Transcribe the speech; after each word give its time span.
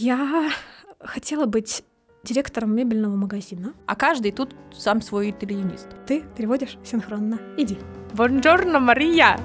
Я 0.00 0.52
хотела 1.00 1.46
быть 1.46 1.82
директором 2.22 2.72
мебельного 2.72 3.16
магазина. 3.16 3.74
А 3.84 3.96
каждый 3.96 4.30
тут 4.30 4.54
сам 4.72 5.02
свой 5.02 5.32
итальянист. 5.32 5.88
Ты 6.06 6.22
переводишь 6.36 6.78
синхронно. 6.84 7.40
Иди. 7.56 7.78
Бонжорно, 8.14 8.78
Мария! 8.78 9.40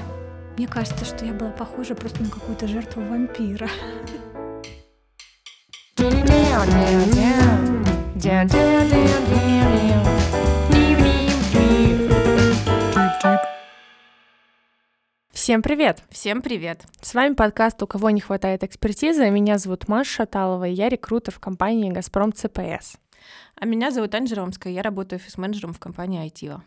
Мне 0.55 0.67
кажется, 0.67 1.05
что 1.05 1.25
я 1.25 1.33
была 1.33 1.49
похожа 1.49 1.95
просто 1.95 2.21
на 2.21 2.29
какую-то 2.29 2.67
жертву 2.67 3.01
вампира. 3.01 3.67
Всем 15.43 15.61
привет! 15.61 16.01
Всем 16.09 16.41
привет! 16.41 16.85
С 17.01 17.13
вами 17.13 17.33
подкаст 17.33 17.83
«У 17.83 17.85
кого 17.85 18.09
не 18.11 18.21
хватает 18.21 18.63
экспертизы». 18.63 19.29
Меня 19.29 19.57
зовут 19.57 19.89
Маша 19.89 20.09
Шаталова, 20.09 20.69
и 20.69 20.71
я 20.71 20.87
рекрутер 20.87 21.33
в 21.33 21.39
компании 21.41 21.91
«Газпром 21.91 22.31
ЦПС». 22.31 22.95
А 23.57 23.65
меня 23.65 23.91
зовут 23.91 24.15
Анжела 24.15 24.43
Ромская, 24.43 24.71
я 24.71 24.81
работаю 24.81 25.19
офис-менеджером 25.19 25.73
в 25.73 25.79
компании 25.81 26.25
ITIO. 26.25 26.61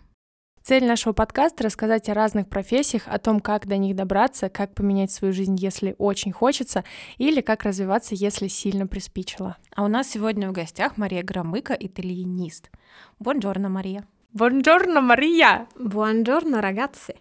Цель 0.63 0.85
нашего 0.85 1.15
подкаста— 1.15 1.65
рассказать 1.65 2.11
о 2.11 2.13
разных 2.13 2.51
профессиях, 2.51 3.05
о 3.07 3.19
том, 3.19 3.41
как 3.41 3.67
до 3.67 3.79
них 3.79 3.97
добраться, 3.97 4.51
как 4.51 4.75
поменять 4.75 5.11
свою 5.11 5.33
жизнь, 5.33 5.57
если 5.59 5.95
очень 5.97 6.33
хочется, 6.33 6.85
или 7.17 7.41
как 7.41 7.63
развиваться, 7.63 8.15
если 8.15 8.47
сильно 8.47 8.87
приспичило. 8.87 9.57
А 9.75 9.85
у 9.85 9.89
нас 9.89 10.07
сегодня 10.07 10.51
в 10.51 10.53
гостях 10.53 10.99
Мария 10.99 11.23
Громыко, 11.23 11.73
итальянист. 11.73 12.71
Бонжорно, 13.21 13.71
Мария. 13.71 14.05
Бонжорно, 14.35 15.01
Мария! 15.01 15.67
Буонджорно, 15.77 16.57
ragazzi. 16.57 17.17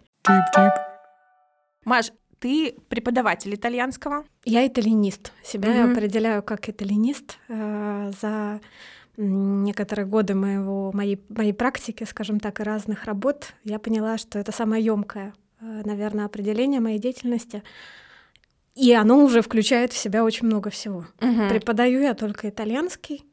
Маш, 1.86 2.10
ты 2.40 2.74
преподаватель 2.88 3.54
итальянского? 3.54 4.24
Я 4.44 4.66
итальянист. 4.66 5.32
Себя 5.44 5.72
я 5.72 5.84
Мгм. 5.84 5.92
определяю 5.92 6.42
как 6.42 6.68
итальянист. 6.68 7.38
Э, 7.48 8.10
За 8.20 8.60
некоторые 9.16 10.04
годы 10.06 10.34
моего, 10.34 10.90
моей, 10.92 11.18
моей 11.30 11.52
практики, 11.52 12.04
скажем 12.04 12.38
так, 12.40 12.60
и 12.60 12.64
разных 12.64 13.04
работ, 13.04 13.54
я 13.64 13.78
поняла, 13.78 14.18
что 14.18 14.38
это 14.38 14.52
самое 14.52 14.84
емкое, 14.84 15.32
наверное, 15.60 16.26
определение 16.26 16.80
моей 16.80 16.98
деятельности. 16.98 17.62
И 18.74 18.92
оно 18.92 19.24
уже 19.24 19.40
включает 19.40 19.92
в 19.92 19.96
себя 19.96 20.22
очень 20.24 20.46
много 20.46 20.68
всего. 20.70 21.06
Мгм. 21.20 21.48
Преподаю 21.48 22.00
я 22.02 22.14
только 22.14 22.48
итальянский, 22.50 23.24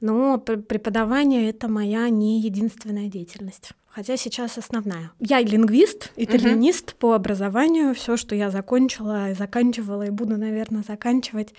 но 0.00 0.38
пр- 0.38 0.62
преподавание— 0.62 1.50
это 1.50 1.68
моя 1.68 2.08
не 2.08 2.40
единственная 2.40 3.08
деятельность. 3.08 3.72
Хотя 3.98 4.16
сейчас 4.16 4.56
основная. 4.56 5.10
Я 5.18 5.40
лингвист, 5.40 6.12
итальянист 6.14 6.94
по 6.94 7.14
образованию. 7.14 7.96
Все, 7.96 8.16
что 8.16 8.36
я 8.36 8.48
закончила 8.48 9.32
и 9.32 9.34
заканчивала, 9.34 10.04
и 10.04 10.10
буду, 10.10 10.36
наверное, 10.36 10.84
заканчивать, 10.86 11.52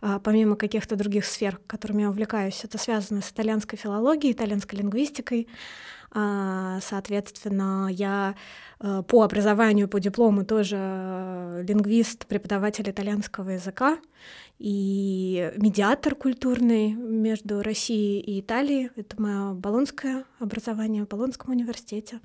а, 0.00 0.18
помимо 0.18 0.56
каких-то 0.56 0.96
других 0.96 1.24
сфер, 1.24 1.60
которыми 1.68 2.02
я 2.02 2.10
увлекаюсь, 2.10 2.64
это 2.64 2.78
связано 2.78 3.22
с 3.22 3.30
итальянской 3.30 3.78
филологией, 3.78 4.32
итальянской 4.32 4.80
лингвистикой. 4.80 5.46
А, 6.16 6.78
Соответственно, 6.80 7.88
я 7.90 8.36
э, 8.78 9.02
по 9.08 9.22
образованию, 9.22 9.88
по 9.88 9.98
диплому 9.98 10.44
тоже 10.44 10.76
э, 10.78 11.64
лингвист, 11.66 12.26
преподаватель 12.26 12.88
итальянского 12.88 13.50
языка 13.50 13.98
и 14.60 15.52
медиатор 15.56 16.14
культурный 16.14 16.92
между 16.92 17.62
Россией 17.62 18.20
и 18.20 18.40
Италией. 18.40 18.90
Это 18.94 19.20
мое 19.20 19.54
болонское 19.54 20.24
образование 20.38 21.04
в 21.04 21.08
Болонском 21.08 21.50
университете, 21.50 22.20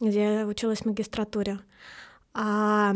где 0.00 0.38
я 0.40 0.46
училась 0.46 0.80
в 0.80 0.86
магистратуре. 0.86 1.60
А 2.34 2.92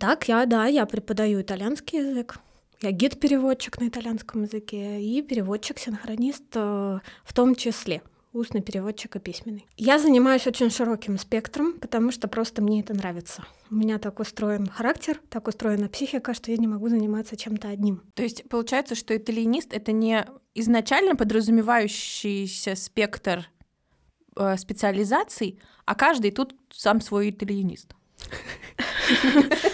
так, 0.00 0.26
я, 0.26 0.46
да, 0.46 0.66
я 0.66 0.84
преподаю 0.86 1.42
итальянский 1.42 2.00
язык. 2.00 2.38
Я 2.82 2.90
гид-переводчик 2.90 3.80
на 3.80 3.88
итальянском 3.88 4.42
языке 4.42 5.00
и 5.00 5.22
переводчик-синхронист 5.22 6.44
э, 6.54 6.98
в 7.24 7.32
том 7.32 7.54
числе 7.54 8.02
устный 8.36 8.62
переводчик 8.62 9.16
и 9.16 9.18
письменный. 9.18 9.66
Я 9.76 9.98
занимаюсь 9.98 10.46
очень 10.46 10.70
широким 10.70 11.18
спектром, 11.18 11.74
потому 11.74 12.10
что 12.10 12.28
просто 12.28 12.62
мне 12.62 12.80
это 12.80 12.94
нравится. 12.94 13.44
У 13.70 13.74
меня 13.74 13.98
так 13.98 14.20
устроен 14.20 14.66
характер, 14.66 15.20
так 15.28 15.48
устроена 15.48 15.88
психика, 15.88 16.34
что 16.34 16.50
я 16.50 16.56
не 16.56 16.66
могу 16.66 16.88
заниматься 16.88 17.36
чем-то 17.36 17.68
одним. 17.68 18.02
То 18.14 18.22
есть 18.22 18.48
получается, 18.48 18.94
что 18.94 19.16
итальянист— 19.16 19.72
это 19.72 19.92
не 19.92 20.26
изначально 20.54 21.16
подразумевающийся 21.16 22.76
спектр 22.76 23.48
э, 24.36 24.56
специализаций, 24.56 25.60
а 25.84 25.94
каждый 25.94 26.30
тут 26.30 26.54
сам 26.70 27.00
свой 27.00 27.30
итальянист. 27.30 27.94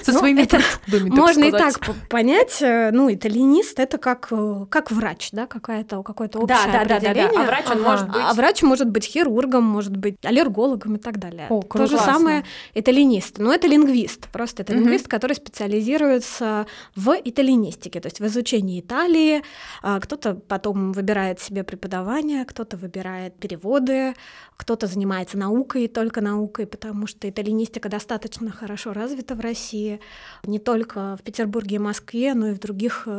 Со 0.03 0.13
Ну, 0.13 0.19
своими 0.19 0.45
причудами, 0.45 1.11
Можно 1.11 1.45
и 1.45 1.51
так 1.51 1.75
понять. 2.09 2.59
э, 2.61 2.91
Ну, 2.93 3.13
итальянист 3.13 3.81
это 3.81 3.99
как, 3.99 4.29
э, 4.31 4.67
как 4.69 4.91
врач, 4.91 5.31
да, 5.33 5.47
какое-то 5.47 6.03
какое-то 6.03 6.39
общее 6.41 6.59
Да, 6.67 6.73
да, 6.73 6.85
да, 6.85 6.85
да, 6.85 7.01
да. 7.01 7.11
определение. 7.11 7.41
А 7.41 7.47
врач 7.47 7.65
он 7.71 7.83
может 7.83 8.09
быть... 8.09 8.23
А 8.23 8.35
врач 8.35 8.62
может 8.62 8.89
быть 8.91 9.05
хирургом, 9.05 9.65
может 9.65 9.97
быть 9.97 10.17
аллергологом 10.25 10.97
и 10.97 10.99
так 10.99 11.19
далее. 11.19 11.49
То 11.49 11.87
же 11.87 11.99
самое 11.99 12.45
итальянист. 12.75 13.39
Но 13.39 13.53
это 13.53 13.67
лингвист. 13.67 14.29
Просто 14.29 14.62
это 14.62 14.75
лингвист, 14.75 15.09
который 15.09 15.35
специализируется 15.35 16.67
в 16.95 17.17
итальянистике, 17.25 18.01
то 18.01 18.07
есть 18.07 18.21
в 18.21 18.27
изучении 18.27 18.81
Италии. 18.81 19.43
А, 19.83 19.99
Кто-то 20.01 20.35
потом 20.35 20.93
выбирает 20.93 21.41
себе 21.41 21.65
преподавание, 21.65 22.45
кто-то 22.45 22.77
выбирает 22.77 23.35
переводы, 23.37 24.15
кто-то 24.57 24.87
занимается 24.87 25.37
наукой, 25.39 25.89
только 25.89 26.21
наукой, 26.21 26.67
потому 26.67 27.07
что 27.07 27.29
итальянистика 27.29 27.89
достаточно 27.89 28.42
хорошо 28.51 28.93
развита 28.93 29.35
в 29.35 29.41
России, 29.41 30.01
не 30.45 30.59
только 30.59 31.17
в 31.17 31.23
Петербурге 31.23 31.77
и 31.77 31.79
Москве, 31.79 32.35
но 32.35 32.49
и 32.49 32.55
в 32.55 32.59
других 32.59 33.05
э, 33.07 33.11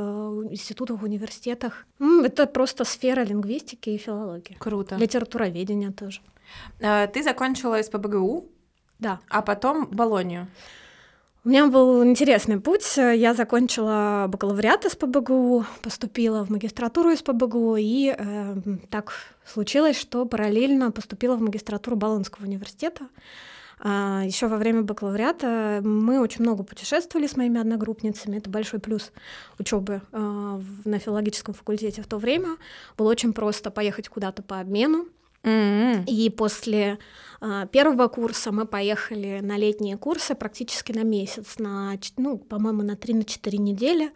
институтах, 0.52 1.02
университетах. 1.04 1.86
Это 2.00 2.46
просто 2.48 2.84
сфера 2.84 3.24
лингвистики 3.24 3.90
и 3.92 3.98
филологии. 3.98 4.56
Круто. 4.60 4.96
Литературоведение 4.96 5.92
тоже. 5.92 6.22
Э, 6.80 7.08
Ты 7.08 7.24
закончила 7.24 7.82
СПБГУ, 7.82 8.46
Да. 9.00 9.20
а 9.30 9.42
потом 9.42 9.88
Болонию. 9.88 10.48
У 11.46 11.50
меня 11.50 11.68
был 11.68 12.02
интересный 12.06 12.58
путь. 12.58 12.96
Я 12.96 13.34
закончила 13.34 14.28
бакалавриат 14.30 14.86
из 14.86 14.96
ПБГУ, 14.96 15.66
поступила 15.82 16.46
в 16.46 16.50
магистратуру 16.50 17.10
из 17.10 17.22
ПБГУ, 17.22 17.76
и 17.76 18.16
э, 18.18 18.56
так 18.90 19.12
случилось, 19.46 20.00
что 20.00 20.26
параллельно 20.26 20.92
поступила 20.92 21.36
в 21.36 21.42
магистратуру 21.42 21.98
Болонского 21.98 22.46
университета. 22.46 23.08
Еще 23.84 24.48
во 24.48 24.56
время 24.58 24.82
бакалавриата 24.82 25.82
мы 25.84 26.22
очень 26.22 26.42
много 26.42 26.64
путешествовали 26.64 27.28
с 27.28 27.36
моими 27.36 27.60
одногруппницами. 27.60 28.38
Это 28.38 28.50
большой 28.50 28.80
плюс 28.80 29.12
учебы 29.60 30.02
на 30.12 31.00
филологическом 31.00 31.54
факультете 31.54 32.02
в 32.02 32.08
то 32.08 32.18
время. 32.18 32.56
Было 32.98 33.10
очень 33.10 33.34
просто 33.34 33.72
поехать 33.72 34.08
куда-то 34.08 34.42
по 34.42 34.60
обмену. 34.60 35.08
М-м. 35.44 36.06
И 36.06 36.30
после 36.30 36.98
а, 37.42 37.66
первого 37.68 38.08
курса 38.08 38.54
мы 38.54 38.66
поехали 38.66 39.42
на 39.42 39.58
летние 39.58 39.98
курсы 39.98 40.36
практически 40.36 40.94
на 40.94 41.04
месяц, 41.04 41.60
на, 41.60 42.00
ну, 42.16 42.38
по-моему, 42.38 42.82
на 42.82 42.94
3-4 42.94 43.58
недели. 43.58 44.12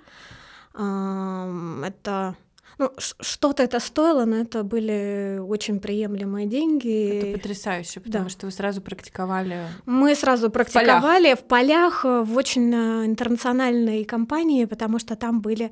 Это 0.73 2.35
ну, 2.79 2.91
что-то 3.21 3.63
это 3.63 3.79
стоило, 3.79 4.25
но 4.25 4.35
это 4.35 4.63
были 4.63 5.39
очень 5.39 5.79
приемлемые 5.79 6.45
деньги. 6.47 7.19
Это 7.19 7.37
потрясающе, 7.39 7.99
потому 7.99 8.25
Да. 8.25 8.29
что 8.29 8.45
вы 8.45 8.51
сразу 8.51 8.81
практиковали. 8.81 9.57
Мы 9.85 10.15
сразу 10.15 10.49
практиковали 10.49 11.33
в 11.35 11.39
полях, 11.39 12.05
э, 12.05 12.21
в 12.21 12.37
очень 12.37 12.73
э, 12.73 13.05
интернациональной 13.05 14.03
компании, 14.05 14.65
потому 14.65 14.99
что 14.99 15.15
там 15.15 15.41
были 15.41 15.71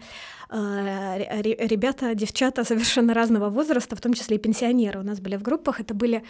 э, 0.50 1.18
ре- 1.18 1.42
ре- 1.42 1.68
ребята, 1.68 2.16
девчата 2.16 2.64
совершенно 2.64 3.14
разного 3.14 3.50
возраста, 3.50 3.96
в 3.96 4.02
том 4.02 4.14
числе 4.14 4.36
и 4.36 4.40
пенсионеры 4.40 5.00
у 5.00 5.04
нас 5.04 5.20
были 5.20 5.38
в 5.38 5.42
группах. 5.42 5.80
Это 5.82 5.94
были 5.94 6.24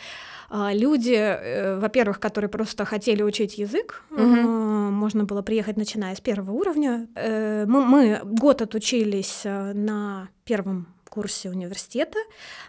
э, 0.51 0.69
люди, 0.73 1.13
э, 1.15 1.79
во-первых, 1.79 2.19
которые 2.19 2.49
просто 2.49 2.85
хотели 2.85 3.23
учить 3.23 3.57
язык. 3.57 4.03
Мгм. 4.11 4.84
Можно 5.05 5.23
было 5.23 5.43
приехать, 5.43 5.77
начиная 5.77 6.15
с 6.15 6.19
первого 6.19 6.49
уровня. 6.49 7.07
Э, 7.15 7.65
Мы, 7.67 7.85
мы 7.85 8.21
год 8.23 8.63
отучились 8.63 9.41
э, 9.43 9.73
на 9.73 10.29
первом 10.45 10.87
курсе 11.15 11.49
университета. 11.49 12.19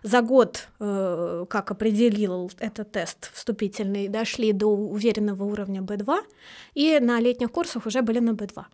За 0.02 0.22
год, 0.22 0.68
э, 0.80 1.46
как 1.48 1.70
определил 1.70 2.50
этот 2.60 2.92
тест 2.92 3.30
вступительный, 3.34 4.08
дошли 4.08 4.52
до 4.52 4.66
уверенного 4.66 5.44
уровня 5.44 5.80
B2, 5.80 6.18
и 6.74 7.00
на 7.00 7.20
летних 7.20 7.50
курсах 7.50 7.86
уже 7.86 8.02
были 8.02 8.20
на 8.20 8.30
B2. 8.30 8.64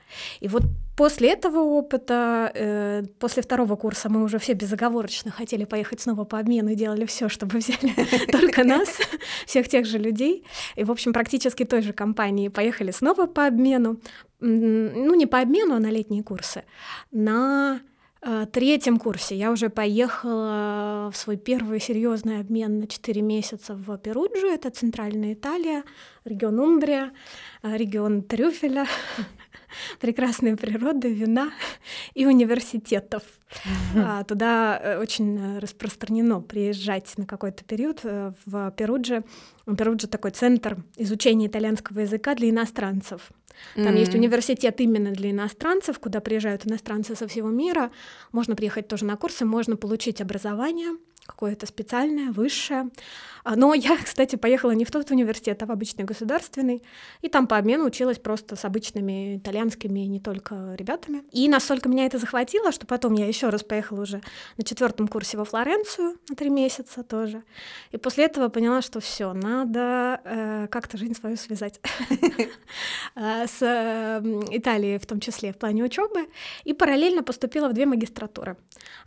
И 0.40 0.48
вот 0.48 0.62
после 0.96 1.32
этого 1.32 1.60
опыта, 1.60 2.52
э, 2.54 3.02
после 3.19 3.42
второго 3.42 3.76
курса 3.76 4.08
мы 4.08 4.22
уже 4.22 4.38
все 4.38 4.52
безоговорочно 4.54 5.30
хотели 5.30 5.64
поехать 5.64 6.00
снова 6.00 6.24
по 6.24 6.38
обмену 6.38 6.70
и 6.70 6.74
делали 6.74 7.06
все, 7.06 7.28
чтобы 7.28 7.58
взяли 7.58 7.94
только 8.32 8.64
нас, 8.64 8.88
всех 9.46 9.69
тех 9.69 9.86
же 9.86 9.98
людей. 9.98 10.44
И, 10.76 10.84
в 10.84 10.90
общем, 10.90 11.12
практически 11.12 11.64
той 11.64 11.82
же 11.82 11.92
компании 11.92 12.48
поехали 12.48 12.92
снова 12.92 13.26
по 13.26 13.46
обмену. 13.46 13.96
Ну, 14.40 15.14
не 15.14 15.26
по 15.26 15.40
обмену, 15.40 15.74
а 15.74 15.80
на 15.80 15.90
летние 15.90 16.22
курсы. 16.22 16.62
На 17.12 17.80
третьем 18.52 18.98
курсе 18.98 19.36
я 19.36 19.50
уже 19.50 19.69
поехала 19.69 21.10
в 21.12 21.16
свой 21.16 21.36
первый 21.36 21.80
серьезный 21.80 22.40
обмен 22.40 22.78
на 22.78 22.86
4 22.86 23.20
месяца 23.22 23.74
в 23.74 23.96
Перуджу, 23.98 24.46
это 24.46 24.70
центральная 24.70 25.34
Италия, 25.34 25.82
регион 26.24 26.60
Умбрия, 26.60 27.12
э, 27.62 27.76
регион 27.76 28.22
трюфеля. 28.22 28.86
прекрасной 30.00 30.56
природы, 30.56 31.12
вина 31.12 31.50
и 32.14 32.26
университетов. 32.26 33.22
А, 33.94 34.24
туда 34.24 34.80
э, 34.82 34.98
очень 34.98 35.58
распространено 35.58 36.40
приезжать 36.40 37.12
на 37.19 37.26
какой-то 37.26 37.62
период 37.64 38.00
э, 38.02 38.32
в 38.46 38.70
Перудже. 38.70 39.24
Перудже 39.66 40.06
такой 40.06 40.30
центр 40.30 40.78
изучения 40.96 41.46
итальянского 41.46 42.00
языка 42.00 42.34
для 42.34 42.48
иностранцев. 42.48 43.30
Там 43.75 43.84
mm-hmm. 43.84 43.99
есть 43.99 44.14
университет 44.14 44.81
именно 44.81 45.10
для 45.10 45.31
иностранцев, 45.31 45.99
куда 45.99 46.20
приезжают 46.20 46.66
иностранцы 46.66 47.14
со 47.16 47.26
всего 47.28 47.49
мира. 47.49 47.90
Можно 48.32 48.56
приехать 48.56 48.88
тоже 48.88 49.04
на 49.04 49.16
курсы, 49.16 49.44
можно 49.44 49.76
получить 49.76 50.20
образование 50.20 50.93
какое-то 51.26 51.66
специальное, 51.66 52.32
высшее. 52.32 52.90
А, 53.44 53.56
но 53.56 53.74
я, 53.74 53.96
кстати, 54.04 54.36
поехала 54.36 54.72
не 54.72 54.84
в 54.84 54.90
тот 54.90 55.10
университет, 55.10 55.62
а 55.62 55.66
в 55.66 55.70
обычный 55.70 56.04
государственный, 56.04 56.82
и 57.20 57.28
там 57.28 57.46
по 57.46 57.56
обмену 57.56 57.84
училась 57.84 58.19
просто 58.19 58.56
с 58.56 58.64
обычными 58.64 59.36
итальянскими 59.36 60.00
не 60.00 60.20
только 60.20 60.74
ребятами. 60.76 61.22
И 61.32 61.48
настолько 61.48 61.88
меня 61.88 62.06
это 62.06 62.19
захватило, 62.19 62.72
что 62.72 62.86
потом 62.86 63.14
я 63.14 63.26
еще 63.26 63.48
раз 63.48 63.62
поехала 63.62 64.02
уже 64.02 64.20
на 64.56 64.64
четвертом 64.64 65.08
курсе 65.08 65.36
во 65.36 65.44
Флоренцию 65.44 66.16
на 66.28 66.36
три 66.36 66.50
месяца 66.50 67.02
тоже. 67.02 67.42
И 67.90 67.96
после 67.96 68.24
этого 68.24 68.48
поняла, 68.48 68.82
что 68.82 69.00
все, 69.00 69.32
надо 69.32 70.20
э, 70.24 70.66
как-то 70.70 70.96
жизнь 70.96 71.14
свою 71.14 71.36
связать 71.36 71.80
э, 73.16 73.46
с 73.46 73.62
эм, 73.62 74.44
Италией, 74.50 74.98
в 74.98 75.06
том 75.06 75.20
числе 75.20 75.52
в 75.52 75.56
плане 75.56 75.84
учебы, 75.84 76.28
и 76.64 76.72
параллельно 76.72 77.22
поступила 77.22 77.69
в 77.69 77.72
две 77.72 77.86
магистратуры. 77.86 78.56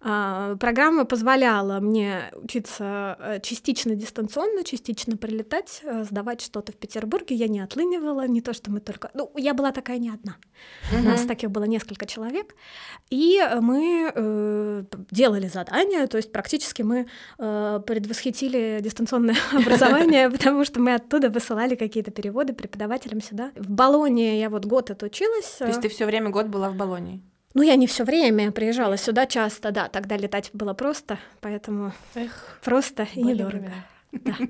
А, 0.02 0.56
программа 0.58 1.06
позволяла 1.06 1.80
мне 1.80 2.05
учиться 2.36 3.18
э, 3.20 3.40
частично 3.42 3.96
дистанционно, 3.96 4.64
частично 4.64 5.18
прилетать, 5.18 5.82
э, 5.84 6.04
сдавать 6.04 6.42
что-то 6.42 6.72
в 6.72 6.76
Петербурге. 6.76 7.36
Я 7.36 7.48
не 7.48 7.60
отлынивала, 7.60 8.28
не 8.28 8.42
то, 8.42 8.54
что 8.54 8.72
мы 8.72 8.80
только... 8.80 9.10
Ну, 9.14 9.32
я 9.36 9.54
была 9.54 9.72
такая 9.72 9.98
не 9.98 10.10
одна. 10.10 10.38
У 10.94 11.04
нас 11.04 11.26
таких 11.26 11.52
было 11.52 11.66
несколько 11.66 12.06
человек. 12.06 12.56
И 13.10 13.42
мы 13.62 14.12
э, 14.14 14.84
делали 15.12 15.48
задания, 15.48 16.08
то 16.08 16.18
есть 16.18 16.32
практически 16.32 16.82
мы 16.82 17.08
э, 17.38 17.82
предвосхитили 17.86 18.80
дистанционное 18.82 19.38
образование, 19.52 20.30
потому 20.30 20.66
что 20.66 20.80
мы 20.80 20.96
оттуда 20.96 21.30
высылали 21.30 21.76
какие-то 21.76 22.12
переводы 22.12 22.54
преподавателям 22.54 23.22
сюда. 23.22 23.52
В 23.56 23.70
Болоне 23.70 24.40
я 24.40 24.50
вот 24.50 24.66
год 24.66 24.92
отучилась. 24.92 25.56
То 25.60 25.68
есть 25.68 25.82
ты 25.82 25.90
все 25.90 26.06
время 26.06 26.30
год 26.30 26.48
была 26.48 26.70
в 26.70 26.76
Болонии? 26.76 27.22
Ну, 27.56 27.64
я 27.64 27.78
не 27.78 27.88
все 27.88 28.04
время 28.04 28.52
приезжала 28.52 28.98
сюда 28.98 29.26
часто, 29.26 29.72
да, 29.72 29.88
тогда 29.88 30.18
летать 30.18 30.50
было 30.52 30.74
просто, 30.74 31.18
поэтому 31.40 31.94
Эх, 32.14 32.60
просто 32.64 33.08
и 33.16 33.24
недорого. 33.24 33.72
Да. 34.12 34.36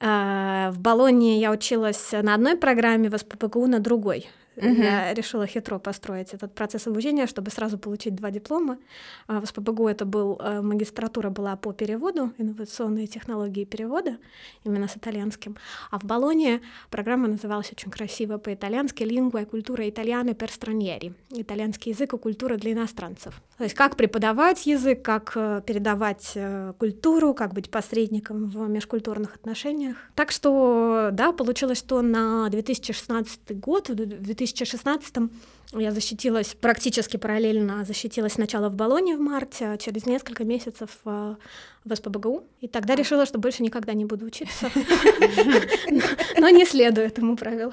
А, 0.00 0.70
в 0.70 0.78
Болонии 0.78 1.40
я 1.40 1.50
училась 1.50 2.12
на 2.12 2.34
одной 2.34 2.56
программе, 2.56 3.10
в 3.10 3.18
СППГУ 3.18 3.66
на 3.66 3.80
другой. 3.80 4.28
Угу. 4.58 4.82
Я 4.82 5.14
решила 5.14 5.46
хитро 5.46 5.78
построить 5.78 6.34
этот 6.34 6.54
процесс 6.54 6.86
обучения, 6.86 7.26
чтобы 7.26 7.50
сразу 7.50 7.78
получить 7.78 8.14
два 8.14 8.30
диплома. 8.30 8.78
А, 9.26 9.40
в 9.40 9.46
СПБГУ 9.46 9.88
это 9.88 10.04
был 10.04 10.38
э, 10.40 10.60
магистратура 10.60 11.30
была 11.30 11.56
по 11.56 11.72
переводу, 11.72 12.32
инновационные 12.38 13.06
технологии 13.06 13.64
перевода, 13.64 14.18
именно 14.64 14.88
с 14.88 14.96
итальянским. 14.96 15.56
А 15.90 15.98
в 15.98 16.04
Болоне 16.04 16.60
программа 16.90 17.28
называлась 17.28 17.70
очень 17.72 17.90
красиво 17.90 18.38
по-итальянски 18.38 19.04
«Лингва 19.04 19.42
и 19.42 19.44
культура 19.44 19.88
итальяны 19.88 20.30
per 20.30 20.48
stranieri»— 20.48 21.14
итальянский 21.30 21.92
язык 21.92 22.14
и 22.14 22.18
культура 22.18 22.56
для 22.56 22.72
иностранцев. 22.72 23.40
То 23.58 23.64
есть 23.64 23.76
как 23.76 23.96
преподавать 23.96 24.66
язык, 24.66 25.02
как 25.02 25.32
э, 25.36 25.62
передавать 25.66 26.32
э, 26.34 26.72
культуру, 26.78 27.34
как 27.34 27.54
быть 27.54 27.70
посредником 27.70 28.46
в 28.46 28.68
межкультурных 28.68 29.36
отношениях. 29.36 29.96
Так 30.14 30.30
что, 30.30 31.10
да, 31.12 31.32
получилось, 31.32 31.78
что 31.78 32.02
на 32.02 32.48
2016 32.48 33.58
год, 33.58 33.88
в 33.88 33.94
2016 34.54 35.16
я 35.72 35.92
защитилась 35.92 36.56
практически 36.58 37.16
параллельно, 37.18 37.84
защитилась 37.84 38.34
сначала 38.34 38.70
в 38.70 38.74
Болоне 38.74 39.16
в 39.16 39.20
марте, 39.20 39.66
а 39.66 39.76
через 39.76 40.06
несколько 40.06 40.44
месяцев 40.44 40.90
э, 41.04 41.36
в 41.88 41.96
СПБГУ. 41.96 42.44
И 42.60 42.68
тогда 42.68 42.94
решила, 42.94 43.26
что 43.26 43.38
больше 43.38 43.62
никогда 43.62 43.94
не 43.94 44.04
буду 44.04 44.26
учиться. 44.26 44.70
Но 46.38 46.48
не 46.50 46.64
следую 46.64 47.06
этому 47.06 47.36
правилу, 47.36 47.72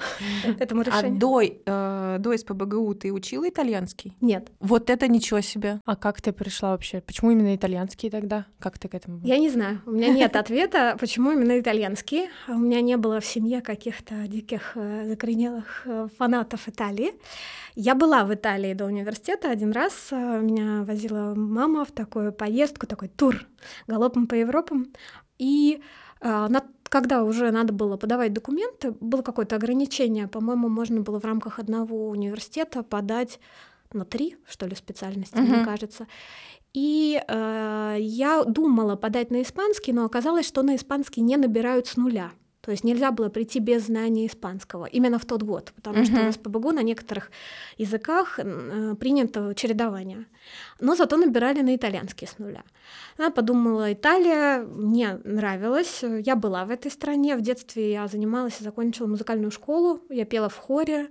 этому 0.58 0.82
а 0.82 0.84
решению. 0.84 1.60
А 1.66 2.18
до 2.18 2.36
СПБГУ 2.36 2.94
ты 2.94 3.12
учила 3.12 3.48
итальянский? 3.48 4.16
Нет. 4.20 4.48
Вот 4.60 4.90
это 4.90 5.08
ничего 5.08 5.40
себе. 5.40 5.80
А 5.84 5.96
как 5.96 6.20
ты 6.20 6.32
пришла 6.32 6.70
вообще? 6.70 7.00
Почему 7.00 7.30
именно 7.30 7.54
итальянский 7.54 8.10
тогда? 8.10 8.46
Как 8.58 8.78
ты 8.78 8.88
к 8.88 8.94
этому? 8.94 9.20
Я 9.24 9.38
не 9.38 9.50
знаю. 9.50 9.80
У 9.86 9.90
меня 9.90 10.08
нет 10.08 10.36
ответа, 10.36 10.96
почему 10.98 11.32
именно 11.32 11.58
итальянский. 11.58 12.28
У 12.48 12.58
меня 12.58 12.80
не 12.80 12.96
было 12.96 13.20
в 13.20 13.26
семье 13.26 13.60
каких-то 13.60 14.14
диких 14.26 14.72
э, 14.74 15.06
закоренелых 15.08 15.82
э, 15.84 16.08
фанатов 16.18 16.68
Италии. 16.68 17.14
Я 17.74 17.94
была 17.94 18.24
в 18.24 18.32
Италии 18.32 18.72
до 18.72 18.86
университета 18.86 19.50
один 19.50 19.72
раз. 19.72 20.08
Меня 20.10 20.82
возила 20.82 21.34
мама 21.34 21.84
в 21.84 21.92
такую 21.92 22.32
поездку, 22.32 22.86
такой 22.86 23.08
тур 23.08 23.46
галопом 24.06 24.26
по 24.26 24.34
Европам. 24.34 24.86
И 25.38 25.80
э, 26.20 26.48
когда 26.88 27.24
уже 27.24 27.50
надо 27.50 27.72
было 27.72 27.96
подавать 27.96 28.32
документы, 28.32 28.92
было 29.00 29.22
какое-то 29.22 29.56
ограничение. 29.56 30.28
По-моему, 30.28 30.68
можно 30.68 31.00
было 31.00 31.20
в 31.20 31.24
рамках 31.24 31.58
одного 31.58 32.08
университета 32.08 32.82
подать 32.82 33.40
на 33.92 34.04
три, 34.04 34.36
что 34.48 34.66
ли, 34.66 34.74
специальности, 34.74 35.36
uh-huh. 35.36 35.56
мне 35.56 35.64
кажется. 35.64 36.06
И 36.74 37.20
э, 37.26 37.96
я 37.98 38.44
думала 38.44 38.96
подать 38.96 39.30
на 39.30 39.40
испанский, 39.42 39.92
но 39.92 40.04
оказалось, 40.04 40.46
что 40.46 40.62
на 40.62 40.74
испанский 40.74 41.22
не 41.22 41.36
набирают 41.36 41.86
с 41.86 41.96
нуля. 41.96 42.30
То 42.60 42.72
есть 42.72 42.84
нельзя 42.84 43.12
было 43.12 43.28
прийти 43.28 43.60
без 43.60 43.86
знания 43.86 44.26
испанского 44.26 44.86
именно 44.86 45.18
в 45.18 45.24
тот 45.24 45.42
год, 45.44 45.72
потому 45.76 45.98
uh-huh. 45.98 46.04
что 46.04 46.30
в 46.30 46.32
СПБГУ 46.32 46.72
на 46.72 46.82
некоторых 46.82 47.30
языках 47.78 48.38
э, 48.38 48.94
принято 48.98 49.54
чередование. 49.54 50.26
Но 50.80 50.94
зато 50.94 51.16
набирали 51.16 51.62
на 51.62 51.74
итальянский 51.74 52.26
с 52.26 52.38
нуля. 52.38 52.62
Я 53.18 53.30
подумала, 53.30 53.92
Италия 53.92 54.58
мне 54.58 55.18
нравилась, 55.24 56.02
я 56.02 56.36
была 56.36 56.64
в 56.64 56.70
этой 56.70 56.90
стране, 56.90 57.36
в 57.36 57.40
детстве 57.40 57.92
я 57.92 58.06
занималась 58.08 58.60
и 58.60 58.64
закончила 58.64 59.06
музыкальную 59.06 59.50
школу, 59.50 60.00
я 60.10 60.24
пела 60.24 60.48
в 60.48 60.56
хоре, 60.56 61.08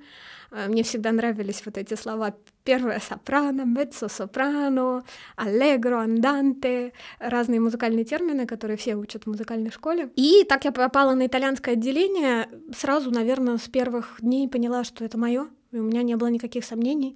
Э, 0.55 0.67
мне 0.67 0.83
всегда 0.83 1.11
нравились 1.11 1.61
вот 1.65 1.77
эти 1.77 1.95
слова 1.95 2.33
первое 2.63 2.99
сопрано, 2.99 3.61
меццо-сопрано, 3.61 5.03
аллегро, 5.35 6.01
анданте, 6.01 6.93
разные 7.19 7.59
музыкальные 7.59 8.05
термины, 8.05 8.45
которые 8.45 8.77
все 8.77 8.95
учат 8.95 9.23
в 9.23 9.27
музыкальной 9.27 9.71
школе. 9.71 10.09
И 10.15 10.45
так 10.47 10.65
я 10.65 10.71
попала 10.71 11.13
на 11.13 11.27
итальянское 11.27 11.73
отделение, 11.73 12.47
сразу, 12.75 13.11
наверное, 13.11 13.57
с 13.57 13.67
первых 13.67 14.17
дней 14.19 14.47
поняла, 14.47 14.83
что 14.83 15.03
это 15.03 15.17
мое, 15.17 15.47
и 15.71 15.77
у 15.77 15.83
меня 15.83 16.03
не 16.03 16.15
было 16.15 16.29
никаких 16.29 16.65
сомнений. 16.65 17.15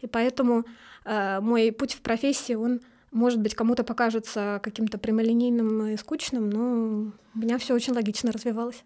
И 0.00 0.06
поэтому 0.06 0.64
э, 1.04 1.40
мой 1.40 1.72
путь 1.72 1.94
в 1.94 2.00
профессии, 2.00 2.54
он 2.54 2.80
может 3.12 3.40
быть, 3.40 3.54
кому-то 3.54 3.82
покажется 3.82 4.60
каким-то 4.62 4.96
прямолинейным 4.96 5.88
и 5.88 5.96
скучным, 5.96 6.48
но 6.48 7.12
у 7.34 7.38
меня 7.38 7.58
все 7.58 7.74
очень 7.74 7.92
логично 7.92 8.30
развивалось. 8.30 8.84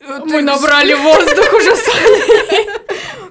Мы 0.00 0.42
набрали 0.42 0.94
воздух 0.94 1.52
уже 1.54 1.74
сами. 1.74 2.83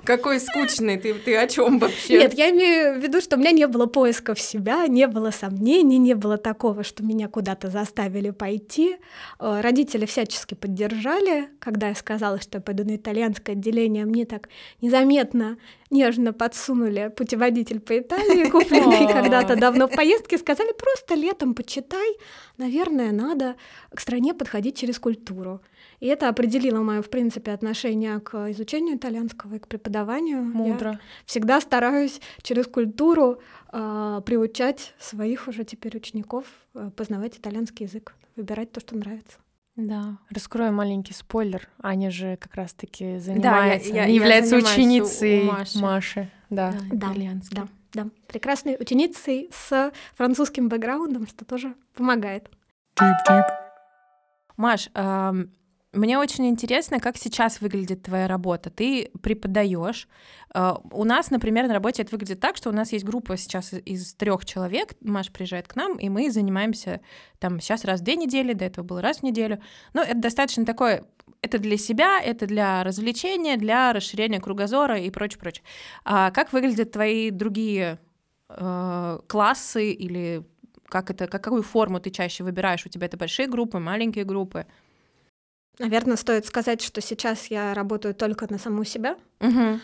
Какой 0.04 0.40
скучный, 0.40 0.98
ты, 0.98 1.14
ты 1.14 1.38
о 1.38 1.48
чем 1.48 1.80
вообще? 1.80 2.20
Нет, 2.20 2.34
я 2.34 2.50
имею 2.50 3.00
в 3.00 3.04
виду, 3.04 3.22
что 3.22 3.38
у 3.38 3.40
меня 3.40 3.52
не 3.52 3.68
было 3.68 3.86
поиска 3.86 4.36
в 4.36 4.40
себя, 4.40 4.86
не 4.88 5.08
было 5.08 5.32
сомнений, 5.32 5.98
не 5.98 6.14
было 6.14 6.38
такого, 6.38 6.84
что 6.84 7.04
меня 7.04 7.30
куда-то 7.30 7.70
заставили 7.70 8.32
пойти. 8.32 8.98
Э, 9.40 9.62
родители 9.62 10.06
всячески 10.06 10.56
поддержали, 10.56 11.50
когда 11.60 11.88
я 11.88 11.96
сказала, 11.96 12.42
что 12.42 12.58
я 12.58 12.62
пойду 12.62 12.84
на 12.84 12.98
итальянское 12.98 13.54
отделение, 13.54 14.06
мне 14.06 14.26
так 14.26 14.50
незаметно 14.82 15.58
нежно 15.90 16.34
подсунули 16.34 17.12
путеводитель 17.16 17.80
по 17.80 17.98
Италии, 17.98 18.50
купленный 18.50 19.08
когда-то 19.08 19.56
давно 19.56 19.88
в 19.88 19.96
поездке, 19.96 20.38
сказали, 20.38 20.74
просто 20.74 21.16
летом 21.16 21.54
почитай, 21.54 22.18
наверное, 22.58 23.12
надо 23.12 23.56
к 23.94 24.00
стране 24.02 24.34
подходить 24.34 24.78
через 24.78 25.00
культуру. 25.00 25.62
И 26.00 26.08
это 26.08 26.30
определило 26.30 26.82
мое, 26.82 27.02
в 27.02 27.10
принципе, 27.10 27.52
отношение 27.52 28.20
к 28.20 28.52
изучению 28.52 28.98
итальянского 28.98 29.56
и 29.56 29.60
к 29.60 29.68
преподаванию. 29.68 30.44
Мудро. 30.44 30.92
Я 30.92 31.00
всегда 31.26 31.62
стараюсь 31.62 32.20
через 32.42 32.68
культуру 32.68 33.40
э, 33.72 34.22
приучать 34.26 34.94
своих 35.00 35.48
уже 35.48 35.64
теперь 35.64 35.98
учеников 35.98 36.46
э, 36.76 36.90
познавать 36.96 37.38
итальянский 37.38 37.86
язык, 37.86 38.16
выбирать 38.36 38.72
то, 38.72 38.80
что 38.80 38.96
нравится. 38.96 39.38
Да, 39.76 40.20
раскрою 40.30 40.72
маленький 40.72 41.14
спойлер. 41.14 41.68
Аня 41.82 42.12
же 42.12 42.38
как 42.38 42.54
раз-таки 42.54 43.18
занимается, 43.18 43.90
да, 43.90 43.96
я, 43.96 44.06
я, 44.06 44.14
является 44.14 44.58
я 44.58 44.62
ученицей 44.62 45.42
у 45.42 45.46
Маши. 45.46 45.80
Маши. 45.80 46.32
Да, 46.52 46.74
да, 46.92 47.12
да, 47.52 47.68
да. 47.94 48.08
Прекрасной 48.28 48.78
ученицей 48.80 49.50
с 49.52 49.92
французским 50.16 50.70
бэкграундом, 50.70 51.26
что 51.26 51.44
тоже 51.44 51.74
помогает. 51.96 52.52
Маш, 54.58 54.90
эм, 54.94 55.52
мне 55.94 56.18
очень 56.18 56.48
интересно, 56.48 57.00
как 57.00 57.18
сейчас 57.18 57.62
выглядит 57.62 58.04
твоя 58.04 58.28
работа. 58.28 58.70
Ты 58.70 59.12
преподаешь. 59.22 60.08
Uh, 60.54 60.80
у 60.92 61.04
нас, 61.04 61.32
например, 61.32 61.68
на 61.68 61.74
работе 61.74 62.02
это 62.02 62.12
выглядит 62.12 62.40
так, 62.40 62.58
что 62.58 62.70
у 62.70 62.74
нас 62.74 62.92
есть 62.92 63.06
группа 63.06 63.38
сейчас 63.38 63.74
из 63.74 64.14
трех 64.16 64.46
человек. 64.46 64.94
Маша 65.02 65.32
приезжает 65.32 65.68
к 65.68 65.76
нам, 65.76 65.98
и 65.98 66.10
мы 66.10 66.32
занимаемся 66.32 67.02
там 67.40 67.60
сейчас 67.60 67.86
раз 67.86 68.02
в 68.02 68.04
две 68.04 68.16
недели, 68.16 68.54
до 68.54 68.66
этого 68.66 68.86
было 68.86 69.02
раз 69.02 69.20
в 69.20 69.24
неделю. 69.24 69.62
Ну, 69.94 70.02
это 70.02 70.18
достаточно 70.18 70.66
такой 70.66 71.02
это 71.42 71.60
для 71.60 71.78
себя, 71.78 72.20
это 72.22 72.48
для 72.48 72.84
развлечения, 72.84 73.58
для 73.58 73.94
расширения 73.94 74.40
кругозора 74.40 75.00
и 75.00 75.10
прочее, 75.10 75.40
прочее. 75.40 75.64
А 76.06 76.32
как 76.32 76.54
выглядят 76.54 76.92
твои 76.92 77.32
другие 77.32 78.00
э, 78.50 79.20
классы 79.28 79.92
или 79.92 80.44
как 80.86 81.10
это, 81.10 81.28
какую 81.28 81.64
форму 81.64 82.00
ты 82.00 82.12
чаще 82.12 82.44
выбираешь? 82.44 82.86
У 82.86 82.90
тебя 82.90 83.08
это 83.08 83.18
большие 83.18 83.48
группы, 83.48 83.80
маленькие 83.80 84.26
группы? 84.26 84.66
Наверное, 85.80 86.18
стоит 86.18 86.46
сказать, 86.46 86.82
что 86.82 87.02
сейчас 87.02 87.48
я 87.48 87.74
работаю 87.74 88.14
только 88.14 88.46
на 88.52 88.60
саму 88.60 88.84
себя. 88.84 89.16
Угу. 89.40 89.80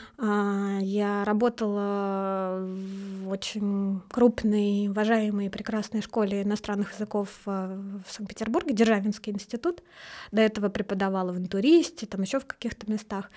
Я 0.82 1.24
работала 1.26 2.60
в 2.62 3.28
очень 3.28 4.02
крупной, 4.12 4.88
уважаемой, 4.88 5.50
прекрасной 5.50 6.02
школе 6.04 6.44
иностранных 6.44 6.94
языков 6.94 7.30
а, 7.48 7.76
в 8.08 8.12
Санкт-Петербурге, 8.12 8.74
Державинский 8.74 9.34
институт. 9.34 9.82
До 10.32 10.42
этого 10.42 10.70
преподавала 10.70 11.32
в 11.32 11.40
интуристе, 11.40 12.06
там 12.06 12.22
еще 12.22 12.40
в 12.40 12.46
каких-то 12.46 12.90
местах. 12.90 13.32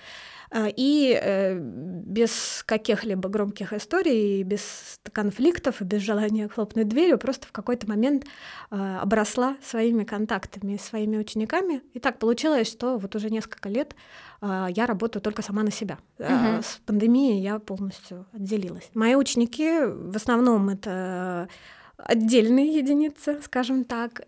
А, 0.55 0.67
и 0.67 1.19
э, 1.19 1.57
без 1.57 2.63
каких-либо 2.67 3.27
громких 3.27 3.73
историй, 3.73 4.43
без 4.43 4.99
конфликтов 5.11 5.81
и 5.81 5.83
без 5.83 6.01
желания 6.03 6.47
хлопнуть 6.47 6.87
дверью, 6.87 7.17
просто 7.17 7.47
в 7.47 7.51
какой-то 7.51 7.87
момент 7.89 8.25
а, 8.69 9.01
обросла 9.01 9.57
своими 9.63 10.03
контактами, 10.03 10.77
своими 10.77 11.17
учениками. 11.17 11.81
И 11.93 11.99
так 11.99 12.19
получилось, 12.19 12.67
что 12.67 12.99
вот 12.99 13.15
уже 13.15 13.31
несколько 13.31 13.67
лет 13.67 13.95
а, 14.41 14.67
я 14.69 14.85
работаю 14.85 15.23
только 15.23 15.41
сама 15.41 15.63
на 15.63 15.71
себя. 15.71 15.97
Угу. 16.19 16.61
С 16.61 16.79
пандемией 16.85 17.41
я 17.41 17.57
полностью 17.57 18.27
отделилась. 18.31 18.91
Мои 18.93 19.15
ученики 19.15 19.79
в 19.83 20.15
основном 20.15 20.69
это 20.69 21.49
отдельные 21.97 22.77
единицы, 22.77 23.41
скажем 23.41 23.85
так. 23.85 24.21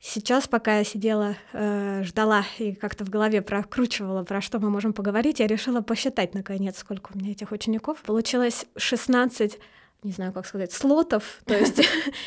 Сейчас, 0.00 0.46
пока 0.46 0.78
я 0.78 0.84
сидела, 0.84 1.36
э, 1.52 2.02
ждала 2.04 2.44
и 2.58 2.72
как-то 2.72 3.04
в 3.04 3.10
голове 3.10 3.42
прокручивала, 3.42 4.22
про 4.22 4.40
что 4.40 4.60
мы 4.60 4.70
можем 4.70 4.92
поговорить, 4.92 5.40
я 5.40 5.48
решила 5.48 5.80
посчитать, 5.80 6.34
наконец, 6.34 6.78
сколько 6.78 7.10
у 7.12 7.18
меня 7.18 7.32
этих 7.32 7.50
учеников. 7.50 8.02
Получилось 8.02 8.66
16 8.76 9.58
не 10.02 10.12
знаю, 10.12 10.32
как 10.32 10.46
сказать, 10.46 10.72
слотов, 10.72 11.40
то 11.44 11.56
есть 11.56 11.80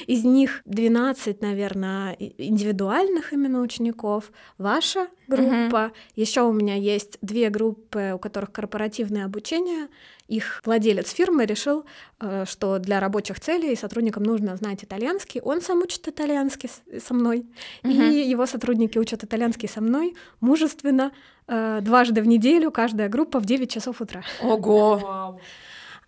из 0.08 0.24
них 0.24 0.62
12, 0.66 1.42
наверное, 1.42 2.14
индивидуальных 2.14 3.34
именно 3.34 3.62
учеников, 3.62 4.32
ваша 4.58 5.08
группа, 5.28 5.94
еще 6.16 6.42
у 6.42 6.52
меня 6.52 6.76
есть 6.76 7.18
две 7.22 7.50
группы, 7.50 8.12
у 8.14 8.20
которых 8.20 8.52
корпоративное 8.52 9.26
обучение, 9.26 9.88
их 10.28 10.62
владелец 10.66 11.12
фирмы 11.12 11.46
решил, 11.46 11.86
э, 12.20 12.46
что 12.46 12.80
для 12.80 13.00
рабочих 13.00 13.40
целей 13.40 13.76
сотрудникам 13.76 14.24
нужно 14.24 14.56
знать 14.56 14.84
итальянский, 14.84 15.42
он 15.42 15.62
сам 15.62 15.80
учит 15.80 16.08
итальянский 16.08 16.70
со 17.00 17.14
мной, 17.14 17.46
и 17.84 17.90
его 17.90 18.46
сотрудники 18.46 18.98
учат 18.98 19.24
итальянский 19.24 19.70
со 19.70 19.82
мной 19.82 20.16
мужественно, 20.40 21.12
э, 21.48 21.80
дважды 21.82 22.22
в 22.22 22.28
неделю, 22.28 22.72
каждая 22.72 23.10
группа 23.10 23.40
в 23.40 23.46
9 23.46 23.70
часов 23.70 24.02
утра. 24.02 24.24
Ого! 24.42 25.40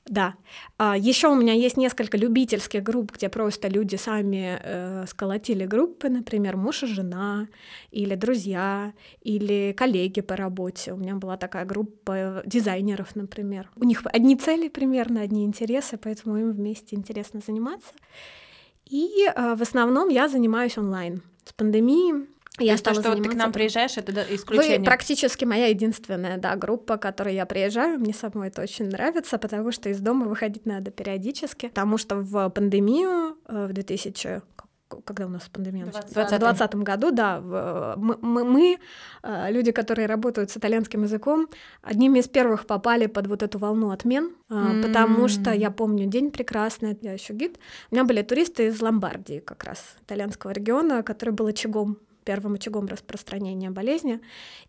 Да. 0.06 0.36
А, 0.78 0.98
еще 0.98 1.30
у 1.30 1.36
меня 1.36 1.54
есть 1.54 1.78
несколько 1.78 2.18
любительских 2.18 2.84
групп, 2.84 3.14
где 3.14 3.30
просто 3.30 3.70
люди 3.70 3.96
сами 3.96 4.60
э, 4.62 5.06
сколотили 5.08 5.66
группы, 5.66 6.10
например, 6.10 6.58
муж 6.58 6.84
и 6.84 6.88
жена, 6.88 7.48
или 7.92 8.16
друзья, 8.16 8.94
или 9.22 9.74
коллеги 9.78 10.20
по 10.20 10.36
работе. 10.36 10.92
У 10.92 10.98
меня 10.98 11.16
была 11.16 11.38
такая 11.38 11.64
группа 11.64 12.44
дизайнеров, 12.46 13.16
например. 13.16 13.70
У 13.78 13.86
них 13.86 14.02
одни 14.06 14.36
цели 14.36 14.68
примерно, 14.68 15.22
одни 15.22 15.46
интересы, 15.46 15.98
поэтому 15.98 16.38
им 16.38 16.52
вместе 16.52 16.98
интересно 16.98 17.40
заниматься. 17.46 17.94
И 18.86 19.26
э, 19.26 19.56
в 19.56 19.62
основном 19.62 20.10
я 20.10 20.28
занимаюсь 20.28 20.78
онлайн. 20.78 21.22
С 21.46 21.54
пандемией 21.54 22.28
я 22.60 22.78
стала 22.78 22.98
то, 22.98 23.02
что 23.02 23.12
заниматься... 23.12 23.32
ты 23.32 23.36
к 23.36 23.40
нам 23.40 23.52
приезжаешь, 23.52 23.98
это 23.98 24.12
исключение. 24.30 24.80
Вы 24.80 24.86
практически 24.86 25.44
моя 25.44 25.68
единственная, 25.68 26.38
да, 26.38 26.56
группа, 26.56 26.98
которой 26.98 27.34
я 27.34 27.46
приезжаю. 27.48 28.00
Мне 28.00 28.14
самой 28.14 28.50
это 28.50 28.62
очень 28.62 28.90
нравится, 28.90 29.40
потому 29.40 29.72
что 29.72 29.90
из 29.90 30.00
дома 30.00 30.28
выходить 30.28 30.66
надо 30.66 30.92
периодически. 30.92 31.70
Потому 31.70 31.98
что 31.98 32.18
в 32.18 32.50
пандемию 32.50 33.38
э, 33.48 33.68
в 33.68 33.74
2000 33.74 34.42
когда 35.06 35.26
у 35.26 35.30
нас 35.30 35.50
пандемия? 35.52 35.86
В 35.86 35.92
2020 35.92 36.76
году, 36.76 37.12
да, 37.12 37.42
мы, 37.98 38.18
мы, 38.22 38.44
мы, 38.44 38.78
э, 39.24 39.52
люди, 39.52 39.72
которые 39.72 40.08
работают 40.08 40.52
с 40.52 40.58
итальянским 40.58 41.04
языком, 41.04 41.48
одними 41.82 42.20
из 42.20 42.28
первых 42.28 42.68
попали 42.68 43.08
под 43.08 43.28
вот 43.28 43.42
эту 43.42 43.58
волну 43.58 43.90
отмен, 43.90 44.36
mm. 44.50 44.84
потому 44.84 45.28
что 45.28 45.52
я 45.52 45.72
помню 45.72 46.06
день 46.06 46.30
прекрасный, 46.30 46.96
я 47.02 47.14
еще 47.14 47.34
гид, 47.34 47.58
у 47.90 47.96
меня 47.96 48.04
были 48.04 48.22
туристы 48.22 48.68
из 48.68 48.80
Ломбардии 48.82 49.40
как 49.40 49.64
раз, 49.64 49.96
итальянского 50.04 50.52
региона, 50.52 51.02
который 51.02 51.32
был 51.32 51.48
очагом 51.48 51.98
первым 52.24 52.56
очагом 52.56 52.88
распространения 52.88 53.70
болезни. 53.70 54.22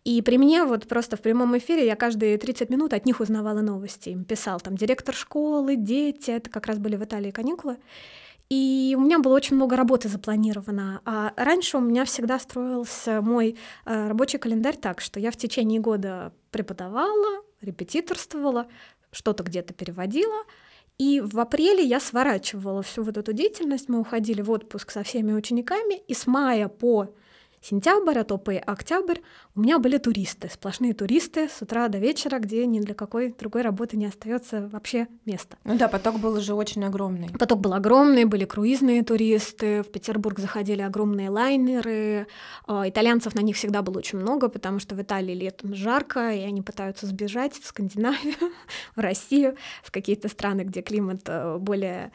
И 0.03 0.21
при 0.21 0.37
мне 0.37 0.63
вот 0.63 0.87
просто 0.87 1.17
в 1.17 1.21
прямом 1.21 1.57
эфире 1.57 1.85
я 1.85 1.95
каждые 1.95 2.37
30 2.37 2.69
минут 2.69 2.93
от 2.93 3.05
них 3.05 3.19
узнавала 3.19 3.61
новости. 3.61 4.09
Им 4.09 4.23
писал 4.23 4.59
там 4.59 4.75
директор 4.75 5.15
школы, 5.15 5.75
дети, 5.75 6.31
это 6.31 6.49
как 6.49 6.67
раз 6.67 6.77
были 6.77 6.95
в 6.95 7.03
Италии 7.03 7.31
каникулы. 7.31 7.77
И 8.49 8.95
у 8.97 9.01
меня 9.01 9.19
было 9.19 9.33
очень 9.33 9.55
много 9.55 9.75
работы 9.75 10.07
запланировано. 10.07 11.01
А 11.05 11.33
раньше 11.35 11.77
у 11.77 11.81
меня 11.81 12.05
всегда 12.05 12.37
строился 12.37 13.21
мой 13.21 13.57
э, 13.85 14.07
рабочий 14.07 14.37
календарь 14.37 14.77
так, 14.77 15.01
что 15.01 15.19
я 15.19 15.31
в 15.31 15.37
течение 15.37 15.79
года 15.79 16.31
преподавала, 16.51 17.41
репетиторствовала, 17.61 18.67
что-то 19.11 19.43
где-то 19.43 19.73
переводила, 19.73 20.43
и 20.97 21.19
в 21.19 21.39
апреле 21.39 21.83
я 21.83 21.99
сворачивала 21.99 22.81
всю 22.81 23.03
вот 23.03 23.17
эту 23.17 23.33
деятельность, 23.33 23.89
мы 23.89 23.99
уходили 23.99 24.41
в 24.41 24.49
отпуск 24.49 24.91
со 24.91 25.03
всеми 25.03 25.33
учениками, 25.33 25.95
и 25.95 26.13
с 26.13 26.25
мая 26.25 26.69
по 26.69 27.09
сентябрь, 27.65 28.19
а 28.19 28.23
то 28.23 28.37
по 28.37 28.51
октябрь 28.51 29.19
у 29.55 29.61
меня 29.61 29.79
были 29.79 29.97
туристы, 29.97 30.49
сплошные 30.53 30.93
туристы 30.93 31.47
с 31.47 31.61
утра 31.61 31.87
до 31.87 31.97
вечера, 31.97 32.39
где 32.39 32.65
ни 32.65 32.81
для 32.81 32.93
какой 32.93 33.33
другой 33.39 33.61
работы 33.61 33.95
не 33.95 34.05
остается 34.05 34.67
вообще 34.67 35.07
места. 35.25 35.57
Ну 35.63 35.77
да, 35.77 35.87
поток 35.87 36.19
был 36.19 36.33
уже 36.33 36.53
очень 36.53 36.83
огромный. 36.83 37.29
Поток 37.29 37.61
был 37.61 37.73
огромный, 37.73 38.25
были 38.25 38.43
круизные 38.43 39.01
туристы, 39.01 39.81
в 39.83 39.91
Петербург 39.91 40.39
заходили 40.39 40.81
огромные 40.81 41.29
лайнеры, 41.29 42.27
а, 42.67 42.87
итальянцев 42.89 43.33
на 43.33 43.39
них 43.39 43.55
всегда 43.55 43.81
было 43.81 43.99
очень 43.99 44.19
много, 44.19 44.49
потому 44.49 44.79
что 44.79 44.93
в 44.93 45.01
Италии 45.01 45.33
летом 45.33 45.73
жарко, 45.73 46.33
и 46.33 46.41
они 46.41 46.61
пытаются 46.61 47.05
сбежать 47.05 47.53
в 47.53 47.65
Скандинавию, 47.65 48.35
в 48.95 48.99
Россию, 48.99 49.55
в 49.83 49.91
какие-то 49.91 50.27
страны, 50.27 50.61
где 50.61 50.81
климат 50.81 51.21
э, 51.27 51.57
более 51.59 52.11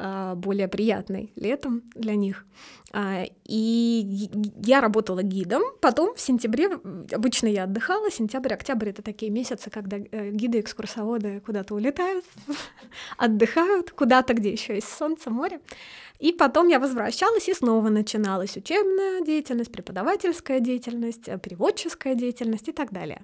а, 0.00 0.36
более 0.36 0.68
приятный 0.68 1.32
летом 1.34 1.82
для 1.96 2.14
них. 2.14 2.46
А, 2.92 3.24
и 3.44 4.30
я 4.62 4.80
работала 4.80 5.24
гидом. 5.24 5.62
Потом 5.80 6.14
в 6.14 6.20
сентябре, 6.20 6.77
обычно 7.12 7.46
я 7.48 7.64
отдыхала, 7.64 8.10
сентябрь, 8.10 8.54
октябрь— 8.54 8.88
это 8.90 9.02
такие 9.02 9.30
месяцы, 9.30 9.70
когда 9.70 9.96
э, 9.98 10.30
гиды, 10.30 10.60
экскурсоводы 10.60 11.40
куда-то 11.40 11.74
улетают, 11.74 12.24
отдыхают 13.16 13.90
куда-то, 13.90 14.34
где 14.34 14.50
еще 14.52 14.74
есть 14.74 14.88
солнце, 14.88 15.30
море. 15.30 15.60
И 16.18 16.32
потом 16.32 16.68
я 16.68 16.80
возвращалась, 16.80 17.48
и 17.48 17.54
снова 17.54 17.88
начиналась 17.90 18.56
учебная 18.56 19.20
деятельность, 19.20 19.70
преподавательская 19.70 20.60
деятельность, 20.60 21.28
э, 21.28 21.38
переводческая 21.38 22.14
деятельность 22.14 22.68
и 22.68 22.72
так 22.72 22.92
далее. 22.92 23.22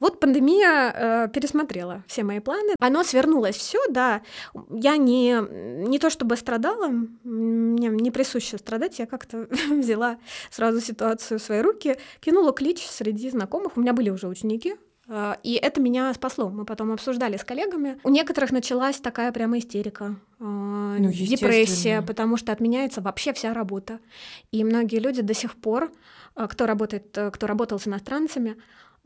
Вот 0.00 0.20
пандемия 0.20 0.92
э, 0.92 1.28
пересмотрела 1.32 2.04
все 2.06 2.22
мои 2.22 2.40
планы. 2.40 2.74
Оно 2.80 3.02
свернулось 3.02 3.56
все, 3.56 3.78
да. 3.88 4.22
Я 4.70 4.96
не, 4.96 5.40
не 5.88 5.98
то 5.98 6.10
чтобы 6.10 6.36
страдала, 6.36 6.88
мне 7.24 7.88
не 7.88 8.10
присуще 8.10 8.58
страдать, 8.58 8.98
я 8.98 9.06
как-то 9.06 9.48
взяла 9.70 10.18
сразу 10.50 10.80
ситуацию 10.80 11.38
в 11.38 11.42
свои 11.42 11.60
руки, 11.60 11.96
кинула 12.20 12.52
клич 12.52 12.86
среди 12.86 13.30
знакомых. 13.30 13.76
У 13.76 13.80
меня 13.80 13.92
были 13.92 14.10
уже 14.10 14.28
ученики, 14.28 14.76
э, 15.08 15.34
и 15.42 15.54
это 15.54 15.80
меня 15.80 16.12
спасло. 16.12 16.50
Мы 16.50 16.64
потом 16.64 16.92
обсуждали 16.92 17.36
с 17.36 17.44
коллегами. 17.44 17.98
У 18.04 18.10
некоторых 18.10 18.52
началась 18.52 19.00
такая 19.00 19.32
прямо 19.32 19.58
истерика, 19.58 20.16
э, 20.38 20.44
ну, 20.44 21.10
депрессия, 21.10 22.02
потому 22.02 22.36
что 22.36 22.52
отменяется 22.52 23.00
вообще 23.00 23.32
вся 23.32 23.54
работа. 23.54 24.00
И 24.50 24.62
многие 24.62 24.98
люди 24.98 25.22
до 25.22 25.32
сих 25.32 25.54
пор, 25.56 25.90
э, 26.36 26.46
кто 26.50 26.66
работает, 26.66 27.16
кто 27.32 27.46
работал 27.46 27.78
с 27.78 27.86
иностранцами, 27.86 28.56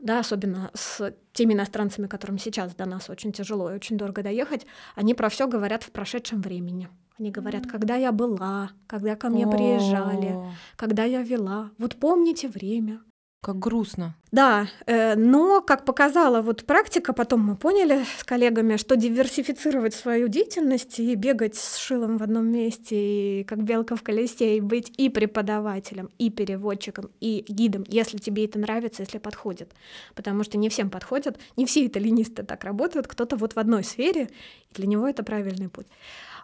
да, 0.01 0.19
особенно 0.19 0.71
с 0.73 1.13
теми 1.31 1.53
иностранцами, 1.53 2.07
которым 2.07 2.37
сейчас 2.37 2.75
до 2.75 2.85
нас 2.85 3.09
очень 3.09 3.31
тяжело 3.31 3.71
и 3.71 3.75
очень 3.75 3.97
дорого 3.97 4.23
доехать, 4.23 4.65
они 4.95 5.13
про 5.13 5.29
все 5.29 5.47
говорят 5.47 5.83
в 5.83 5.91
прошедшем 5.91 6.41
времени. 6.41 6.89
Они 7.19 7.29
говорят, 7.29 7.67
когда 7.67 7.95
я 7.95 8.11
была, 8.11 8.71
когда 8.87 9.15
ко 9.15 9.29
мне 9.29 9.45
приезжали, 9.47 10.35
когда 10.75 11.03
я 11.03 11.21
вела. 11.21 11.69
Вот 11.77 11.95
помните 11.97 12.47
время. 12.47 13.01
Как 13.41 13.57
грустно. 13.57 14.15
Да, 14.31 14.67
э, 14.85 15.15
но, 15.15 15.61
как 15.61 15.83
показала 15.83 16.43
вот 16.43 16.63
практика, 16.63 17.11
потом 17.11 17.39
мы 17.39 17.55
поняли 17.55 18.05
с 18.19 18.23
коллегами, 18.23 18.77
что 18.77 18.95
диверсифицировать 18.95 19.95
свою 19.95 20.27
деятельность 20.27 20.99
и 20.99 21.15
бегать 21.15 21.55
с 21.55 21.77
шилом 21.77 22.17
в 22.17 22.23
одном 22.23 22.45
месте, 22.45 22.95
и 23.39 23.43
как 23.43 23.63
белка 23.63 23.95
в 23.95 24.03
колесе, 24.03 24.57
и 24.57 24.61
быть 24.61 24.93
и 24.95 25.09
преподавателем, 25.09 26.11
и 26.19 26.29
переводчиком, 26.29 27.09
и 27.19 27.43
гидом, 27.47 27.83
если 27.87 28.19
тебе 28.19 28.45
это 28.45 28.59
нравится, 28.59 29.01
если 29.01 29.17
подходит. 29.17 29.71
Потому 30.13 30.43
что 30.43 30.59
не 30.59 30.69
всем 30.69 30.91
подходит, 30.91 31.39
не 31.57 31.65
все 31.65 31.87
итальянисты 31.87 32.43
так 32.43 32.63
работают, 32.63 33.07
кто-то 33.07 33.37
вот 33.37 33.53
в 33.53 33.57
одной 33.57 33.83
сфере, 33.83 34.29
и 34.69 34.75
для 34.75 34.85
него 34.85 35.07
это 35.07 35.23
правильный 35.23 35.67
путь. 35.67 35.87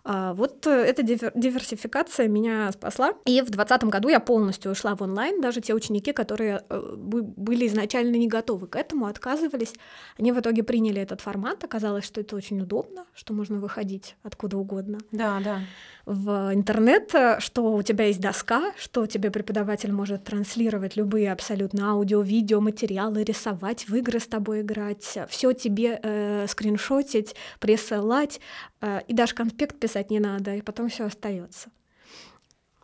А, 0.04 0.34
вот 0.34 0.66
э, 0.68 0.72
эта 0.72 1.04
диверсификация 1.04 2.28
меня 2.28 2.72
спасла. 2.72 3.14
И 3.26 3.42
в 3.42 3.50
2020 3.50 3.84
году 3.86 4.10
я 4.10 4.20
полностью 4.20 4.72
ушла 4.72 4.96
в 4.96 5.02
онлайн. 5.02 5.42
Даже 5.42 5.62
те 5.62 5.74
ученики, 5.74 6.14
которые 6.14 6.64
э, 6.70 6.96
были 6.96 7.68
изначально 7.68 8.16
не 8.16 8.28
готовы 8.28 8.68
к 8.68 8.76
этому, 8.76 9.08
отказывались, 9.08 9.74
они 10.18 10.32
в 10.32 10.40
итоге 10.40 10.64
приняли 10.64 11.02
этот 11.02 11.22
формат. 11.22 11.64
Оказалось, 11.64 12.06
что 12.06 12.22
это 12.22 12.36
очень 12.36 12.62
удобно, 12.62 13.06
что 13.14 13.34
можно 13.34 13.60
выходить 13.60 14.16
откуда 14.24 14.58
угодно. 14.58 15.00
Да, 15.12 15.40
да 15.44 15.62
в 16.08 16.54
интернет, 16.54 17.14
э, 17.14 17.40
что 17.40 17.74
у 17.74 17.82
тебя 17.84 18.06
есть 18.06 18.22
доска, 18.22 18.72
что 18.78 19.06
тебе 19.06 19.30
преподаватель 19.30 19.92
может 19.92 20.24
транслировать 20.24 20.96
любые 20.96 21.34
абсолютно 21.34 21.92
аудио, 21.92 22.22
видео, 22.22 22.62
материалы, 22.62 23.26
рисовать, 23.26 23.90
в 23.90 23.96
игры 23.96 24.20
с 24.20 24.28
тобой 24.28 24.62
играть, 24.62 25.18
все 25.28 25.52
тебе 25.52 26.00
э, 26.02 26.48
скриншотить, 26.48 27.36
присылать, 27.60 28.40
э, 28.80 29.02
и 29.10 29.14
даже 29.14 29.36
конспект 29.36 29.78
писать 29.80 30.10
не 30.10 30.20
надо, 30.20 30.56
и 30.56 30.62
потом 30.62 30.88
все 30.88 31.06
остается. 31.06 31.70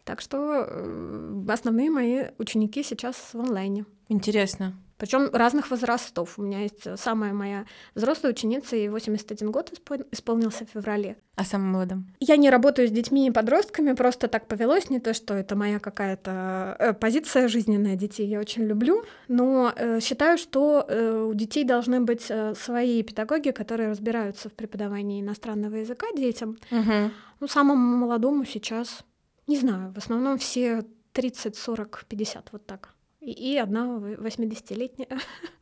Так 0.04 0.20
что 0.20 0.66
э, 0.68 1.46
основные 1.48 1.90
мои 1.90 2.26
ученики 2.38 2.84
сейчас 2.84 3.16
в 3.32 3.40
онлайне. 3.40 3.86
Интересно. 4.10 4.74
Причем 4.98 5.30
разных 5.34 5.72
возрастов. 5.72 6.38
У 6.38 6.42
меня 6.42 6.62
есть 6.62 6.86
э, 6.86 6.98
самая 6.98 7.34
моя 7.34 7.66
взрослая 7.96 8.32
ученица, 8.32 8.76
ей 8.76 8.90
81 8.90 9.52
год 9.52 9.74
исполнился 10.12 10.66
в 10.66 10.70
феврале. 10.70 11.18
А 11.36 11.44
самым 11.44 11.74
молодым? 11.74 12.08
Я 12.20 12.38
не 12.38 12.50
работаю 12.50 12.88
с 12.88 12.92
детьми 12.92 13.28
и 13.28 13.32
подростками, 13.32 13.94
просто 13.94 14.28
так 14.28 14.48
повелось, 14.48 14.90
не 14.90 15.00
то, 15.00 15.14
что 15.14 15.34
это 15.34 15.56
моя 15.56 15.80
какая-то 15.80 16.76
э, 16.80 16.94
позиция 16.94 17.48
жизненная 17.48 17.96
детей, 17.96 18.28
я 18.28 18.40
очень 18.40 18.64
люблю, 18.64 19.04
но 19.28 19.74
э, 19.76 20.00
считаю, 20.00 20.38
что 20.38 20.86
у 21.30 21.34
детей 21.34 21.64
должны 21.64 22.02
быть 22.02 22.32
свои 22.56 23.04
педагоги, 23.04 23.52
которые 23.52 23.90
разбираются 23.90 24.50
в 24.50 24.54
преподавании 24.54 25.22
иностранного 25.22 25.76
языка 25.76 26.08
детям. 26.16 26.58
Угу. 26.72 27.12
Ну, 27.40 27.48
самому 27.48 27.98
молодому 27.98 28.46
сейчас, 28.46 29.04
не 29.48 29.58
знаю, 29.58 29.92
в 29.94 29.98
основном 29.98 30.38
все 30.38 30.84
30, 31.14 31.56
40, 31.56 32.06
50, 32.08 32.50
вот 32.52 32.66
так 32.66 32.93
и 33.26 33.58
одна 33.58 33.86
80-летняя, 33.86 35.08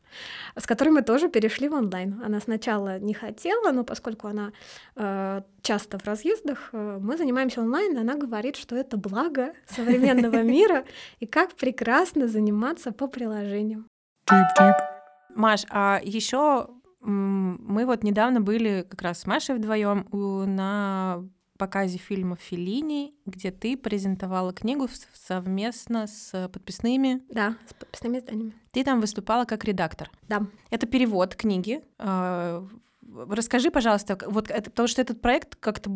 с 0.56 0.66
которой 0.66 0.90
мы 0.90 1.02
тоже 1.02 1.28
перешли 1.28 1.68
в 1.68 1.74
онлайн. 1.74 2.20
Она 2.24 2.40
сначала 2.40 2.98
не 2.98 3.14
хотела, 3.14 3.72
но 3.72 3.84
поскольку 3.84 4.28
она 4.28 4.52
э, 4.96 5.42
часто 5.62 5.98
в 5.98 6.04
разъездах, 6.04 6.70
э, 6.72 6.98
мы 7.00 7.16
занимаемся 7.16 7.60
онлайн, 7.60 7.96
и 7.96 8.00
она 8.00 8.14
говорит, 8.14 8.56
что 8.56 8.76
это 8.76 8.96
благо 8.96 9.52
современного 9.66 10.42
мира 10.42 10.84
и 11.20 11.26
как 11.26 11.54
прекрасно 11.54 12.28
заниматься 12.28 12.92
по 12.92 13.06
приложениям. 13.06 13.86
Маш, 15.34 15.64
а 15.70 16.00
еще 16.02 16.68
мы 17.00 17.84
вот 17.84 18.04
недавно 18.04 18.40
были 18.40 18.86
как 18.88 19.02
раз 19.02 19.20
с 19.20 19.26
Машей 19.26 19.56
вдвоем 19.56 20.06
на 20.12 21.24
показе 21.62 21.96
фильма 21.96 22.34
Филини, 22.34 23.14
где 23.24 23.52
ты 23.52 23.76
презентовала 23.76 24.52
книгу 24.52 24.88
совместно 25.14 26.08
с 26.08 26.50
подписными. 26.52 27.22
Да, 27.30 27.54
с 27.68 27.74
подписными 27.74 28.18
изданиями. 28.18 28.52
Ты 28.72 28.82
там 28.82 29.00
выступала 29.00 29.44
как 29.44 29.64
редактор. 29.64 30.10
Да. 30.26 30.44
Это 30.70 30.88
перевод 30.88 31.36
книги. 31.36 31.80
А, 32.00 32.66
расскажи, 33.28 33.70
пожалуйста, 33.70 34.18
вот 34.26 34.50
это, 34.50 34.70
потому 34.70 34.88
что 34.88 35.00
этот 35.02 35.20
проект 35.20 35.54
как-то 35.54 35.88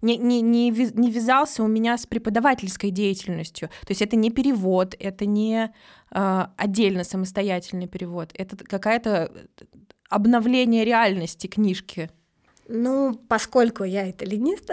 не, 0.00 0.16
не, 0.16 0.42
не, 0.42 0.70
не 0.70 1.10
вязался 1.10 1.64
у 1.64 1.66
меня 1.66 1.98
с 1.98 2.06
преподавательской 2.06 2.92
деятельностью. 2.92 3.68
То 3.68 3.88
есть 3.88 4.02
это 4.02 4.14
не 4.14 4.30
перевод, 4.30 4.94
это 4.96 5.26
не 5.26 5.74
э, 6.12 6.46
отдельно 6.56 7.02
самостоятельный 7.02 7.88
перевод, 7.88 8.30
это 8.34 8.56
какая-то 8.56 9.32
обновление 10.08 10.84
реальности 10.84 11.48
книжки. 11.48 12.10
Ну, 12.72 13.20
поскольку 13.28 13.82
я 13.82 14.08
итальянист, 14.08 14.70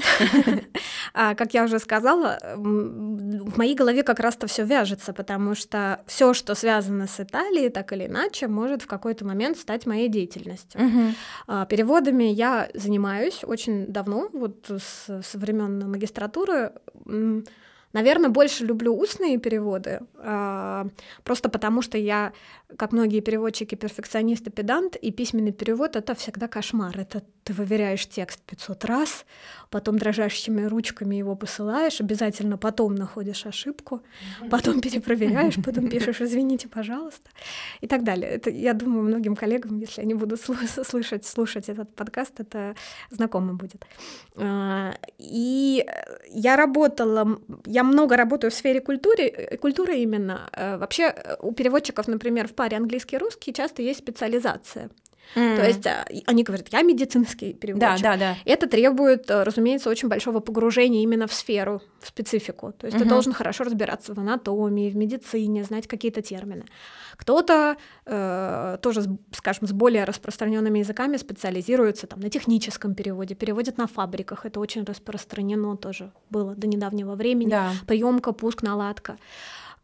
а, 1.13 1.33
как 1.33 1.53
я 1.55 1.63
уже 1.63 1.79
сказала, 1.79 2.37
в 2.55 3.57
моей 3.57 3.73
голове 3.73 4.03
как 4.03 4.19
раз-то 4.19 4.45
все 4.45 4.63
вяжется, 4.63 5.13
потому 5.13 5.55
что 5.55 6.01
все, 6.05 6.33
что 6.33 6.53
связано 6.53 7.07
с 7.07 7.19
Италией, 7.19 7.69
так 7.69 7.91
или 7.93 8.05
иначе, 8.05 8.47
может 8.47 8.83
в 8.83 8.87
какой-то 8.87 9.25
момент 9.25 9.57
стать 9.57 9.87
моей 9.87 10.09
деятельностью. 10.09 10.79
Угу. 10.79 11.65
Переводами 11.65 12.25
я 12.25 12.69
занимаюсь 12.75 13.43
очень 13.43 13.87
давно, 13.87 14.29
вот 14.31 14.69
с, 14.69 15.09
с 15.09 15.33
времен 15.33 15.89
магистратуры. 15.89 16.73
Наверное, 17.93 18.29
больше 18.29 18.65
люблю 18.65 18.95
устные 18.95 19.37
переводы, 19.37 20.01
э, 20.15 20.85
просто 21.23 21.49
потому 21.49 21.81
что 21.81 21.97
я, 21.97 22.33
как 22.77 22.91
многие 22.91 23.21
переводчики, 23.21 23.75
перфекционист 23.75 24.47
и 24.47 24.51
педант, 24.51 24.95
и 24.95 25.11
письменный 25.11 25.53
перевод— 25.53 25.95
это 25.95 26.13
всегда 26.13 26.47
кошмар. 26.47 26.99
Это 26.99 27.23
ты 27.43 27.53
выверяешь 27.53 28.05
текст 28.05 28.41
500 28.41 28.85
раз, 28.85 29.25
потом 29.69 29.97
дрожащими 29.97 30.65
ручками 30.65 31.15
его 31.15 31.35
посылаешь, 31.35 32.01
обязательно 32.01 32.57
потом 32.57 32.95
находишь 32.95 33.45
ошибку, 33.45 34.01
потом 34.51 34.81
перепроверяешь, 34.81 35.55
потом 35.63 35.87
пишешь 35.89 36.21
«извините, 36.21 36.67
пожалуйста» 36.67 37.29
и 37.79 37.87
так 37.87 38.03
далее. 38.03 38.29
Это, 38.29 38.49
я 38.49 38.73
думаю, 38.73 39.03
многим 39.03 39.35
коллегам, 39.35 39.79
если 39.79 40.01
они 40.01 40.13
будут 40.13 40.41
слышать, 40.41 41.25
слушать 41.25 41.69
этот 41.69 41.95
подкаст, 41.95 42.39
это 42.39 42.75
знакомо 43.11 43.53
будет. 43.53 43.85
А, 44.35 44.93
и 45.17 45.85
я 46.29 46.57
работала, 46.57 47.39
я 47.65 47.83
много 47.87 48.15
работаю 48.15 48.51
в 48.51 48.53
сфере 48.53 48.81
культуры, 48.81 49.57
культуры 49.61 49.97
именно. 49.97 50.49
Э, 50.53 50.77
вообще 50.77 51.13
у 51.41 51.51
переводчиков, 51.51 52.07
например, 52.07 52.47
в 52.47 52.53
паре 52.53 52.77
английский-русский 52.77 53.53
часто 53.53 53.81
есть 53.81 53.99
специализация. 53.99 54.89
Mm. 55.35 55.55
То 55.55 55.67
есть 55.67 55.87
а, 55.87 56.05
они 56.25 56.43
говорят, 56.43 56.67
я 56.71 56.81
медицинский 56.81 57.53
переводчик. 57.53 58.01
Да, 58.01 58.13
да, 58.13 58.17
да. 58.17 58.35
Это 58.45 58.67
требует, 58.67 59.29
э, 59.29 59.43
разумеется, 59.43 59.89
очень 59.89 60.07
большого 60.07 60.39
погружения 60.39 61.03
именно 61.03 61.27
в 61.27 61.33
сферу, 61.33 61.81
в 61.99 62.07
специфику. 62.07 62.71
То 62.71 62.87
есть 62.87 62.97
mm-hmm. 62.97 63.03
ты 63.03 63.09
должен 63.09 63.33
хорошо 63.33 63.63
разбираться 63.63 64.13
в 64.13 64.19
анатомии, 64.19 64.89
в 64.89 64.95
медицине, 64.95 65.63
знать 65.63 65.87
какие-то 65.87 66.21
термины. 66.21 66.65
Кто-то 67.17 67.77
э, 68.05 68.77
тоже, 68.81 69.03
скажем, 69.33 69.67
с 69.67 69.71
более 69.71 70.03
распространенными 70.03 70.79
языками 70.79 71.17
специализируется 71.17 72.07
там, 72.07 72.19
на 72.19 72.29
техническом 72.29 72.93
переводе, 72.93 73.35
переводит 73.35 73.77
на 73.77 73.87
фабриках. 73.87 74.45
Это 74.45 74.59
очень 74.59 74.83
распространено 74.83 75.75
тоже 75.77 76.11
было 76.29 76.55
до 76.55 76.67
недавнего 76.67 77.15
времени. 77.15 77.49
Да. 77.49 77.71
Приемка, 77.87 78.31
пуск, 78.33 78.61
наладка. 78.61 79.17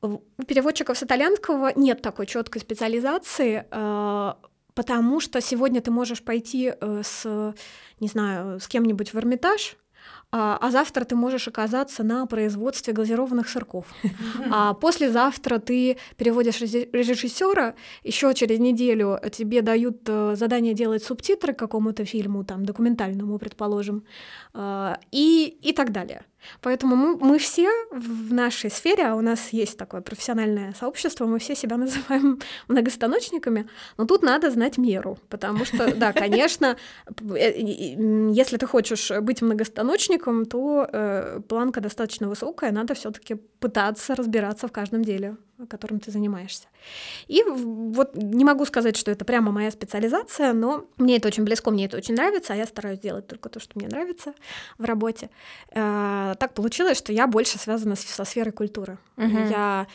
У 0.02 0.20
переводчиков 0.46 0.98
с 0.98 1.04
итальянского 1.04 1.72
нет 1.76 2.02
такой 2.02 2.26
четкой 2.26 2.62
специализации. 2.62 3.66
Э, 3.72 4.34
Потому 4.76 5.20
что 5.20 5.42
сегодня 5.42 5.82
ты 5.82 5.92
можешь 5.92 6.24
пойти 6.24 6.74
э, 6.80 7.02
с, 7.04 7.54
не 8.00 8.08
знаю, 8.08 8.60
с 8.60 8.68
кем-нибудь 8.68 9.14
в 9.14 9.18
Эрмитаж, 9.18 9.78
а, 10.36 10.58
а 10.60 10.72
завтра 10.72 11.06
ты 11.06 11.16
можешь 11.16 11.48
оказаться 11.48 12.04
на 12.04 12.26
производстве 12.26 12.92
глазированных 12.92 13.48
сырков. 13.48 13.86
А 14.50 14.74
послезавтра 14.74 15.60
ты 15.60 15.98
переводишь 16.18 16.60
режиссера, 16.62 17.76
еще 18.04 18.34
через 18.34 18.60
неделю 18.60 19.20
тебе 19.32 19.62
дают 19.62 19.98
э, 20.08 20.36
задание 20.36 20.74
делать 20.74 21.04
субтитры 21.04 21.54
к 21.54 21.60
какому-то 21.60 22.04
фильму, 22.06 22.44
там, 22.44 22.66
документальному, 22.66 23.38
предположим, 23.38 24.06
э, 24.56 24.96
и, 25.12 25.58
и 25.62 25.72
так 25.72 25.92
далее. 25.92 26.26
Поэтому 26.62 26.96
мы, 26.96 27.18
мы 27.18 27.38
все 27.38 27.70
в 27.92 28.34
нашей 28.34 28.70
сфере, 28.70 29.08
а 29.08 29.16
у 29.16 29.22
нас 29.22 29.50
есть 29.50 29.78
такое 29.78 30.02
профессиональное 30.02 30.74
сообщество, 30.80 31.26
мы 31.26 31.40
все 31.40 31.56
себя 31.56 31.78
называем 31.84 32.40
многостаночниками, 32.68 33.68
но 33.98 34.06
тут 34.06 34.24
надо 34.24 34.52
знать 34.52 34.78
меру, 34.78 35.18
потому 35.30 35.66
что, 35.66 35.96
да, 35.96 36.14
конечно, 36.24 36.78
э, 37.36 37.62
если 38.34 38.58
ты 38.58 38.68
хочешь 38.68 39.12
быть 39.22 39.42
многостаночником, 39.42 40.46
то 40.46 40.88
э, 40.92 41.40
планка 41.48 41.82
достаточно 41.82 42.28
высокая, 42.28 42.72
надо 42.72 42.94
все 42.94 43.12
таки 43.12 43.36
пытаться 43.36 44.16
разбираться 44.16 44.68
в 44.68 44.72
каждом 44.72 45.04
деле 45.04 45.38
которым 45.70 46.00
ты 46.00 46.12
занимаешься. 46.12 46.68
И 47.28 47.44
вот 47.44 48.16
не 48.16 48.44
могу 48.44 48.66
сказать, 48.66 48.98
что 48.98 49.12
это 49.12 49.26
прямо 49.26 49.52
моя 49.52 49.72
специализация, 49.72 50.54
но 50.54 50.86
мне 50.98 51.18
это 51.18 51.28
очень 51.28 51.44
близко, 51.44 51.72
мне 51.72 51.86
это 51.86 51.98
очень 51.98 52.16
нравится, 52.16 52.54
а 52.54 52.56
я 52.56 52.66
стараюсь 52.66 53.00
делать 53.00 53.28
только 53.28 53.50
то, 53.50 53.60
что 53.60 53.74
мне 53.76 53.88
нравится 53.88 54.34
в 54.78 54.86
работе. 54.86 55.30
Э, 55.72 56.34
так 56.40 56.54
получилось, 56.54 56.98
что 56.98 57.14
я 57.14 57.28
больше 57.28 57.58
связана 57.58 57.96
со 57.96 58.26
сферой 58.26 58.52
культуры. 58.52 58.98
Uh-huh. 59.18 59.50
Я 59.50 59.88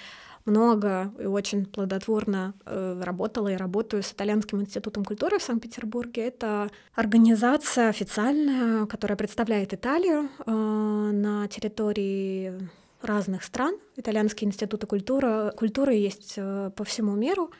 много 0.48 1.12
и 1.18 1.26
очень 1.26 1.66
плодотворно 1.66 2.54
э, 2.64 3.02
работала 3.04 3.48
и 3.48 3.56
работаю 3.56 4.02
с 4.02 4.12
Итальянским 4.12 4.60
институтом 4.60 5.04
культуры 5.04 5.38
в 5.38 5.42
Санкт-Петербурге. 5.42 6.26
Это 6.28 6.70
организация 6.94 7.88
официальная, 7.90 8.86
которая 8.86 9.16
представляет 9.16 9.74
Италию 9.74 10.28
э, 10.46 10.50
на 10.50 11.46
территории 11.48 12.68
разных 13.02 13.44
стран. 13.44 13.76
Итальянские 13.96 14.48
институты 14.48 14.86
культуры, 14.86 15.52
культуры 15.56 15.94
есть 15.94 16.34
э, 16.36 16.70
по 16.74 16.84
всему 16.84 17.14
миру. 17.14 17.50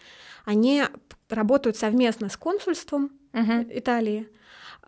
они 0.44 0.84
работают 1.28 1.76
совместно 1.76 2.28
с 2.28 2.36
консульством 2.36 3.10
Мгм. 3.32 3.66
Италии 3.70 4.26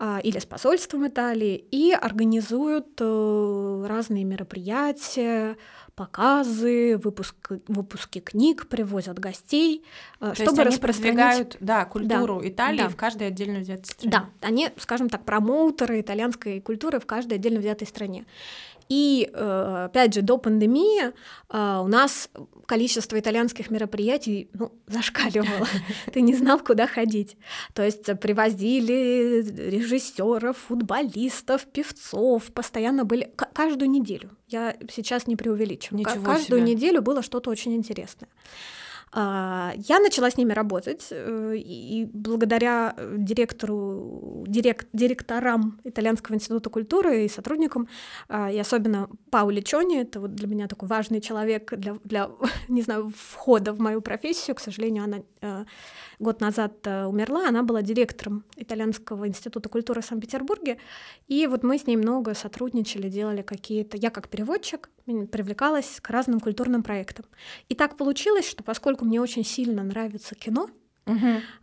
а, 0.02 0.18
или 0.22 0.38
с 0.38 0.46
посольством 0.46 1.06
Италии 1.06 1.56
и 1.70 1.92
организуют 1.92 2.98
э, 3.00 3.86
разные 3.86 4.24
мероприятия, 4.24 5.58
показы, 5.94 6.96
выпуск, 6.96 7.34
выпуски 7.68 8.20
книг, 8.20 8.66
привозят 8.68 9.18
гостей, 9.18 9.84
э, 10.20 10.28
То 10.28 10.34
чтобы 10.36 10.50
есть 10.50 10.58
они 10.58 10.68
распространять 10.68 11.56
да, 11.60 11.84
культуру 11.84 12.40
Италии 12.42 12.78
да. 12.78 12.88
в 12.88 12.96
каждой 12.96 13.28
отдельно 13.28 13.58
взятой 13.60 13.84
стране. 13.84 14.10
Да, 14.10 14.30
они, 14.40 14.70
скажем 14.78 15.10
так, 15.10 15.26
промоутеры 15.26 16.00
итальянской 16.00 16.62
культуры 16.62 16.98
в 16.98 17.04
каждой 17.04 17.34
отдельно 17.34 17.60
взятой 17.60 17.86
стране. 17.86 18.24
И, 18.90 19.31
э, 19.33 19.85
опять 19.87 20.12
же, 20.14 20.22
до 20.22 20.37
пандемии 20.37 21.12
э, 21.48 21.81
у 21.83 21.87
нас 21.87 22.29
количество 22.66 23.18
итальянских 23.18 23.70
мероприятий 23.70 24.50
ну, 24.53 24.72
зашкаливало. 24.88 25.66
Ты 26.12 26.20
не 26.22 26.35
знал, 26.35 26.59
куда 26.59 26.87
ходить. 26.88 27.37
То 27.72 27.85
есть 27.85 28.05
привозили 28.20 29.42
режиссеров, 29.70 30.57
футболистов, 30.57 31.66
певцов, 31.66 32.53
постоянно 32.53 33.05
были 33.05 33.33
каждую 33.55 33.90
неделю. 33.90 34.31
Я 34.48 34.76
сейчас 34.92 35.29
не 35.29 35.37
преувеличиваю. 35.37 36.03
Ка- 36.05 36.11
Ничего 36.11 36.24
Каждую 36.24 36.61
себе. 36.62 36.74
неделю 36.74 37.00
было 37.00 37.22
что-то 37.22 37.50
очень 37.50 37.74
интересное. 37.74 38.29
А, 39.12 39.72
Я 39.76 39.98
начала 39.98 40.30
с 40.30 40.36
ними 40.36 40.52
работать, 40.52 41.08
э, 41.10 41.54
и 41.56 42.08
благодаря 42.12 42.94
э, 42.96 43.16
директору, 43.18 44.44
директ, 44.46 44.86
директорам 44.92 45.80
Итальянского 45.84 46.36
института 46.36 46.70
культуры 46.70 47.24
и 47.24 47.28
сотрудникам, 47.28 47.88
а, 48.28 48.50
и 48.52 48.58
особенно 48.58 49.08
Паули 49.30 49.62
Чони, 49.62 50.00
это 50.00 50.20
вот 50.20 50.34
для 50.34 50.46
меня 50.46 50.68
такой 50.68 50.88
важный 50.88 51.20
человек 51.20 51.72
для, 51.76 51.96
для, 52.04 52.30
не 52.68 52.82
знаю, 52.82 53.12
входа 53.16 53.72
в 53.72 53.80
мою 53.80 54.00
профессию. 54.00 54.54
К 54.54 54.60
сожалению, 54.60 55.04
она 55.04 55.18
э, 55.40 55.64
год 56.20 56.40
назад 56.40 56.87
э, 56.87 57.06
умерла, 57.06 57.48
она 57.48 57.62
была 57.62 57.83
директором 57.83 58.44
Итальянского 58.56 59.26
института 59.26 59.68
культуры 59.68 60.02
в 60.02 60.04
Санкт-Петербурге, 60.04 60.76
и 61.26 61.46
вот 61.46 61.64
мы 61.64 61.78
с 61.78 61.87
ней 61.87 61.96
много 61.96 62.35
сотрудничали, 62.35 63.09
делали 63.09 63.42
какие-то... 63.42 63.96
Я 63.96 64.11
как 64.11 64.28
переводчик 64.28 64.90
привлекалась 65.06 65.98
к 66.00 66.11
разным 66.11 66.38
культурным 66.38 66.83
проектам. 66.83 67.24
И 67.68 67.74
так 67.74 67.96
получилось, 67.96 68.48
что 68.48 68.62
поскольку 68.62 69.04
мне 69.04 69.20
очень 69.20 69.44
сильно 69.44 69.83
нравится 69.83 70.35
кино, 70.35 70.68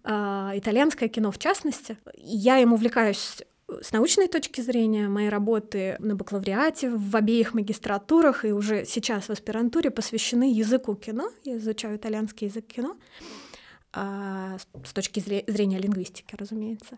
а, 0.03 0.51
итальянское 0.55 1.07
кино 1.07 1.31
в 1.31 1.37
частности, 1.37 1.97
я 2.17 2.59
им 2.59 2.73
увлекаюсь 2.73 3.43
с 3.81 3.91
научной 3.91 4.27
точки 4.27 4.61
зрения, 4.61 5.07
мои 5.07 5.27
работы 5.27 5.97
на 5.99 6.15
бакалавриате, 6.15 6.89
в 6.89 7.15
обеих 7.15 7.53
магистратурах 7.53 8.43
и 8.43 8.51
уже 8.51 8.85
сейчас 8.85 9.25
в 9.25 9.29
аспирантуре 9.29 9.91
посвящены 9.91 10.51
языку 10.51 10.95
кино. 10.95 11.29
Я 11.43 11.57
изучаю 11.57 11.97
итальянский 11.97 12.47
язык 12.47 12.65
кино 12.65 12.97
с- 14.59 14.89
с 14.89 14.93
точки 14.93 15.19
зре- 15.19 15.43
зрения 15.47 15.79
лингвистики, 15.79 16.35
разумеется. 16.37 16.97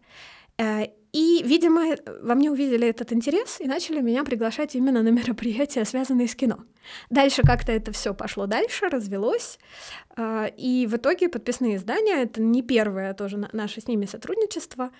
Э, 0.57 0.85
И, 1.11 1.41
видимо, 1.43 1.95
во 2.21 2.35
мне 2.35 2.51
увидели 2.51 2.87
этот 2.87 3.13
интерес 3.13 3.59
и 3.61 3.67
начали 3.67 3.99
меня 4.01 4.23
приглашать 4.23 4.75
именно 4.75 5.01
на 5.01 5.09
мероприятия, 5.09 5.83
связанные 5.85 6.27
с 6.27 6.35
кино. 6.35 6.57
Дальше 7.09 7.41
как-то 7.41 7.71
это 7.71 7.91
все 7.91 8.13
пошло 8.13 8.45
дальше, 8.45 8.89
развелось. 8.89 9.57
А, 10.15 10.45
И 10.57 10.85
в 10.87 10.95
итоге 10.97 11.27
подписные 11.29 11.77
издания, 11.77 12.21
это 12.23 12.41
не 12.41 12.61
первое 12.61 13.13
тоже 13.15 13.37
на- 13.37 13.49
наше 13.53 13.81
с 13.81 13.87
ними 13.87 14.05
сотрудничество, 14.05 14.91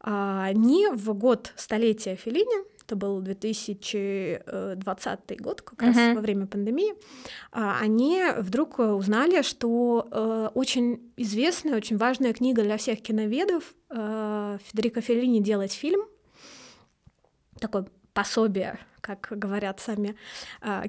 а, 0.00 0.44
они 0.46 0.88
в 0.88 1.12
год 1.14 1.52
столетия 1.56 2.16
Феллини, 2.16 2.64
это 2.84 2.96
был 2.96 3.20
2020 3.20 5.40
год, 5.40 5.62
как 5.62 5.82
раз 5.82 5.96
Мгм. 5.96 6.14
во 6.14 6.20
время 6.20 6.46
пандемии, 6.46 6.94
а, 7.52 7.78
они 7.80 8.22
вдруг 8.38 8.78
э, 8.80 8.92
узнали, 8.92 9.42
что 9.42 10.08
э, 10.10 10.48
очень 10.54 11.12
известная, 11.16 11.76
очень 11.76 11.96
важная 11.96 12.32
книга 12.32 12.62
для 12.62 12.76
всех 12.76 13.00
киноведов 13.02 13.74
э, 13.90 14.58
Федерико 14.64 15.00
Феллини 15.00 15.40
делать 15.40 15.72
фильм, 15.72 16.02
такое 17.60 17.86
пособие, 18.12 18.78
как 19.00 19.28
говорят 19.30 19.80
сами 19.80 20.16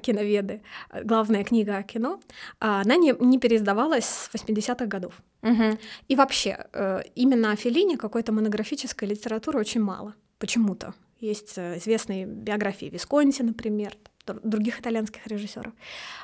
киноведы, 0.00 0.62
главная 1.02 1.42
книга 1.42 1.78
о 1.78 1.82
кино, 1.82 2.20
а, 2.60 2.82
она 2.82 2.96
не, 2.96 3.14
не 3.18 3.38
переиздавалась 3.38 4.04
с 4.04 4.30
80-х 4.34 4.86
годов. 4.86 5.14
Мгм. 5.42 5.78
И 6.08 6.16
вообще, 6.16 6.66
э, 6.72 7.02
именно 7.14 7.50
о 7.50 7.56
Феллине 7.56 7.96
какой-то 7.96 8.32
монографической 8.32 9.08
литературы 9.08 9.58
очень 9.58 9.82
мало. 9.82 10.14
Почему-то. 10.38 10.94
Есть 11.24 11.56
э, 11.56 11.78
известные 11.78 12.26
биографии 12.26 12.86
Висконти, 12.86 13.42
например, 13.42 13.96
др- 14.26 14.40
других 14.42 14.80
итальянских 14.80 15.26
режиссеров. 15.26 15.72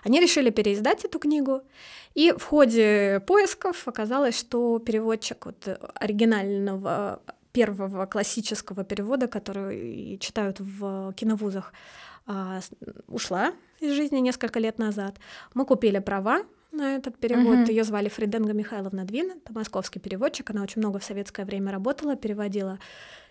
Они 0.04 0.20
решили 0.20 0.50
переиздать 0.50 1.04
эту 1.04 1.18
книгу, 1.18 1.62
и 2.14 2.32
в 2.36 2.44
ходе 2.44 3.20
поисков 3.26 3.88
оказалось, 3.88 4.38
что 4.38 4.78
переводчик 4.78 5.46
вот 5.46 5.68
э, 5.68 5.78
оригинального 5.94 7.22
первого 7.52 8.06
классического 8.06 8.84
перевода, 8.84 9.26
который 9.26 10.18
читают 10.18 10.60
в 10.60 11.12
киновузах, 11.14 11.72
а, 12.26 12.60
ушла 13.08 13.52
из 13.80 13.92
жизни 13.94 14.18
несколько 14.18 14.60
лет 14.60 14.78
назад. 14.78 15.16
Мы 15.54 15.64
купили 15.64 15.98
права 15.98 16.42
на 16.72 16.96
этот 16.96 17.18
перевод. 17.18 17.58
Мгм. 17.58 17.64
Ее 17.64 17.84
звали 17.84 18.08
Фриденга 18.08 18.52
Михайловна 18.52 19.04
Двин, 19.04 19.32
это 19.32 19.52
московский 19.52 19.98
переводчик. 20.00 20.50
Она 20.50 20.62
очень 20.62 20.80
много 20.80 20.98
в 20.98 21.04
советское 21.04 21.44
время 21.44 21.72
работала, 21.72 22.16
переводила 22.16 22.78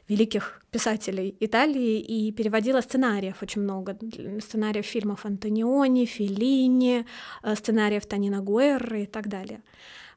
великих 0.07 0.61
писателей 0.71 1.35
Италии 1.39 1.99
и 1.99 2.31
переводила 2.31 2.81
сценариев 2.81 3.41
очень 3.41 3.61
много. 3.61 3.97
Сценариев 4.41 4.85
фильмов 4.85 5.25
Антониони, 5.25 6.05
Феллини, 6.05 7.05
э, 7.43 7.55
сценариев 7.55 8.05
Танина 8.05 8.41
Гуэрры 8.41 9.03
и 9.03 9.05
так 9.05 9.27
далее. 9.27 9.61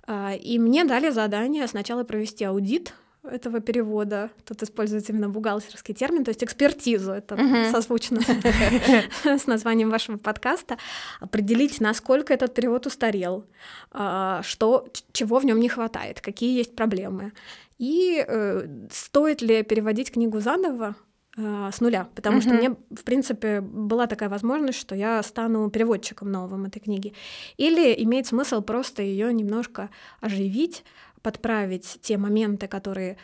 А, 0.06 0.34
И 0.34 0.58
мне 0.58 0.84
дали 0.84 1.10
задание 1.10 1.66
сначала 1.68 2.04
провести 2.04 2.44
аудит 2.44 2.94
этого 3.24 3.60
перевода. 3.60 4.30
Тут 4.44 4.62
используется 4.62 5.12
именно 5.12 5.28
бухгалтерский 5.28 5.94
термин, 5.94 6.24
то 6.24 6.30
есть 6.30 6.42
экспертизу. 6.42 7.12
Это 7.12 7.36
Мгм. 7.36 7.70
созвучно 7.70 8.20
с 9.24 9.46
названием 9.46 9.90
вашего 9.90 10.16
подкаста. 10.16 10.76
Определить, 11.20 11.80
насколько 11.80 12.34
этот 12.34 12.52
перевод 12.54 12.86
устарел, 12.86 13.44
а, 13.92 14.42
что, 14.42 14.88
чего 15.12 15.38
в 15.38 15.44
нем 15.44 15.60
не 15.60 15.68
хватает, 15.68 16.20
какие 16.20 16.56
есть 16.56 16.74
проблемы. 16.74 17.32
И 17.78 18.24
э, 18.26 18.66
стоит 18.90 19.42
ли 19.42 19.62
переводить 19.62 20.12
книгу 20.12 20.40
заново 20.40 20.94
э, 21.36 21.70
с 21.72 21.80
нуля, 21.80 22.08
потому 22.14 22.40
что 22.40 22.50
Мгм. 22.50 22.58
мне, 22.58 22.70
в 22.90 23.04
принципе, 23.04 23.60
была 23.60 24.06
такая 24.06 24.28
возможность, 24.28 24.78
что 24.78 24.94
я 24.94 25.22
стану 25.22 25.70
переводчиком 25.70 26.30
новым 26.30 26.64
этой 26.66 26.80
книги. 26.80 27.12
Или 27.56 27.94
имеет 28.04 28.26
смысл 28.26 28.62
просто 28.62 29.02
ее 29.02 29.32
немножко 29.32 29.90
оживить, 30.20 30.84
подправить 31.22 31.98
те 32.02 32.18
моменты, 32.18 32.68
которые 32.68 33.16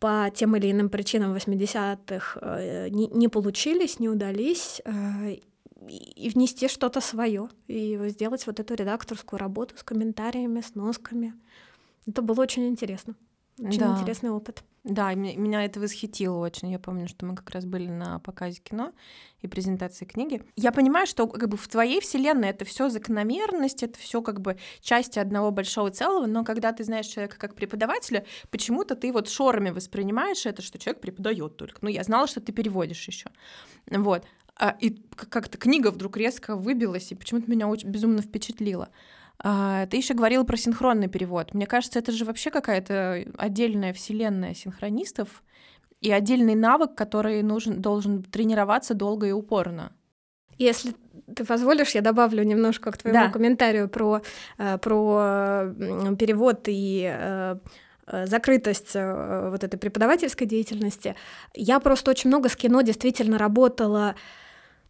по 0.00 0.30
тем 0.32 0.54
или 0.56 0.70
иным 0.70 0.90
причинам 0.90 1.34
80-х 1.34 2.38
э, 2.40 2.88
не, 2.90 3.08
не 3.08 3.28
получились, 3.28 3.98
не 3.98 4.08
удались, 4.08 4.80
э, 4.84 5.38
и 5.88 6.30
внести 6.30 6.68
что-то 6.68 7.00
свое, 7.00 7.48
и 7.66 7.98
сделать 8.08 8.46
вот 8.46 8.60
эту 8.60 8.74
редакторскую 8.74 9.38
работу 9.38 9.76
с 9.76 9.82
комментариями, 9.82 10.60
с 10.60 10.74
носками. 10.74 11.34
Это 12.06 12.22
было 12.22 12.42
очень 12.42 12.68
интересно. 12.68 13.14
Очень 13.58 13.80
Да. 13.80 13.96
интересный 13.98 14.30
опыт. 14.30 14.62
Да, 14.84 15.12
меня, 15.12 15.36
меня 15.36 15.64
это 15.64 15.80
восхитило 15.80 16.38
очень. 16.38 16.70
Я 16.70 16.78
помню, 16.78 17.08
что 17.08 17.26
мы 17.26 17.34
как 17.36 17.50
раз 17.50 17.64
были 17.66 17.88
на 17.88 18.20
показе 18.20 18.60
кино 18.60 18.92
и 19.42 19.48
презентации 19.48 20.04
книги. 20.06 20.42
Я 20.56 20.72
понимаю, 20.72 21.06
что 21.06 21.26
как 21.26 21.48
бы 21.48 21.56
в 21.56 21.68
твоей 21.68 22.00
вселенной 22.00 22.48
это 22.48 22.64
все 22.64 22.88
закономерность, 22.88 23.82
это 23.82 23.98
все 23.98 24.22
как 24.22 24.40
бы 24.40 24.56
части 24.80 25.18
одного 25.18 25.50
большого 25.50 25.90
целого, 25.90 26.26
но 26.26 26.44
когда 26.44 26.72
ты 26.72 26.84
знаешь 26.84 27.06
человека 27.06 27.36
как 27.38 27.54
преподавателя, 27.54 28.24
почему-то 28.50 28.94
ты 28.94 29.12
вот 29.12 29.28
шорами 29.28 29.70
воспринимаешь 29.70 30.46
это, 30.46 30.62
что 30.62 30.78
человек 30.78 31.02
преподает 31.02 31.56
только. 31.56 31.78
Ну, 31.82 31.88
я 31.88 32.02
знала, 32.04 32.26
что 32.26 32.40
ты 32.40 32.52
переводишь 32.52 33.06
еще. 33.06 33.30
Вот. 33.90 34.24
А, 34.56 34.76
и 34.80 34.90
как-то 35.14 35.58
книга 35.58 35.90
вдруг 35.90 36.16
резко 36.16 36.56
выбилась, 36.56 37.12
и 37.12 37.14
почему-то 37.14 37.50
меня 37.50 37.68
очень 37.68 37.88
безумно 37.90 38.22
впечатлила. 38.22 38.88
А, 39.42 39.86
ты 39.86 39.96
еще 39.96 40.14
говорила 40.14 40.44
про 40.44 40.56
синхронный 40.56 41.08
перевод. 41.08 41.54
Мне 41.54 41.66
кажется, 41.66 41.98
это 41.98 42.12
же 42.12 42.24
вообще 42.24 42.50
какая-то 42.50 43.24
отдельная 43.36 43.92
вселенная 43.92 44.54
синхронистов 44.54 45.42
и 46.00 46.10
отдельный 46.10 46.54
навык, 46.54 46.94
который 46.94 47.42
нужен, 47.42 47.80
должен 47.80 48.22
тренироваться 48.22 48.94
долго 48.94 49.26
и 49.26 49.32
упорно. 49.32 49.92
Если 50.58 50.94
ты 51.36 51.44
позволишь, 51.44 51.94
я 51.94 52.00
добавлю 52.00 52.42
немножко 52.42 52.90
к 52.90 52.98
твоему 52.98 53.26
Да. 53.26 53.30
комментарию 53.30 53.88
про, 53.88 54.22
э, 54.58 54.78
про 54.78 55.72
перевод 56.18 56.62
и 56.66 57.08
э, 57.08 57.58
э, 58.08 58.26
закрытость 58.26 58.94
вот 58.94 59.62
этой 59.62 59.76
преподавательской 59.78 60.46
деятельности. 60.48 61.14
Я 61.54 61.78
просто 61.78 62.10
очень 62.10 62.28
много 62.28 62.48
с 62.48 62.56
кино 62.56 62.80
действительно 62.80 63.38
работала 63.38 64.16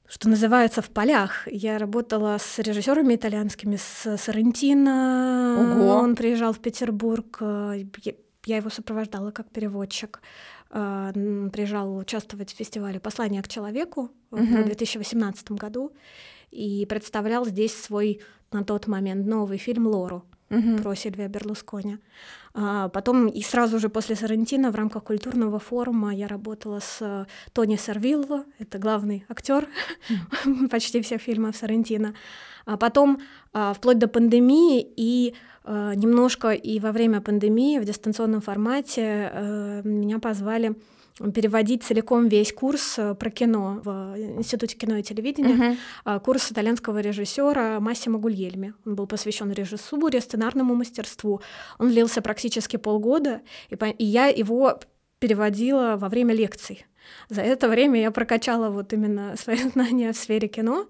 что 0.09 0.29
называется, 0.29 0.81
в 0.83 0.89
полях. 0.91 1.47
Я 1.51 1.79
работала 1.79 2.39
с 2.39 2.59
режиссерами 2.59 3.15
итальянскими, 3.15 3.77
с 3.77 4.17
Соррентино. 4.17 5.75
Ого. 5.77 5.95
Он 5.97 6.15
приезжал 6.17 6.53
в 6.53 6.59
Петербург. 6.61 7.39
э, 7.41 7.85
я- 8.47 8.57
его 8.57 8.71
сопровождала 8.71 9.31
как 9.31 9.51
переводчик. 9.51 10.21
Э, 10.71 11.13
Приезжал 11.53 11.97
участвовать 11.97 12.53
в 12.53 12.57
фестивале 12.57 12.99
«Послание 13.01 13.43
к 13.43 13.49
человеку» 13.49 14.11
в 14.31 14.41
Мгм. 14.41 14.65
2018 14.65 15.57
году 15.59 15.93
и 16.51 16.87
представлял 16.87 17.45
здесь 17.45 17.75
свой 17.75 18.21
на 18.53 18.65
тот 18.65 18.87
момент 18.87 19.27
новый 19.27 19.59
фильм 19.59 19.87
«Лору». 19.87 20.25
Угу. 20.51 20.79
про 20.83 20.95
Сильвия 20.95 21.29
Берлускони. 21.29 21.99
А 22.55 22.89
потом 22.89 23.29
и 23.29 23.43
сразу 23.43 23.79
же 23.79 23.89
после 23.89 24.17
Сарантино 24.17 24.71
в 24.71 24.75
рамках 24.75 25.05
культурного 25.05 25.59
форума 25.59 26.15
я 26.15 26.27
работала 26.27 26.81
с 26.81 26.99
э, 27.01 27.27
Тони 27.53 27.77
Сервилло, 27.77 28.45
это 28.59 28.79
главный 28.79 29.25
актер 29.29 29.69
почти 30.71 31.01
всех 31.03 31.23
фильмов 31.23 31.57
Сарантино. 31.57 32.15
А 32.65 32.77
потом, 32.77 33.21
а, 33.55 33.73
вплоть 33.73 33.99
до 33.99 34.09
пандемии 34.09 34.87
и 34.97 35.35
а, 35.65 35.95
немножко 35.95 36.51
и 36.51 36.81
во 36.81 36.93
время 36.93 37.21
пандемии 37.21 37.79
в 37.79 37.85
дистанционном 37.85 38.41
формате 38.41 39.31
э, 39.33 39.83
меня 39.85 40.19
позвали 40.19 40.75
переводить 41.35 41.83
целиком 41.83 42.29
весь 42.29 42.53
курс 42.53 42.99
э, 42.99 43.15
про 43.15 43.31
кино 43.31 43.81
в 43.85 43.91
Институте 44.39 44.77
кино 44.77 44.97
и 44.97 45.03
телевидения, 45.03 45.77
uh-huh. 46.05 46.21
курс 46.21 46.51
итальянского 46.53 47.01
режиссера 47.01 47.81
Массимо 47.81 48.19
Гульельми. 48.19 48.75
Он 48.87 48.95
был 48.95 49.07
посвящен 49.07 49.53
режиссуре, 49.53 50.21
сценарному 50.21 50.75
мастерству. 50.75 51.41
Он 51.79 51.89
длился 51.89 52.23
практически 52.23 52.77
полгода, 52.77 53.41
и, 53.69 53.77
по- 53.77 53.87
и 53.87 54.05
я 54.05 54.27
его 54.27 54.79
переводила 55.19 55.97
во 55.97 56.09
время 56.09 56.35
лекций. 56.35 56.87
За 57.29 57.41
это 57.41 57.69
время 57.69 58.01
я 58.01 58.11
прокачала 58.11 58.71
вот 58.71 58.93
именно 58.93 59.35
свои 59.37 59.57
знания 59.57 60.13
в 60.13 60.17
сфере 60.17 60.49
кино. 60.49 60.87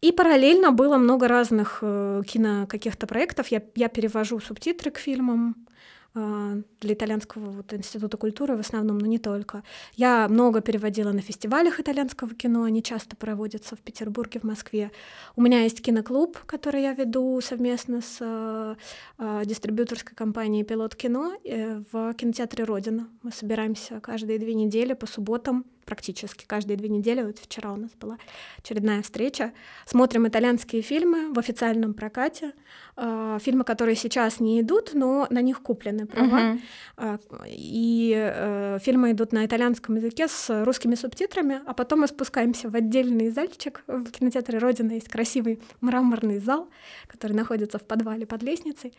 И 0.00 0.12
параллельно 0.12 0.72
было 0.72 0.96
много 0.96 1.28
разных 1.28 1.80
э, 1.82 2.22
кино 2.26 2.66
каких-то 2.66 3.06
проектов. 3.06 3.48
Я, 3.48 3.62
я 3.74 3.88
перевожу 3.88 4.40
субтитры 4.40 4.90
к 4.90 4.98
фильмам, 4.98 5.66
для 6.14 6.94
итальянского 6.94 7.50
вот 7.50 7.72
института 7.72 8.16
культуры 8.16 8.56
в 8.56 8.60
основном, 8.60 8.98
но 8.98 9.06
не 9.06 9.18
только. 9.18 9.62
Я 9.94 10.26
много 10.28 10.60
переводила 10.60 11.12
на 11.12 11.20
фестивалях 11.20 11.78
итальянского 11.78 12.34
кино, 12.34 12.64
они 12.64 12.82
часто 12.82 13.14
проводятся 13.16 13.76
в 13.76 13.80
Петербурге, 13.80 14.40
в 14.40 14.44
Москве. 14.44 14.90
У 15.36 15.42
меня 15.42 15.62
есть 15.62 15.80
киноклуб, 15.82 16.38
который 16.46 16.82
я 16.82 16.94
веду 16.94 17.40
совместно 17.40 18.00
с 18.00 18.18
э, 18.20 18.74
э, 19.18 19.42
дистрибьюторской 19.44 20.16
компанией 20.16 20.64
«Пилот 20.64 20.96
кино» 20.96 21.34
э, 21.44 21.82
в 21.92 22.12
кинотеатре 22.14 22.64
«Родина». 22.64 23.08
Мы 23.22 23.30
собираемся 23.30 24.00
каждые 24.00 24.38
две 24.38 24.54
недели 24.54 24.94
по 24.94 25.06
субботам 25.06 25.64
практически 25.90 26.44
каждые 26.46 26.76
две 26.76 26.88
недели. 26.88 27.22
Вот 27.22 27.38
вчера 27.38 27.72
у 27.72 27.76
нас 27.76 27.90
была 28.00 28.16
очередная 28.58 29.02
встреча. 29.02 29.52
Смотрим 29.86 30.28
итальянские 30.28 30.82
фильмы 30.82 31.32
в 31.32 31.38
официальном 31.38 31.94
прокате. 31.94 32.52
Э, 32.96 33.38
фильмы, 33.42 33.64
которые 33.64 33.96
сейчас 33.96 34.38
не 34.38 34.60
идут, 34.60 34.94
но 34.94 35.26
на 35.30 35.42
них 35.42 35.62
куплены 35.62 36.06
права. 36.06 36.58
Э, 36.96 37.18
и 37.48 38.14
э, 38.16 38.78
фильмы 38.80 39.10
идут 39.10 39.32
на 39.32 39.44
итальянском 39.44 39.96
языке 39.96 40.28
с 40.28 40.64
русскими 40.64 40.94
субтитрами, 40.94 41.60
а 41.66 41.74
потом 41.74 42.02
мы 42.02 42.06
спускаемся 42.06 42.70
в 42.70 42.76
отдельный 42.76 43.30
зальчик. 43.30 43.82
В 43.88 44.10
кинотеатре 44.12 44.58
Родина 44.58 44.92
есть 44.92 45.08
красивый 45.08 45.60
мраморный 45.80 46.38
зал, 46.38 46.68
который 47.08 47.32
находится 47.32 47.78
в 47.78 47.82
подвале 47.82 48.26
под 48.26 48.44
лестницей. 48.44 48.92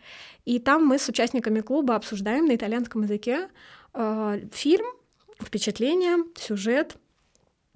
И 0.43 0.59
там 0.59 0.85
мы 0.85 0.97
с 0.97 1.07
участниками 1.07 1.61
клуба 1.61 1.95
обсуждаем 1.95 2.47
на 2.47 2.55
итальянском 2.55 3.03
языке 3.03 3.47
э, 3.93 4.39
фильм, 4.51 4.87
впечатления, 5.41 6.23
сюжет, 6.35 6.97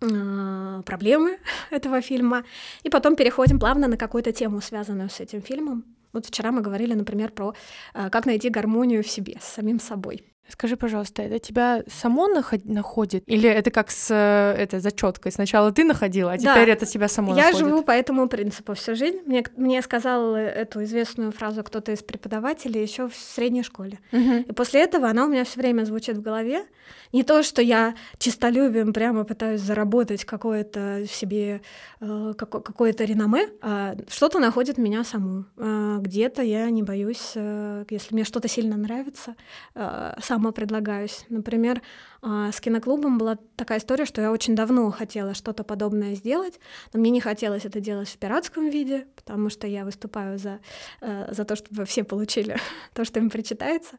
а, 0.02 0.82
проблемы 0.84 1.40
этого 1.72 2.02
фильма, 2.02 2.44
и 2.84 2.90
потом 2.90 3.16
переходим 3.16 3.60
плавно 3.60 3.88
на 3.88 3.98
какую-то 3.98 4.32
тему, 4.32 4.62
связанную 4.62 5.10
с 5.10 5.20
этим 5.20 5.42
фильмом. 5.42 5.84
Вот 6.14 6.26
вчера 6.26 6.52
мы 6.52 6.62
говорили, 6.62 6.94
например, 6.94 7.32
про 7.32 7.54
а, 7.94 8.10
как 8.10 8.26
найти 8.26 8.50
гармонию 8.50 9.04
в 9.04 9.08
себе, 9.08 9.38
с 9.42 9.46
самим 9.46 9.80
собой. 9.80 10.24
Скажи, 10.48 10.78
пожалуйста, 10.78 11.24
это 11.24 11.40
тебя 11.40 11.84
само 11.88 12.28
наход... 12.28 12.66
находит? 12.66 13.24
Или 13.26 13.50
это 13.50 13.72
как 13.72 13.90
с 13.90 14.12
э, 14.12 14.62
этой 14.62 14.80
зачеткой? 14.80 15.32
Сначала 15.32 15.72
ты 15.72 15.84
находила, 15.84 16.34
а 16.34 16.38
теперь 16.38 16.68
да. 16.68 16.74
это 16.74 16.86
тебя 16.86 17.08
само 17.08 17.36
Я 17.36 17.46
находит? 17.48 17.60
Я 17.60 17.66
живу 17.68 17.82
по 17.82 17.92
этому 17.92 18.28
принципу 18.28 18.76
всю 18.76 18.96
жизнь. 18.96 19.22
Мне, 19.26 19.44
мне 19.58 19.82
сказал 19.82 20.36
эту 20.36 20.84
известную 20.84 21.32
фразу 21.32 21.64
кто-то 21.64 21.92
из 21.92 22.04
преподавателей 22.04 22.82
еще 22.82 23.10
в 23.10 23.16
средней 23.16 23.64
школе. 23.64 24.00
Угу. 24.12 24.34
И 24.48 24.52
после 24.54 24.84
этого 24.84 25.10
она 25.10 25.26
у 25.26 25.30
меня 25.30 25.46
все 25.46 25.60
время 25.60 25.84
звучит 25.84 26.18
в 26.18 26.22
голове. 26.22 26.66
Не 27.12 27.24
то, 27.24 27.42
что 27.42 27.62
я 27.62 27.96
чистолюбием 28.20 28.94
прямо 28.94 29.24
пытаюсь 29.24 29.62
заработать 29.62 30.26
какое-то 30.26 31.06
в 31.10 31.12
себе 31.12 31.62
э, 32.02 32.34
какое-то 32.38 33.04
реноме, 33.04 33.50
а 33.62 33.96
что-то 34.10 34.40
находит 34.40 34.78
меня 34.78 35.04
саму. 35.04 35.46
Э, 35.58 35.98
где-то 36.02 36.44
я 36.44 36.70
не 36.70 36.84
боюсь, 36.84 37.32
э, 37.36 37.86
если 37.90 38.14
мне 38.14 38.26
что-то 38.26 38.48
сильно 38.48 38.78
нравится, 38.78 39.36
э, 39.74 40.14
сама 40.36 40.52
предлагаюсь. 40.52 41.26
Например, 41.30 41.82
а, 42.22 42.52
с 42.52 42.60
киноклубом 42.60 43.18
была 43.18 43.38
такая 43.56 43.80
история, 43.80 44.04
что 44.04 44.22
я 44.22 44.32
очень 44.34 44.54
давно 44.54 44.92
хотела 44.92 45.34
что-то 45.34 45.64
подобное 45.64 46.14
сделать, 46.16 46.60
но 46.92 47.00
мне 47.00 47.10
не 47.10 47.22
хотелось 47.22 47.64
это 47.64 47.80
делать 47.80 48.10
в 48.10 48.18
пиратском 48.18 48.70
виде, 48.70 49.08
потому 49.16 49.50
что 49.50 49.66
я 49.66 49.86
выступаю 49.86 50.38
за, 50.38 50.60
э, 51.00 51.34
за 51.34 51.46
то, 51.46 51.56
чтобы 51.56 51.86
все 51.86 52.04
получили 52.04 52.58
то, 52.94 53.06
что 53.06 53.20
им 53.20 53.30
причитается. 53.30 53.96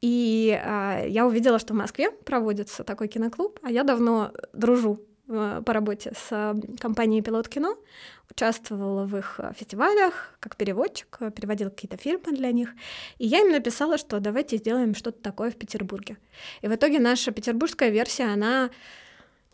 И 0.00 0.56
а, 0.64 1.04
я 1.04 1.26
увидела, 1.26 1.58
что 1.58 1.74
в 1.74 1.76
Москве 1.76 2.12
проводится 2.12 2.84
такой 2.84 3.08
киноклуб, 3.08 3.58
а 3.64 3.70
я 3.70 3.82
давно 3.82 4.30
дружу 4.52 5.00
Э, 5.28 5.62
по 5.64 5.72
работе 5.72 6.12
с 6.16 6.54
компанией 6.80 7.22
«Пилот 7.22 7.48
кино», 7.48 7.76
участвовала 8.32 9.04
в 9.04 9.16
их 9.16 9.36
э, 9.38 9.52
фестивалях 9.56 10.34
как 10.40 10.56
переводчик, 10.56 11.18
переводила 11.34 11.70
какие-то 11.70 11.96
фильмы 11.96 12.32
для 12.32 12.50
них. 12.52 12.70
И 13.18 13.26
я 13.26 13.40
им 13.40 13.52
написала, 13.52 13.98
что 13.98 14.20
давайте 14.20 14.56
сделаем 14.56 14.94
что-то 14.94 15.22
такое 15.22 15.50
в 15.50 15.56
Петербурге. 15.56 16.16
И 16.62 16.68
в 16.68 16.74
итоге 16.74 16.98
наша 16.98 17.30
петербургская 17.30 17.90
версия, 17.90 18.24
она 18.24 18.70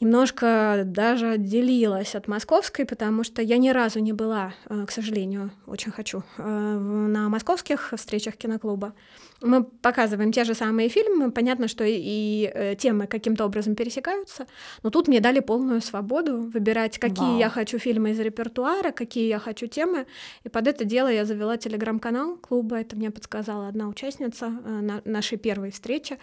немножко 0.01 0.83
даже 0.85 1.31
отделилась 1.31 2.15
от 2.15 2.29
московской, 2.29 2.85
потому 2.85 3.25
что 3.25 3.43
я 3.43 3.59
ни 3.59 3.71
разу 3.71 4.01
не 4.01 4.13
была, 4.13 4.55
к 4.87 4.91
сожалению, 4.91 5.51
очень 5.67 5.91
хочу, 5.93 6.23
на 6.39 7.29
московских 7.29 7.93
встречах 7.97 8.37
киноклуба 8.37 8.95
мы 9.41 9.65
показываем 9.65 10.33
те 10.33 10.45
же 10.45 10.55
самые 10.55 10.89
фильмы, 10.89 11.31
понятно, 11.31 11.69
что 11.69 11.85
и, 11.87 12.51
э, 12.53 12.75
темы 12.75 13.07
каким-то 13.07 13.45
образом 13.45 13.75
пересекаются, 13.75 14.47
но 14.83 14.91
тут 14.91 15.09
мне 15.09 15.21
дали 15.21 15.41
полную 15.41 15.81
свободу 15.81 16.43
выбирать, 16.43 16.99
какие 16.99 17.25
Вау. 17.25 17.39
я 17.39 17.49
хочу 17.49 17.79
фильмы 17.79 18.11
из 18.11 18.21
репертуара, 18.21 18.91
какие 18.91 19.29
я 19.29 19.39
хочу 19.39 19.67
темы, 19.67 20.07
и 20.45 20.49
под 20.49 20.67
это 20.67 20.85
дело 20.85 21.09
я 21.09 21.25
завела 21.25 21.57
телеграм-канал 21.57 22.37
клуба, 22.37 22.81
это 22.81 22.97
мне 22.97 23.11
подсказала 23.11 23.69
одна 23.69 23.89
участница 23.89 24.47
э, 24.47 24.69
на 24.69 25.03
нашей 25.05 25.39
первой 25.39 25.71
встрече, 25.71 26.15
э, 26.15 26.19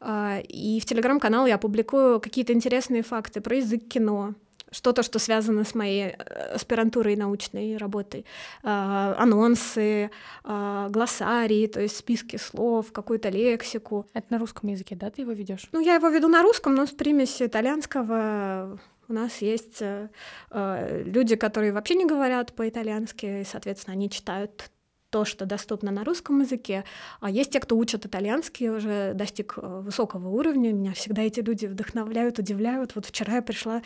и 0.00 0.80
в 0.80 0.84
телеграм-канал 0.84 1.46
я 1.46 1.58
публикую 1.58 2.20
какие-то 2.20 2.52
интересные 2.52 3.02
факты 3.02 3.40
про 3.40 3.56
язык 3.56 3.88
кино, 3.88 4.34
что-то, 4.70 5.02
что 5.02 5.18
связано 5.18 5.64
с 5.64 5.74
моей 5.74 6.08
э, 6.08 6.54
аспирантурой 6.54 7.14
и 7.14 7.16
научной 7.16 7.76
работой. 7.76 8.24
А, 8.62 9.14
анонсы, 9.18 10.10
а, 10.44 10.88
глоссарии, 10.88 11.66
то 11.66 11.80
есть 11.80 11.96
списки 11.96 12.36
слов, 12.36 12.92
какую-то 12.92 13.28
лексику. 13.28 14.06
Это 14.12 14.26
на 14.30 14.38
русском 14.38 14.68
языке, 14.68 14.96
да, 14.96 15.10
ты 15.10 15.22
его 15.22 15.32
ведешь? 15.32 15.68
Ну, 15.72 15.80
я 15.80 15.94
его 15.94 16.08
веду 16.08 16.28
на 16.28 16.42
русском, 16.42 16.74
но 16.74 16.86
с 16.86 16.90
примесью 16.90 17.46
итальянского. 17.46 18.78
У 19.08 19.12
нас 19.12 19.40
есть 19.40 19.80
э, 19.80 20.08
э, 20.50 21.02
люди, 21.04 21.36
которые 21.36 21.72
вообще 21.72 21.94
не 21.94 22.06
говорят 22.06 22.52
по-итальянски, 22.54 23.42
и, 23.42 23.44
соответственно, 23.44 23.94
они 23.94 24.10
читают 24.10 24.70
то, 25.16 25.24
что 25.24 25.46
доступно 25.46 25.90
на 25.90 26.04
русском 26.04 26.40
языке. 26.40 26.84
А 27.20 27.30
есть 27.30 27.50
те, 27.50 27.58
кто 27.58 27.74
учат 27.74 28.04
итальянский, 28.04 28.68
уже 28.68 29.14
достиг 29.14 29.54
э, 29.56 29.80
высокого 29.82 30.28
уровня. 30.28 30.74
Меня 30.74 30.92
всегда 30.92 31.22
эти 31.22 31.40
люди 31.40 31.64
вдохновляют, 31.64 32.38
удивляют. 32.38 32.94
Вот 32.94 33.06
вчера 33.06 33.36
я 33.36 33.42
пришла 33.42 33.80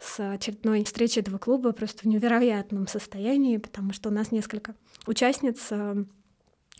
с 0.00 0.18
очередной 0.32 0.82
встречи 0.84 1.18
этого 1.18 1.36
клуба 1.36 1.72
просто 1.72 2.04
в 2.04 2.06
невероятном 2.06 2.86
состоянии, 2.86 3.58
потому 3.58 3.92
что 3.92 4.08
у 4.08 4.12
нас 4.12 4.32
несколько 4.32 4.74
участниц 5.06 5.66
э, 5.68 6.04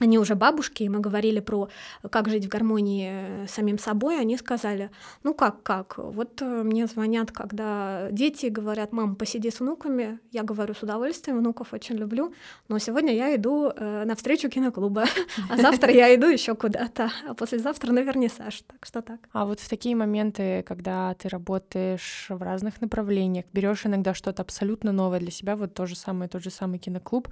они 0.00 0.18
уже 0.18 0.34
бабушки, 0.34 0.82
и 0.82 0.88
мы 0.88 1.00
говорили 1.00 1.40
про 1.40 1.68
как 2.10 2.28
жить 2.28 2.46
в 2.46 2.48
гармонии 2.48 3.46
с 3.46 3.52
самим 3.52 3.78
собой, 3.78 4.20
они 4.20 4.36
сказали, 4.36 4.90
ну 5.22 5.34
как, 5.34 5.62
как, 5.62 5.98
вот 5.98 6.40
э, 6.42 6.62
мне 6.62 6.86
звонят, 6.86 7.32
когда 7.32 8.08
дети 8.10 8.46
говорят, 8.46 8.92
мам, 8.92 9.16
посиди 9.16 9.50
с 9.50 9.60
внуками, 9.60 10.18
я 10.32 10.42
говорю 10.42 10.74
с 10.74 10.82
удовольствием, 10.82 11.38
внуков 11.38 11.72
очень 11.72 11.96
люблю, 11.96 12.32
но 12.68 12.78
сегодня 12.78 13.14
я 13.14 13.34
иду 13.34 13.70
э, 13.74 14.04
на 14.04 14.14
встречу 14.14 14.48
киноклуба, 14.48 15.04
а 15.50 15.56
завтра 15.56 15.92
я 15.92 16.14
иду 16.14 16.26
еще 16.26 16.54
куда-то, 16.54 17.10
а 17.28 17.34
послезавтра 17.34 17.92
на 17.92 18.00
вернисаж, 18.00 18.62
так 18.66 18.86
что 18.86 19.02
так. 19.02 19.20
А 19.32 19.44
вот 19.44 19.60
в 19.60 19.68
такие 19.68 19.96
моменты, 19.96 20.62
когда 20.66 21.14
ты 21.14 21.28
работаешь 21.28 22.26
в 22.28 22.42
разных 22.42 22.80
направлениях, 22.80 23.44
берешь 23.52 23.86
иногда 23.86 24.14
что-то 24.14 24.42
абсолютно 24.42 24.92
новое 24.92 25.20
для 25.20 25.30
себя, 25.30 25.56
вот 25.56 25.74
то 25.74 25.86
же 25.86 25.96
самое, 25.96 26.28
тот 26.28 26.42
же 26.42 26.50
самый 26.50 26.78
киноклуб, 26.78 27.28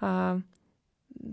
а, 0.00 0.40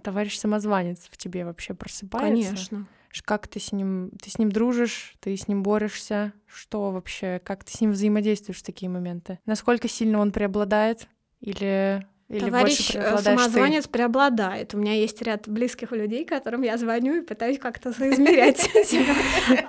товарищ 0.04 0.38
самозванец 0.38 1.08
в 1.10 1.17
тебе 1.17 1.46
вообще 1.46 1.74
просыпается? 1.74 2.50
Конечно. 2.50 2.88
Как 3.26 3.48
ты 3.48 3.60
с 3.60 3.72
ним, 3.72 4.12
ты 4.22 4.32
с 4.32 4.39
ним 4.39 4.52
дружишь, 4.52 5.15
ты 5.19 5.38
с 5.38 5.48
ним 5.48 5.62
борешься, 5.62 6.34
что 6.48 6.91
вообще, 6.91 7.39
как 7.43 7.63
ты 7.63 7.72
с 7.72 7.80
ним 7.80 7.91
взаимодействуешь 7.91 8.60
в 8.60 8.63
такие 8.63 8.89
моменты? 8.89 9.39
Насколько 9.46 9.88
сильно 9.88 10.19
он 10.19 10.32
преобладает 10.32 11.08
или 11.39 12.04
или 12.30 12.50
Товарищ 12.50 12.96
э, 12.96 13.17
самозванец 13.17 13.84
ты? 13.84 13.89
преобладает. 13.89 14.74
У 14.74 14.78
меня 14.78 14.93
есть 14.93 15.22
ряд 15.22 15.48
близких 15.48 15.91
людей, 15.91 16.26
которым 16.26 16.63
я 16.63 16.78
звоню 16.78 17.15
и 17.15 17.22
пытаюсь 17.22 17.60
как-то 17.60 17.93
соизмерять 17.93 18.60
себя. 18.60 19.13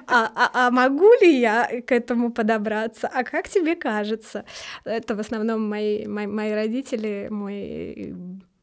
А, 0.07 0.31
а, 0.35 0.51
а 0.67 0.71
могу 0.71 1.11
ли 1.21 1.41
я 1.41 1.69
к 1.87 1.93
этому 1.93 2.31
подобраться? 2.31 3.09
А 3.09 3.25
как 3.25 3.49
тебе 3.49 3.75
кажется? 3.75 4.45
Это 4.85 5.15
в 5.15 5.21
основном 5.21 5.69
мои, 5.69 6.07
родители, 6.07 7.29
мой 7.31 8.15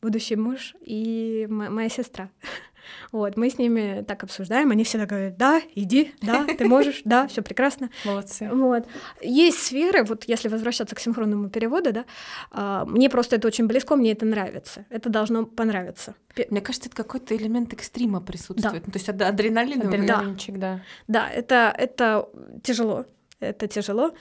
будущий 0.01 0.35
муж 0.35 0.75
и 0.81 1.47
моя 1.49 1.89
сестра. 1.89 2.29
Вот, 3.11 3.37
мы 3.37 3.49
с 3.49 3.57
ними 3.57 4.03
так 4.07 4.23
обсуждаем, 4.23 4.71
они 4.71 4.83
всегда 4.83 5.05
говорят, 5.05 5.37
да, 5.37 5.61
иди, 5.75 6.13
да, 6.21 6.45
ты 6.45 6.65
можешь, 6.65 7.01
да, 7.05 7.27
все 7.29 7.41
прекрасно. 7.41 7.89
Молодцы. 8.05 8.49
Вот. 8.51 8.85
Есть 9.21 9.59
сферы, 9.59 10.03
вот 10.03 10.23
если 10.25 10.49
возвращаться 10.49 10.95
к 10.95 10.99
синхронному 10.99 11.49
переводу, 11.49 11.93
да, 11.93 12.05
а, 12.51 12.85
мне 12.85 13.09
просто 13.09 13.35
это 13.35 13.47
очень 13.47 13.67
близко, 13.67 13.95
мне 13.95 14.13
это 14.13 14.25
нравится, 14.25 14.85
это 14.89 15.09
должно 15.09 15.45
понравиться. 15.45 16.15
Мне 16.49 16.59
кажется, 16.59 16.89
это 16.89 16.97
какой-то 16.97 17.35
элемент 17.35 17.71
экстрима 17.71 18.19
присутствует, 18.19 18.83
да. 18.83 18.83
ну, 18.85 18.91
то 18.91 18.97
есть 18.97 19.09
адреналин. 19.09 19.81
Адреналинчик, 19.81 20.57
да. 20.57 20.81
Да, 21.07 21.29
это, 21.29 21.73
это 21.77 22.29
тяжело, 22.63 23.05
это 23.41 23.67
тяжело. 23.67 24.11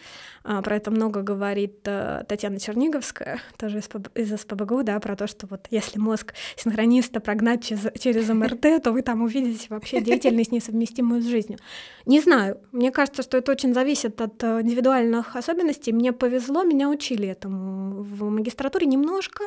А, 0.42 0.62
про 0.62 0.76
это 0.76 0.90
много 0.90 1.22
говорит 1.22 1.80
э, 1.84 2.24
Татьяна 2.26 2.58
Черниговская, 2.58 3.40
тоже 3.58 3.80
из 4.14 4.40
СПБГУ, 4.40 4.82
да, 4.82 4.98
про 4.98 5.14
то, 5.14 5.26
что 5.26 5.46
вот 5.46 5.66
если 5.70 5.98
мозг 5.98 6.34
синхрониста 6.56 7.20
прогнать 7.20 7.64
через, 7.64 7.88
через 8.00 8.28
МРТ, 8.28 8.82
то 8.82 8.92
вы 8.92 9.02
там 9.02 9.22
увидите 9.22 9.66
вообще 9.68 10.00
деятельность, 10.00 10.52
несовместимую 10.52 11.22
с 11.22 11.26
жизнью. 11.26 11.58
Не 12.06 12.20
знаю, 12.20 12.58
мне 12.72 12.90
кажется, 12.90 13.22
что 13.22 13.36
это 13.36 13.52
очень 13.52 13.74
зависит 13.74 14.20
от 14.20 14.42
э, 14.42 14.62
индивидуальных 14.62 15.36
особенностей. 15.36 15.92
Мне 15.92 16.12
повезло, 16.12 16.64
меня 16.64 16.88
учили 16.88 17.28
этому 17.28 18.02
в 18.02 18.30
магистратуре 18.30 18.86
немножко, 18.86 19.44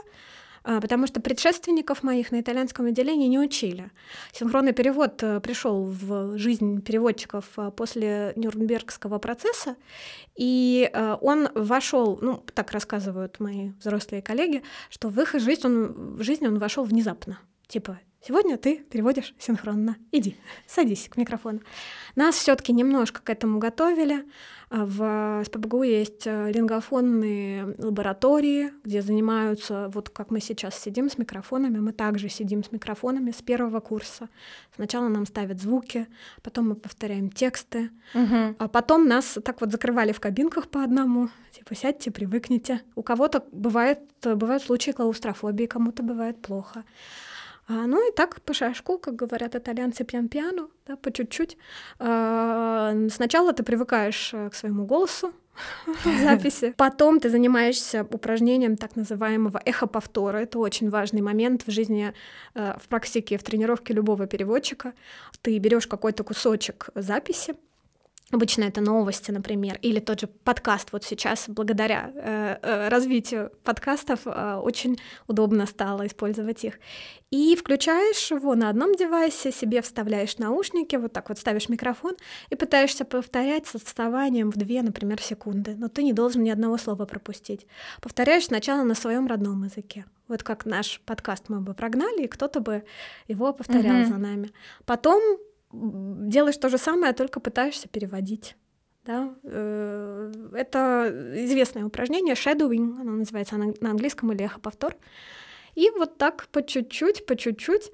потому 0.63 1.07
что 1.07 1.21
предшественников 1.21 2.03
моих 2.03 2.31
на 2.31 2.41
итальянском 2.41 2.85
отделении 2.85 3.27
не 3.27 3.39
учили. 3.39 3.91
Синхронный 4.31 4.73
перевод 4.73 5.21
э, 5.21 5.39
пришел 5.39 5.85
в 5.85 6.37
жизнь 6.37 6.81
переводчиков 6.81 7.45
а, 7.57 7.71
после 7.71 8.33
Нюрнбергского 8.35 9.19
процесса, 9.19 9.75
и 10.35 10.89
э, 10.91 11.17
он 11.21 11.49
вошел, 11.53 12.17
ну, 12.21 12.43
так 12.53 12.71
рассказывают 12.71 13.39
мои 13.39 13.71
взрослые 13.79 14.21
коллеги, 14.21 14.63
что 14.89 15.09
в 15.09 15.19
их 15.19 15.33
жизнь 15.33 15.61
он, 15.65 16.15
в 16.17 16.23
жизнь 16.23 16.47
он 16.47 16.57
вошел 16.59 16.83
внезапно. 16.83 17.39
Типа, 17.67 17.99
Сегодня 18.25 18.57
ты 18.57 18.77
переводишь 18.77 19.33
синхронно. 19.37 19.97
Иди, 20.13 20.37
садись 20.65 21.09
к 21.09 21.17
микрофону. 21.17 21.59
Нас 22.15 22.35
все-таки 22.35 22.71
немножко 22.71 23.21
к 23.21 23.29
этому 23.29 23.59
готовили. 23.59 24.25
В 24.75 25.43
СПБГУ 25.45 25.83
есть 25.83 26.25
э, 26.25 26.51
лингофонные 26.51 27.75
лаборатории, 27.77 28.71
где 28.83 29.03
занимаются, 29.03 29.91
вот 29.93 30.09
как 30.09 30.31
мы 30.31 30.39
сейчас 30.39 30.73
сидим 30.81 31.11
с 31.11 31.19
микрофонами, 31.19 31.77
мы 31.77 31.91
также 31.91 32.27
сидим 32.27 32.63
с 32.63 32.71
микрофонами 32.71 33.29
с 33.29 33.43
первого 33.43 33.81
курса. 33.81 34.29
Сначала 34.73 35.09
нам 35.09 35.27
ставят 35.27 35.61
звуки, 35.61 36.07
потом 36.41 36.69
мы 36.69 36.75
повторяем 36.75 37.29
тексты, 37.29 37.91
угу. 38.15 38.55
а 38.57 38.67
потом 38.67 39.07
нас 39.07 39.37
так 39.45 39.61
вот 39.61 39.71
закрывали 39.71 40.11
в 40.11 40.19
кабинках 40.19 40.67
по 40.67 40.83
одному, 40.83 41.29
типа 41.51 41.75
сядьте, 41.75 42.09
привыкните. 42.09 42.81
У 42.95 43.03
кого-то 43.03 43.45
бывает, 43.51 43.99
бывают 44.23 44.63
случаи 44.63 44.89
клаустрофобии, 44.89 45.67
кому-то 45.67 46.01
бывает 46.01 46.41
плохо. 46.41 46.83
А, 47.67 47.87
ну 47.87 48.07
и 48.07 48.11
так 48.11 48.41
по 48.41 48.53
шажку, 48.53 48.97
как 48.97 49.15
говорят 49.15 49.55
итальянцы, 49.55 50.03
пьян-пьяну, 50.03 50.69
да, 50.85 50.95
по 50.95 51.11
чуть-чуть. 51.11 51.57
А, 51.99 52.93
сначала 53.09 53.53
ты 53.53 53.63
привыкаешь 53.63 54.33
э, 54.33 54.49
к 54.49 54.55
своему 54.55 54.85
голосу, 54.85 55.33
в 56.03 56.19
записи. 56.23 56.73
Потом 56.77 57.19
ты 57.19 57.29
занимаешься 57.29 58.05
упражнением 58.09 58.75
так 58.75 58.95
называемого 58.95 59.61
эхоповтора. 59.65 60.39
Это 60.39 60.59
очень 60.59 60.89
важный 60.89 61.21
момент 61.21 61.65
в 61.65 61.71
жизни, 61.71 62.13
э, 62.55 62.73
в 62.79 62.87
практике, 62.87 63.37
в 63.37 63.43
тренировке 63.43 63.93
любого 63.93 64.27
переводчика. 64.27 64.93
Ты 65.41 65.57
берешь 65.59 65.87
какой-то 65.87 66.23
кусочек 66.23 66.89
записи, 66.95 67.55
Обычно 68.31 68.63
это 68.63 68.81
новости, 68.81 69.29
например, 69.29 69.77
или 69.83 69.99
тот 69.99 70.21
же 70.21 70.27
подкаст. 70.27 70.91
Вот 70.91 71.03
сейчас, 71.03 71.45
благодаря 71.47 72.11
э, 72.15 72.57
э, 72.61 72.87
развитию 72.89 73.51
подкастов, 73.63 74.21
э, 74.25 74.55
очень 74.55 74.97
удобно 75.27 75.67
стало 75.67 76.07
использовать 76.07 76.63
их. 76.63 76.79
И 77.29 77.55
включаешь 77.55 78.31
его 78.31 78.55
на 78.55 78.69
одном 78.69 78.95
девайсе, 78.95 79.51
себе 79.51 79.81
вставляешь 79.83 80.39
наушники, 80.39 80.95
вот 80.95 81.13
так 81.13 81.29
вот 81.29 81.37
ставишь 81.37 81.69
микрофон 81.69 82.15
и 82.49 82.55
пытаешься 82.55 83.05
повторять 83.05 83.67
с 83.67 83.75
отставанием 83.75 84.51
в 84.51 84.57
две, 84.57 84.81
например, 84.81 85.21
секунды. 85.21 85.75
Но 85.77 85.87
ты 85.87 86.01
не 86.01 86.13
должен 86.13 86.43
ни 86.43 86.49
одного 86.49 86.77
слова 86.77 87.05
пропустить. 87.05 87.67
Повторяешь 88.01 88.45
сначала 88.45 88.83
на 88.83 88.95
своем 88.95 89.27
родном 89.27 89.63
языке. 89.63 90.05
Вот 90.27 90.41
как 90.41 90.65
наш 90.65 91.01
подкаст 91.05 91.49
мы 91.49 91.59
бы 91.59 91.75
прогнали, 91.75 92.23
и 92.23 92.27
кто-то 92.27 92.61
бы 92.61 92.83
его 93.27 93.53
повторял 93.53 93.97
mm-hmm. 93.97 94.07
за 94.07 94.17
нами. 94.17 94.51
Потом 94.85 95.21
делаешь 95.73 96.57
то 96.57 96.69
же 96.69 96.77
самое, 96.77 97.13
только 97.13 97.39
пытаешься 97.39 97.87
переводить. 97.87 98.55
Да? 99.05 99.35
Э, 99.43 100.31
это 100.53 101.11
известное 101.35 101.83
упражнение 101.83 102.35
shadowing, 102.35 103.01
оно 103.01 103.11
называется 103.11 103.57
на 103.57 103.89
английском 103.89 104.31
или 104.31 104.45
эхоповтор. 104.45 104.95
И 105.75 105.89
вот 105.89 106.17
так 106.17 106.47
по 106.51 106.63
чуть-чуть, 106.63 107.25
по 107.25 107.35
чуть-чуть 107.35 107.91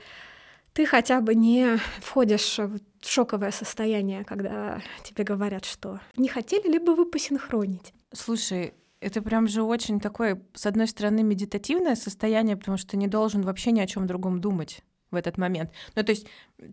ты 0.73 0.85
хотя 0.85 1.21
бы 1.21 1.33
не 1.33 1.77
входишь 2.01 2.59
в 2.59 2.79
шоковое 3.01 3.51
состояние, 3.51 4.23
когда 4.23 4.81
тебе 5.03 5.23
говорят, 5.23 5.65
что 5.65 5.99
не 6.15 6.27
хотели 6.27 6.67
ли 6.67 6.79
бы 6.79 6.95
вы 6.95 7.05
посинхронить. 7.05 7.93
Слушай, 8.13 8.73
это 8.99 9.21
прям 9.21 9.47
же 9.47 9.63
очень 9.63 9.99
такое, 9.99 10.41
с 10.53 10.65
одной 10.65 10.87
стороны, 10.87 11.23
медитативное 11.23 11.95
состояние, 11.95 12.57
потому 12.57 12.77
что 12.77 12.91
ты 12.91 12.97
не 12.97 13.07
должен 13.07 13.41
вообще 13.41 13.71
ни 13.71 13.79
о 13.79 13.87
чем 13.87 14.05
другом 14.07 14.41
думать 14.41 14.83
в 15.09 15.15
этот 15.15 15.37
момент. 15.37 15.71
Ну, 15.95 16.03
то 16.03 16.11
есть 16.11 16.27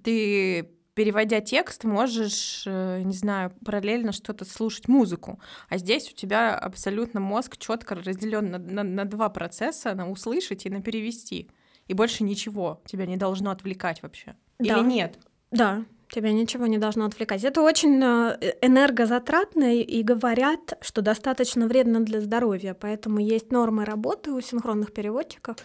ты 0.05 0.76
переводя 0.97 1.43
текст, 1.43 1.85
можешь, 1.85 2.63
э, 2.67 3.03
не 3.03 3.13
знаю, 3.13 3.53
параллельно 3.65 4.13
что-то 4.13 4.47
слушать 4.47 4.89
музыку. 4.89 5.39
А 5.69 5.77
здесь 5.77 6.11
у 6.11 6.15
тебя 6.15 6.57
абсолютно 6.57 7.21
мозг 7.21 7.59
четко 7.59 7.95
разделен 7.95 8.51
на, 8.51 8.59
на, 8.59 8.83
на 8.83 9.05
два 9.05 9.29
процесса, 9.29 9.95
на 9.95 10.11
услышать 10.11 10.65
и 10.65 10.71
на 10.71 10.81
перевести. 10.81 11.51
И 11.87 11.93
больше 11.93 12.25
ничего 12.25 12.81
тебя 12.87 13.05
не 13.05 13.19
должно 13.19 13.51
отвлекать 13.51 14.03
вообще. 14.03 14.37
Да. 14.59 14.79
Или 14.79 14.87
нет? 14.87 15.19
Да, 15.51 15.85
тебя 16.09 16.33
ничего 16.33 16.67
не 16.67 16.79
должно 16.79 17.05
отвлекать. 17.05 17.45
Это 17.45 17.61
очень 17.61 18.03
э, 18.03 18.55
энергозатратно, 18.63 19.77
и 19.77 20.03
говорят, 20.03 20.79
что 20.81 21.03
достаточно 21.03 21.67
вредно 21.67 22.01
для 22.01 22.23
здоровья, 22.23 22.75
поэтому 22.75 23.19
есть 23.19 23.53
нормы 23.53 23.85
работы 23.85 24.33
у 24.33 24.41
синхронных 24.41 24.95
переводчиков. 24.95 25.57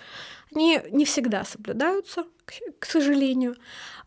Они 0.54 0.80
не 0.92 1.06
всегда 1.06 1.44
соблюдаются, 1.46 2.26
к 2.80 2.86
сожалению. 2.86 3.56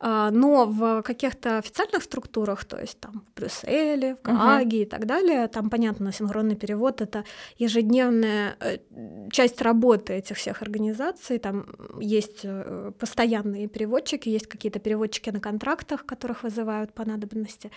А, 0.01 0.31
но 0.31 0.67
в 0.67 1.03
каких-то 1.03 1.59
официальных 1.59 2.03
структурах, 2.03 2.65
то 2.65 2.79
есть 2.79 3.01
там 3.01 3.25
в 3.27 3.41
Брюсселе, 3.41 4.17
в 4.17 4.23
Гааге 4.23 4.81
uh-huh. 4.81 4.83
и 4.83 4.85
так 4.85 5.07
далее, 5.07 5.49
там, 5.49 5.71
понятно, 5.71 6.13
синхронный 6.13 6.57
перевод— 6.57 7.01
это 7.01 7.25
ежедневная 7.57 8.57
э, 8.61 8.79
часть 9.31 9.63
работы 9.63 10.13
этих 10.13 10.37
всех 10.37 10.61
организаций, 10.61 11.39
там 11.39 11.67
есть 12.01 12.41
э, 12.45 12.93
постоянные 12.99 13.67
переводчики, 13.69 14.29
есть 14.29 14.47
какие-то 14.47 14.79
переводчики 14.79 15.31
на 15.31 15.41
контрактах, 15.41 16.05
которых 16.05 16.43
вызывают 16.43 16.93
по 16.93 17.09
надобности. 17.09 17.71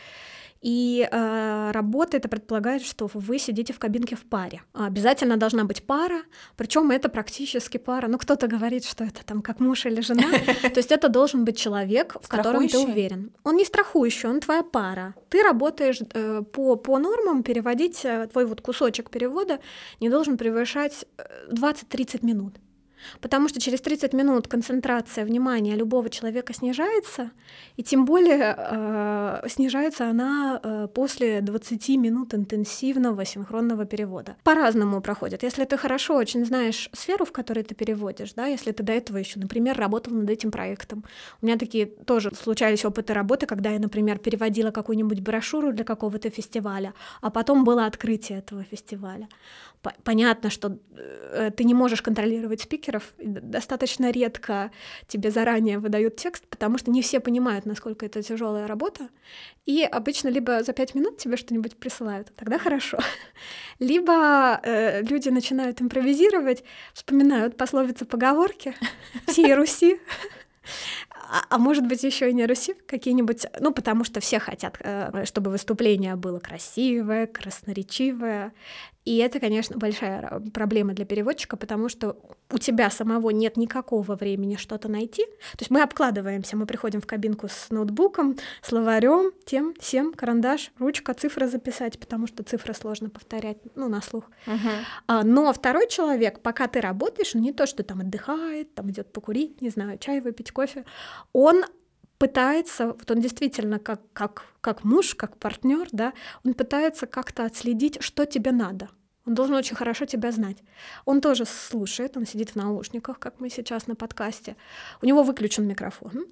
И 0.62 1.08
э, 1.10 1.72
работа 1.72 2.18
это 2.18 2.28
предполагает, 2.28 2.84
что 2.84 3.10
вы 3.14 3.40
сидите 3.40 3.74
в 3.74 3.80
кабинке 3.80 4.16
в 4.16 4.26
паре. 4.26 4.62
Обязательно 4.74 5.38
должна 5.38 5.64
быть 5.64 5.84
пара, 5.84 6.22
причем 6.56 6.92
это 6.92 7.10
практически 7.10 7.78
пара. 7.78 8.08
Ну, 8.08 8.18
кто-то 8.18 8.48
говорит, 8.48 8.86
что 8.86 9.04
это 9.04 9.24
там 9.26 9.42
как 9.42 9.60
муж 9.60 9.86
или 9.86 10.02
жена. 10.02 10.30
То 10.62 10.78
есть 10.78 10.92
это 10.92 11.10
должен 11.10 11.46
быть 11.46 11.58
человек, 11.58 12.16
в 12.22 12.28
котором 12.28 12.68
ты 12.68 12.80
уверен. 12.80 13.32
Он 13.44 13.56
не 13.56 13.66
страхующий, 13.66 14.30
он 14.30 14.40
твоя 14.40 14.64
пара. 14.64 15.14
Ты 15.30 15.44
работаешь 15.44 16.00
э, 16.14 16.42
по, 16.52 16.76
по 16.76 16.98
нормам, 16.98 17.44
переводить 17.44 18.04
э, 18.04 18.28
твой 18.28 18.46
вот 18.46 18.62
кусочек 18.62 19.10
перевода 19.10 19.60
не 20.00 20.10
должен 20.10 20.38
превышать 20.38 21.06
20-30 21.52 22.20
э, 22.22 22.26
минут. 22.26 22.56
Потому 23.22 23.50
что 23.50 23.60
через 23.60 23.82
30 23.82 24.14
минут 24.14 24.48
концентрация 24.48 25.26
внимания 25.26 25.76
любого 25.76 26.10
человека 26.10 26.54
снижается, 26.54 27.32
и 27.76 27.84
тем 27.84 28.06
более 28.06 28.56
э, 28.58 29.48
снижается 29.50 30.10
она 30.10 30.60
э, 30.64 30.88
после 30.94 31.42
20 31.42 31.90
минут 31.98 32.34
интенсивного 32.34 33.26
синхронного 33.26 33.86
перевода. 33.86 34.36
По-разному 34.44 35.02
проходит. 35.02 35.44
Если 35.44 35.66
ты 35.66 35.78
хорошо 35.78 36.16
очень 36.16 36.46
знаешь 36.46 36.90
сферу, 36.94 37.26
в 37.26 37.32
которой 37.32 37.64
ты 37.64 37.76
переводишь, 37.76 38.34
да, 38.34 38.48
если 38.48 38.72
ты 38.72 38.84
до 38.84 38.94
этого 38.94 39.18
еще, 39.18 39.40
например, 39.40 39.78
работал 39.78 40.14
над 40.14 40.30
этим 40.30 40.52
проектом. 40.52 41.04
У 41.42 41.46
меня 41.46 41.58
такие 41.58 41.86
тоже 41.86 42.32
случались 42.36 42.86
опыты 42.86 43.14
работы, 43.14 43.46
когда 43.46 43.72
я, 43.72 43.80
например, 43.80 44.18
переводила 44.18 44.72
какую-нибудь 44.72 45.22
брошюру 45.22 45.72
для 45.74 45.84
какого-то 45.84 46.30
фестиваля, 46.30 46.94
а 47.22 47.30
потом 47.30 47.64
было 47.64 47.86
открытие 47.86 48.40
этого 48.40 48.64
фестиваля. 48.64 49.28
Понятно, 50.04 50.50
что 50.50 50.78
э, 50.96 51.52
ты 51.56 51.64
не 51.64 51.74
можешь 51.74 52.02
контролировать 52.02 52.68
спикеров, 52.88 53.14
достаточно 53.18 54.12
редко 54.12 54.72
тебе 55.08 55.32
заранее 55.32 55.80
выдают 55.80 56.16
текст, 56.16 56.48
потому 56.48 56.78
что 56.78 56.92
не 56.92 57.02
все 57.02 57.20
понимают, 57.20 57.66
насколько 57.66 58.06
это 58.06 58.24
тяжелая 58.24 58.68
работа, 58.68 59.10
и 59.66 59.84
обычно 59.84 60.30
либо 60.30 60.64
за 60.64 60.74
пять 60.74 60.96
минут 60.96 61.18
тебе 61.18 61.38
что-нибудь 61.38 61.76
присылают, 61.78 62.34
тогда 62.36 62.58
хорошо, 62.58 63.00
либо 63.80 64.60
э, 64.64 65.02
люди 65.04 65.30
начинают 65.30 65.82
импровизировать, 65.82 66.64
вспоминают 66.94 67.58
пословицы, 67.58 68.06
поговорки 68.06 68.74
всей 69.28 69.54
Руси, 69.54 70.00
а, 71.30 71.44
а 71.50 71.58
может 71.58 71.88
быть 71.88 72.04
еще 72.04 72.30
и 72.30 72.34
не 72.34 72.46
Руси 72.46 72.74
какие-нибудь, 72.88 73.46
ну 73.60 73.74
потому 73.74 74.06
что 74.06 74.20
все 74.20 74.40
хотят, 74.40 74.78
э, 74.80 75.26
чтобы 75.26 75.52
выступление 75.52 76.16
было 76.16 76.40
красивое, 76.40 77.28
красноречивое, 77.28 78.54
И 79.08 79.20
это, 79.20 79.40
конечно, 79.40 79.78
большая 79.78 80.42
проблема 80.54 80.92
для 80.92 81.06
переводчика, 81.06 81.56
потому 81.56 81.88
что 81.88 82.18
у 82.52 82.58
тебя 82.58 82.90
самого 82.90 83.30
нет 83.30 83.56
никакого 83.56 84.18
времени 84.18 84.58
что-то 84.58 84.90
найти. 84.90 85.24
То 85.54 85.60
есть 85.62 85.72
мы 85.72 85.82
обкладываемся, 85.82 86.58
мы 86.58 86.66
приходим 86.66 87.00
в 87.00 87.08
кабинку 87.08 87.48
с 87.48 87.70
ноутбуком, 87.70 88.36
словарем, 88.62 89.32
тем, 89.46 89.74
всем, 89.80 90.12
карандаш, 90.12 90.74
ручка, 90.78 91.14
цифры 91.14 91.48
записать, 91.48 91.98
потому 91.98 92.28
что 92.28 92.44
цифры 92.44 92.74
сложно 92.74 93.10
повторять, 93.10 93.60
ну, 93.76 93.88
на 93.88 94.02
слух. 94.02 94.26
А, 95.08 95.24
но 95.24 95.54
второй 95.54 95.88
человек, 95.88 96.42
пока 96.42 96.68
ты 96.68 96.82
работаешь, 96.82 97.34
он 97.34 97.44
не 97.44 97.54
то, 97.54 97.66
что 97.66 97.84
там 97.84 98.02
отдыхает, 98.02 98.76
там 98.76 98.92
идет 98.92 99.14
покурить, 99.14 99.62
не 99.62 99.70
знаю, 99.70 100.00
чай 100.00 100.20
выпить, 100.20 100.52
кофе, 100.52 100.84
он 101.32 101.64
пытается, 102.18 102.88
вот 102.88 103.10
он 103.12 103.22
действительно 103.22 103.80
как, 103.80 104.02
как, 104.14 104.46
как 104.62 104.84
муж, 104.84 105.16
как 105.16 105.38
партнер, 105.38 105.88
да, 105.92 106.14
он 106.44 106.54
пытается 106.54 107.06
как-то 107.08 107.46
отследить, 107.46 108.02
что 108.02 108.26
тебе 108.26 108.52
надо. 108.52 108.90
Он 109.26 109.34
должен 109.34 109.56
очень 109.56 109.76
хорошо 109.76 110.06
тебя 110.06 110.32
знать. 110.32 110.58
Он 111.04 111.20
тоже 111.20 111.46
слушает, 111.46 112.16
он 112.16 112.26
сидит 112.26 112.52
в 112.52 112.56
наушниках, 112.56 113.20
как 113.20 113.42
мы 113.42 113.50
сейчас 113.50 113.88
на 113.88 113.96
подкасте. 113.96 114.56
У 115.02 115.06
него 115.06 115.22
выключен 115.22 115.68
микрофон. 115.68 116.28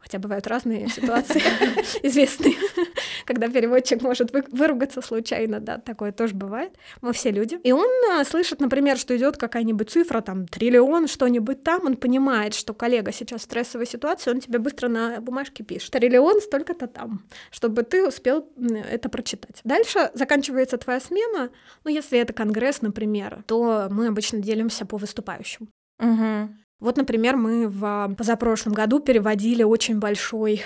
Хотя 0.00 0.18
бывают 0.18 0.46
разные 0.46 0.88
ситуации 0.88 1.40
известные, 2.02 2.54
когда 3.26 3.48
переводчик 3.48 4.02
может 4.02 4.32
вы- 4.32 4.44
выругаться 4.50 5.02
случайно, 5.02 5.60
да, 5.60 5.78
такое 5.78 6.10
тоже 6.10 6.34
бывает. 6.34 6.72
Мы 7.02 7.12
все 7.12 7.30
люди. 7.30 7.58
И 7.62 7.72
он 7.72 7.86
а, 8.12 8.24
слышит, 8.24 8.60
например, 8.60 8.96
что 8.96 9.16
идет 9.16 9.36
какая-нибудь 9.36 9.90
цифра, 9.90 10.20
там, 10.20 10.46
триллион, 10.46 11.06
что-нибудь 11.06 11.62
там, 11.62 11.84
он 11.84 11.96
понимает, 11.96 12.54
что 12.54 12.72
коллега 12.72 13.12
сейчас 13.12 13.42
в 13.42 13.44
стрессовой 13.44 13.86
ситуации, 13.86 14.30
он 14.30 14.40
тебе 14.40 14.58
быстро 14.58 14.88
на 14.88 15.20
бумажке 15.20 15.62
пишет. 15.62 15.90
Триллион 15.90 16.40
столько-то 16.40 16.86
там, 16.86 17.24
чтобы 17.50 17.82
ты 17.82 18.06
успел 18.06 18.48
это 18.90 19.08
прочитать. 19.08 19.60
Дальше 19.64 20.10
заканчивается 20.14 20.78
твоя 20.78 21.00
смена. 21.00 21.50
Ну, 21.84 21.90
если 21.90 22.18
это 22.18 22.32
конгресс, 22.32 22.82
например, 22.82 23.44
то 23.46 23.88
мы 23.90 24.06
обычно 24.06 24.38
делимся 24.38 24.86
по 24.86 24.96
выступающим. 24.96 25.68
Мгм. 25.98 26.58
Вот, 26.80 26.96
например, 26.96 27.36
мы 27.36 27.68
в 27.68 27.84
а, 27.84 28.08
позапрошлом 28.08 28.72
году 28.72 29.00
переводили 29.00 29.62
очень 29.62 29.98
большой 29.98 30.64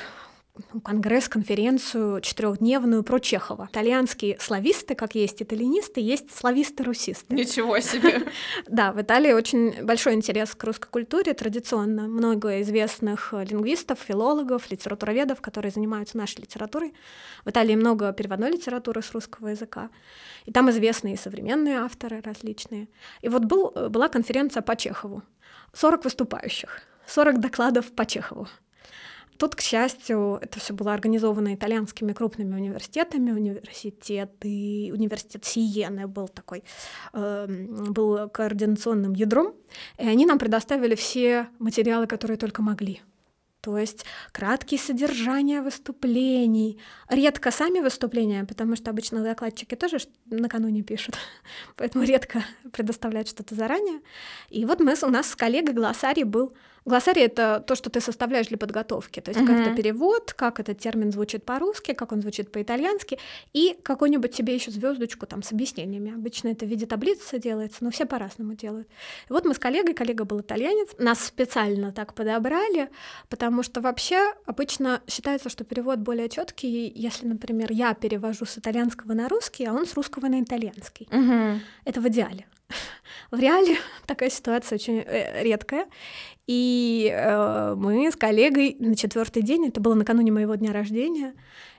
ну, 0.72 0.80
конгресс, 0.80 1.28
конференцию 1.28 2.20
четырехдневную 2.20 3.02
про 3.02 3.18
Чехова. 3.18 3.68
Итальянские 3.72 4.38
слависты, 4.38 4.94
как 4.94 5.16
есть 5.16 5.42
итальянисты, 5.42 6.00
есть 6.00 6.30
слависты-русисты. 6.30 7.34
Ничего 7.34 7.80
себе. 7.80 8.22
Да, 8.68 8.92
в 8.92 9.02
Италии 9.02 9.32
очень 9.32 9.84
большой 9.84 10.14
интерес 10.14 10.54
к 10.54 10.62
русской 10.62 10.88
культуре 10.88 11.34
традиционно. 11.34 12.06
Много 12.06 12.60
известных 12.62 13.34
э, 13.34 13.44
лингвистов, 13.44 13.98
филологов, 13.98 14.70
литературоведов, 14.70 15.40
которые 15.40 15.72
занимаются 15.72 16.16
нашей 16.16 16.42
литературой. 16.42 16.94
В 17.44 17.50
Италии 17.50 17.74
много 17.74 18.12
переводной 18.12 18.52
литературы 18.52 19.02
с 19.02 19.10
русского 19.12 19.48
языка. 19.48 19.90
И 20.44 20.52
там 20.52 20.70
известные 20.70 21.16
современные 21.16 21.78
авторы 21.78 22.20
различные. 22.20 22.88
И 23.22 23.28
вот 23.28 23.44
был, 23.44 23.72
э, 23.74 23.88
была 23.88 24.08
конференция 24.08 24.62
по 24.62 24.76
Чехову. 24.76 25.24
40 25.74 26.04
выступающих, 26.04 26.80
40 27.06 27.40
докладов 27.40 27.92
по 27.92 28.06
Чехову. 28.06 28.48
Тут, 29.36 29.56
к 29.56 29.60
счастью, 29.60 30.38
это 30.40 30.60
все 30.60 30.72
было 30.74 30.94
организовано 30.94 31.54
итальянскими 31.54 32.12
крупными 32.12 32.54
университетами. 32.54 33.32
Университеты, 33.32 34.90
университет 34.92 35.44
Сиены 35.44 36.06
был 36.06 36.28
такой, 36.28 36.62
э, 37.12 37.46
был 37.48 38.28
координационным 38.28 39.12
ядром. 39.14 39.54
И 39.98 40.06
они 40.06 40.24
нам 40.24 40.38
предоставили 40.38 40.94
все 40.94 41.48
материалы, 41.58 42.06
которые 42.06 42.36
только 42.36 42.62
могли. 42.62 43.02
То 43.64 43.78
есть 43.78 44.04
краткие 44.30 44.78
содержания 44.78 45.62
выступлений. 45.62 46.78
Редко 47.08 47.50
сами 47.50 47.80
выступления, 47.80 48.44
потому 48.44 48.76
что 48.76 48.90
обычно 48.90 49.22
докладчики 49.22 49.74
тоже 49.74 50.00
накануне 50.26 50.82
пишут, 50.82 51.16
поэтому 51.76 52.04
редко 52.04 52.44
предоставляют 52.72 53.26
что-то 53.26 53.54
заранее. 53.54 54.02
И 54.50 54.66
вот 54.66 54.80
мы, 54.80 54.92
у 55.02 55.08
нас 55.08 55.30
с 55.30 55.34
коллегой 55.34 55.74
глоссарий 55.74 56.24
был. 56.24 56.52
Глоссарий— 56.86 57.22
это 57.24 57.64
то, 57.66 57.74
что 57.76 57.88
ты 57.88 58.00
составляешь 58.00 58.48
для 58.48 58.58
подготовки. 58.58 59.20
То 59.20 59.30
есть 59.30 59.40
Мгм. 59.40 59.54
как-то 59.56 59.74
перевод, 59.74 60.34
как 60.34 60.60
этот 60.60 60.78
термин 60.78 61.12
звучит 61.12 61.44
по-русски, 61.44 61.94
как 61.94 62.12
он 62.12 62.20
звучит 62.20 62.52
по-итальянски, 62.52 63.18
и 63.54 63.76
какой-нибудь 63.82 64.32
тебе 64.32 64.54
еще 64.54 64.70
звездочку 64.70 65.26
там 65.26 65.42
с 65.42 65.52
объяснениями. 65.52 66.14
Обычно 66.14 66.48
это 66.48 66.66
в 66.66 66.68
виде 66.68 66.84
таблицы 66.84 67.38
делается, 67.38 67.82
но 67.84 67.90
все 67.90 68.04
по-разному 68.04 68.54
делают. 68.54 68.86
И 69.28 69.32
вот 69.32 69.46
мы 69.46 69.54
с 69.54 69.58
коллегой, 69.58 69.94
коллега 69.94 70.24
был 70.24 70.40
итальянец, 70.40 70.90
нас 70.98 71.24
специально 71.24 71.90
так 71.92 72.12
подобрали, 72.14 72.90
потому 73.30 73.62
что 73.62 73.80
вообще 73.80 74.34
обычно 74.44 75.00
считается, 75.08 75.48
что 75.48 75.64
перевод 75.64 76.00
более 76.00 76.28
четкий, 76.28 76.92
если, 76.94 77.26
например, 77.26 77.72
я 77.72 77.94
перевожу 77.94 78.44
с 78.44 78.58
итальянского 78.58 79.14
на 79.14 79.28
русский, 79.28 79.64
а 79.64 79.72
он 79.72 79.86
с 79.86 79.94
русского 79.94 80.26
на 80.26 80.42
итальянский. 80.42 81.08
Мгм. 81.10 81.60
Это 81.86 82.00
в 82.00 82.08
идеале. 82.08 82.46
В 83.30 83.38
реале 83.38 83.76
такая 84.06 84.30
ситуация 84.30 84.76
очень 84.76 84.98
э, 84.98 85.42
редкая. 85.42 85.86
И 86.46 87.10
э, 87.12 87.74
мы 87.76 88.10
с 88.10 88.16
коллегой 88.16 88.76
на 88.78 88.96
четвертый 88.96 89.42
день, 89.42 89.68
это 89.68 89.80
было 89.80 89.94
накануне 89.94 90.32
моего 90.32 90.54
дня 90.56 90.72
рождения, 90.72 91.34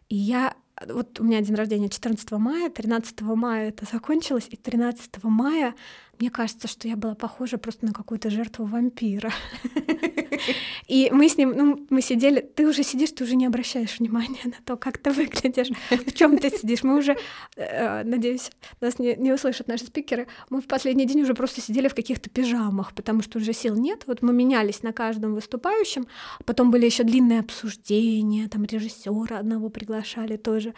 и 0.10 0.16
я 0.16 0.56
вот 0.88 1.20
у 1.20 1.24
меня 1.24 1.42
день 1.42 1.56
рождения 1.56 1.90
14 1.90 2.32
мая, 2.32 2.70
13 2.70 3.22
мая 3.22 3.70
это 3.70 3.86
закончилось, 3.86 4.48
и 4.50 4.58
13 4.58 5.24
мая 5.24 5.76
мне 6.20 6.30
кажется, 6.30 6.68
что 6.68 6.88
я 6.88 6.96
была 6.96 7.16
похожа 7.16 7.58
просто 7.58 7.86
на 7.86 7.94
какую-то 7.94 8.30
жертву 8.30 8.66
вампира. 8.66 9.32
И 10.88 11.10
мы 11.12 11.30
с 11.30 11.38
ним, 11.38 11.54
ну, 11.56 11.88
мы 11.90 12.02
сидели, 12.02 12.42
ты 12.42 12.68
уже 12.68 12.84
сидишь, 12.84 13.12
ты 13.12 13.24
уже 13.24 13.36
не 13.36 13.46
обращаешь 13.46 14.00
внимания 14.00 14.42
на 14.44 14.58
то, 14.64 14.78
как 14.78 14.98
ты 14.98 15.12
выглядишь, 15.12 15.70
в 15.90 16.14
чем 16.14 16.38
ты 16.38 16.50
сидишь. 16.50 16.84
Мы 16.84 16.98
уже, 16.98 17.18
э, 17.56 18.04
надеюсь, 18.04 18.52
нас 18.82 19.00
не, 19.00 19.16
не 19.16 19.34
услышат 19.34 19.68
наши 19.68 19.86
спикеры, 19.86 20.28
мы 20.50 20.62
в 20.62 20.68
последний 20.68 21.06
день 21.06 21.22
уже 21.22 21.34
просто 21.34 21.62
сидели 21.62 21.88
в 21.88 21.96
каких-то 21.96 22.30
пижамах, 22.30 22.94
потому 22.94 23.22
что 23.22 23.40
уже 23.40 23.54
сил 23.54 23.76
нет. 23.76 24.04
Вот 24.08 24.22
мы 24.22 24.34
менялись 24.34 24.84
на 24.84 24.94
каждом 24.94 25.34
выступающем, 25.34 26.08
потом 26.46 26.72
были 26.72 26.86
еще 26.86 27.04
длинные 27.04 27.40
обсуждения, 27.40 28.48
там 28.48 28.64
режиссера 28.66 29.40
одного 29.40 29.70
приглашали 29.70 30.38
тоже. 30.38 30.74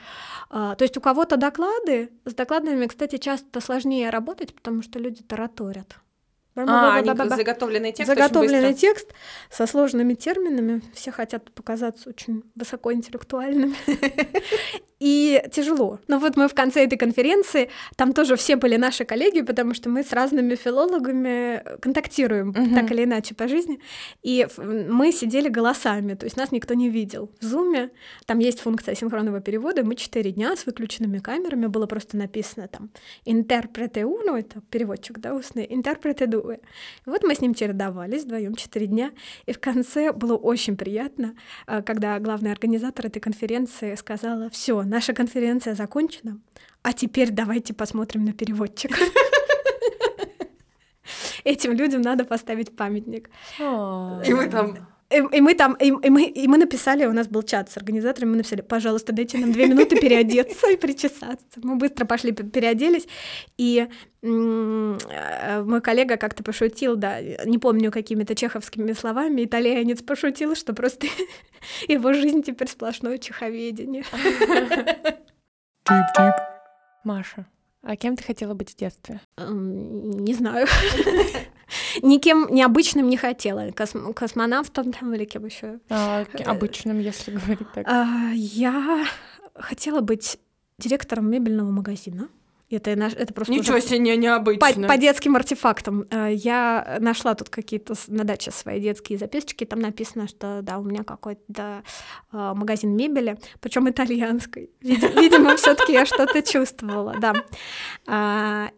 А, 0.49 0.75
то 0.75 0.83
есть 0.83 0.97
у 0.97 1.01
кого-то 1.01 1.37
доклады, 1.37 2.09
с 2.25 2.33
докладами, 2.33 2.85
кстати, 2.85 3.17
часто 3.17 3.61
сложнее 3.61 4.09
работать, 4.09 4.53
потому 4.53 4.81
что 4.81 4.99
люди 4.99 5.23
тараторят. 5.27 5.99
А, 6.65 6.95
они 6.95 7.09
заготовленный 7.29 7.91
текст 7.91 8.13
Заготовленный 8.13 8.73
текст 8.73 9.13
со 9.51 9.67
сложными 9.67 10.13
терминами. 10.13 10.81
Все 10.93 11.11
хотят 11.11 11.51
показаться 11.51 12.09
очень 12.09 12.43
высокоинтеллектуальными. 12.55 13.75
И 14.99 15.43
тяжело. 15.51 15.99
Но 16.07 16.17
вот 16.17 16.37
мы 16.37 16.47
в 16.47 16.55
конце 16.55 16.83
этой 16.85 16.97
конференции, 16.97 17.69
там 17.95 18.13
тоже 18.13 18.35
все 18.35 18.55
были 18.55 18.77
наши 18.77 19.05
коллеги, 19.05 19.41
потому 19.41 19.75
что 19.75 19.89
мы 19.89 20.03
с 20.03 20.11
разными 20.11 20.55
филологами 20.55 21.63
контактируем 21.81 22.47
Мгм. 22.47 22.73
так 22.73 22.91
или 22.91 23.03
иначе 23.03 23.35
по 23.35 23.47
жизни. 23.47 23.79
И 24.23 24.47
мы 24.57 25.11
сидели 25.11 25.49
голосами, 25.49 26.15
то 26.15 26.25
есть 26.25 26.35
нас 26.35 26.51
никто 26.51 26.73
не 26.73 26.89
видел. 26.89 27.29
В 27.39 27.45
Зуме 27.45 27.91
там 28.25 28.39
есть 28.39 28.59
функция 28.59 28.95
синхронного 28.95 29.39
перевода. 29.39 29.83
Мы 29.83 29.95
четыре 29.95 30.31
дня 30.31 30.55
с 30.55 30.65
выключенными 30.65 31.19
камерами. 31.19 31.67
Было 31.67 31.85
просто 31.85 32.17
написано 32.17 32.67
там 32.67 32.89
«Интерпрете 33.25 34.01
uno», 34.01 34.35
это 34.39 34.61
переводчик, 34.71 35.19
да, 35.19 35.35
устный, 35.35 35.67
«Интерпрете 35.69 36.25
due». 36.47 36.57
И 37.05 37.09
Вот 37.09 37.23
мы 37.23 37.35
с 37.35 37.41
ним 37.41 37.53
чередовались 37.53 38.23
вдвоем 38.23 38.55
четыре 38.55 38.87
дня. 38.87 39.11
И 39.45 39.53
в 39.53 39.59
конце 39.59 40.11
было 40.11 40.35
очень 40.35 40.77
приятно, 40.77 41.35
а, 41.65 41.81
когда 41.81 42.19
главный 42.19 42.51
организатор 42.51 43.05
этой 43.07 43.19
конференции 43.19 43.95
сказала, 43.95 44.49
все, 44.49 44.83
наша 44.83 45.13
конференция 45.13 45.75
закончена, 45.75 46.39
а 46.81 46.93
теперь 46.93 47.31
давайте 47.31 47.73
посмотрим 47.73 48.25
на 48.25 48.33
переводчика. 48.33 48.95
Этим 51.43 51.73
людям 51.73 52.01
надо 52.01 52.25
поставить 52.25 52.75
памятник. 52.75 53.29
И 53.59 54.33
вы 54.33 54.47
там... 54.47 54.87
И, 55.09 55.15
и 55.15 55.41
мы 55.41 55.53
там, 55.55 55.73
и, 55.75 55.87
и 55.87 56.09
мы, 56.09 56.23
и 56.23 56.47
мы 56.47 56.57
написали, 56.57 57.05
у 57.05 57.13
нас 57.13 57.29
был 57.29 57.41
чат 57.41 57.71
с 57.71 57.77
организаторами, 57.77 58.31
мы 58.31 58.37
написали, 58.37 58.59
пожалуйста, 58.59 59.13
дайте 59.13 59.37
нам 59.37 59.53
две 59.53 59.67
минуты 59.67 59.95
переодеться 59.95 60.69
и 60.69 60.75
причесаться. 60.75 61.59
Мы 61.63 61.77
быстро 61.77 62.05
пошли, 62.05 62.33
пе- 62.33 62.43
переоделись, 62.43 63.07
и 63.57 63.87
э, 64.21 65.63
мой 65.63 65.81
коллега 65.81 66.17
как-то 66.17 66.43
пошутил, 66.43 66.97
да, 66.97 67.21
не 67.21 67.57
помню 67.57 67.89
какими-то 67.89 68.35
чеховскими 68.35 68.91
словами, 68.91 69.45
итальянец 69.45 70.01
пошутил, 70.01 70.55
что 70.55 70.73
просто 70.73 71.07
его 71.87 72.11
жизнь 72.11 72.43
теперь 72.43 72.67
сплошное 72.67 73.17
чеховедение. 73.17 74.03
Маша, 77.05 77.45
а 77.83 77.95
кем 77.95 78.15
ты 78.17 78.23
хотела 78.23 78.53
быть 78.53 78.71
в 78.71 78.75
детстве? 78.75 79.21
Эм, 79.37 80.23
Не 80.23 80.33
знаю. 80.33 80.67
Никем 82.01 82.47
необычным 82.53 83.09
не 83.09 83.17
хотела. 83.17 83.69
Косм- 83.69 84.13
космонавтом 84.13 84.93
там 84.93 85.13
или 85.13 85.25
кем 85.25 85.45
еще. 85.45 85.79
А, 85.89 86.25
к- 86.25 86.39
обычным, 86.47 86.99
если 86.99 87.31
говорить 87.31 87.71
так. 87.73 87.85
А, 87.87 88.31
Я 88.33 89.05
хотела 89.55 90.01
быть 90.01 90.39
директором 90.79 91.29
мебельного 91.29 91.69
магазина. 91.71 92.29
Это, 92.69 92.95
наш- 92.97 93.13
это 93.13 93.33
просто 93.33 93.53
Ничего 93.53 93.79
себе, 93.79 93.99
не- 93.99 94.11
по, 94.13 94.17
необычно. 94.19 94.87
по 94.89 94.97
детским 94.97 95.35
артефактам. 95.37 96.05
А, 96.11 96.27
Я 96.27 96.97
нашла 96.99 97.33
тут 97.33 97.49
какие-то 97.49 97.93
на 98.07 98.25
даче 98.25 98.51
свои 98.51 98.81
детские 98.81 99.17
записочки. 99.17 99.63
Там 99.63 99.79
написано, 99.79 100.27
что 100.27 100.59
да, 100.61 100.77
у 100.77 100.83
меня 100.83 101.03
какой-то 101.05 101.83
а, 102.31 102.53
магазин 102.53 102.95
мебели, 102.95 103.37
причем 103.61 103.89
итальянской. 103.89 104.69
Види- 104.81 105.19
Видимо, 105.19 105.55
все-таки 105.55 105.93
я 105.93 106.05
что-то 106.05 106.41
чувствовала, 106.41 107.15
да. 107.19 108.71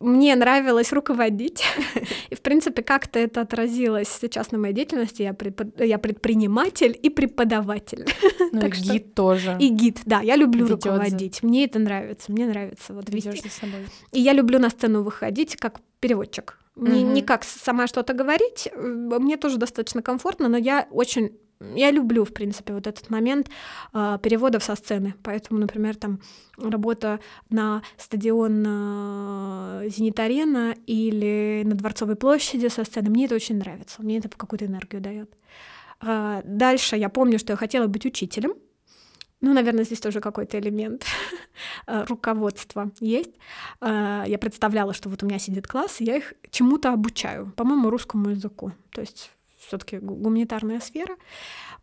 Мне 0.00 0.36
нравилось 0.36 0.92
руководить. 0.92 1.64
И, 2.30 2.34
в 2.34 2.40
принципе, 2.40 2.82
как-то 2.82 3.18
это 3.18 3.40
отразилось 3.40 4.08
сейчас 4.08 4.52
на 4.52 4.58
моей 4.58 4.74
деятельности. 4.74 5.22
Я, 5.22 5.34
препод... 5.34 5.80
я 5.80 5.98
предприниматель 5.98 6.96
и 7.00 7.10
преподаватель. 7.10 8.04
Ну 8.50 8.66
и 8.66 8.70
гид 8.70 9.02
что... 9.02 9.14
тоже. 9.14 9.56
И 9.60 9.68
гид, 9.68 10.00
да. 10.06 10.20
Я 10.20 10.36
люблю 10.36 10.64
Ведёт 10.64 10.86
руководить. 10.86 11.40
За... 11.42 11.46
Мне 11.46 11.66
это 11.66 11.78
нравится. 11.78 12.32
Мне 12.32 12.46
нравится 12.46 12.94
вот 12.94 13.10
вести. 13.10 13.42
За 13.42 13.50
собой. 13.50 13.86
И 14.12 14.20
я 14.20 14.32
люблю 14.32 14.58
на 14.58 14.70
сцену 14.70 15.02
выходить 15.02 15.56
как 15.56 15.80
переводчик. 16.00 16.58
Не, 16.76 17.04
угу. 17.04 17.12
не 17.12 17.22
как 17.22 17.44
сама 17.44 17.86
что-то 17.86 18.14
говорить. 18.14 18.68
Мне 18.74 19.36
тоже 19.36 19.58
достаточно 19.58 20.00
комфортно, 20.00 20.48
но 20.48 20.56
я 20.56 20.86
очень 20.90 21.32
я 21.60 21.90
люблю, 21.90 22.24
в 22.24 22.32
принципе, 22.32 22.72
вот 22.72 22.86
этот 22.86 23.10
момент 23.10 23.50
э, 23.92 24.18
переводов 24.22 24.62
со 24.62 24.76
сцены. 24.76 25.14
Поэтому, 25.22 25.58
например, 25.58 25.96
там 25.96 26.20
работа 26.56 27.18
на 27.50 27.82
стадион 27.96 28.64
э, 28.66 29.88
Зенит-арена 29.88 30.76
или 30.86 31.62
на 31.64 31.74
Дворцовой 31.74 32.16
площади 32.16 32.68
со 32.68 32.84
сцены, 32.84 33.10
мне 33.10 33.26
это 33.26 33.34
очень 33.34 33.58
нравится. 33.58 34.02
Мне 34.02 34.18
это 34.18 34.28
какую-то 34.28 34.66
энергию 34.66 35.02
дает. 35.02 35.34
Э, 36.00 36.42
дальше 36.44 36.96
я 36.96 37.08
помню, 37.08 37.38
что 37.38 37.52
я 37.52 37.56
хотела 37.56 37.88
быть 37.88 38.06
учителем. 38.06 38.54
Ну, 39.40 39.52
наверное, 39.52 39.84
здесь 39.84 40.00
тоже 40.00 40.20
какой-то 40.20 40.58
элемент 40.58 41.04
руководства 41.86 42.90
есть. 42.98 43.30
Я 43.80 44.36
представляла, 44.40 44.92
что 44.92 45.08
вот 45.08 45.22
у 45.22 45.26
меня 45.26 45.38
сидит 45.38 45.68
класс, 45.68 46.00
и 46.00 46.04
я 46.04 46.16
их 46.16 46.34
чему-то 46.50 46.92
обучаю, 46.92 47.52
по-моему, 47.56 47.88
русскому 47.88 48.30
языку. 48.30 48.72
То 48.90 49.00
есть 49.00 49.30
все-таки 49.68 49.98
гуманитарная 49.98 50.80
сфера. 50.80 51.16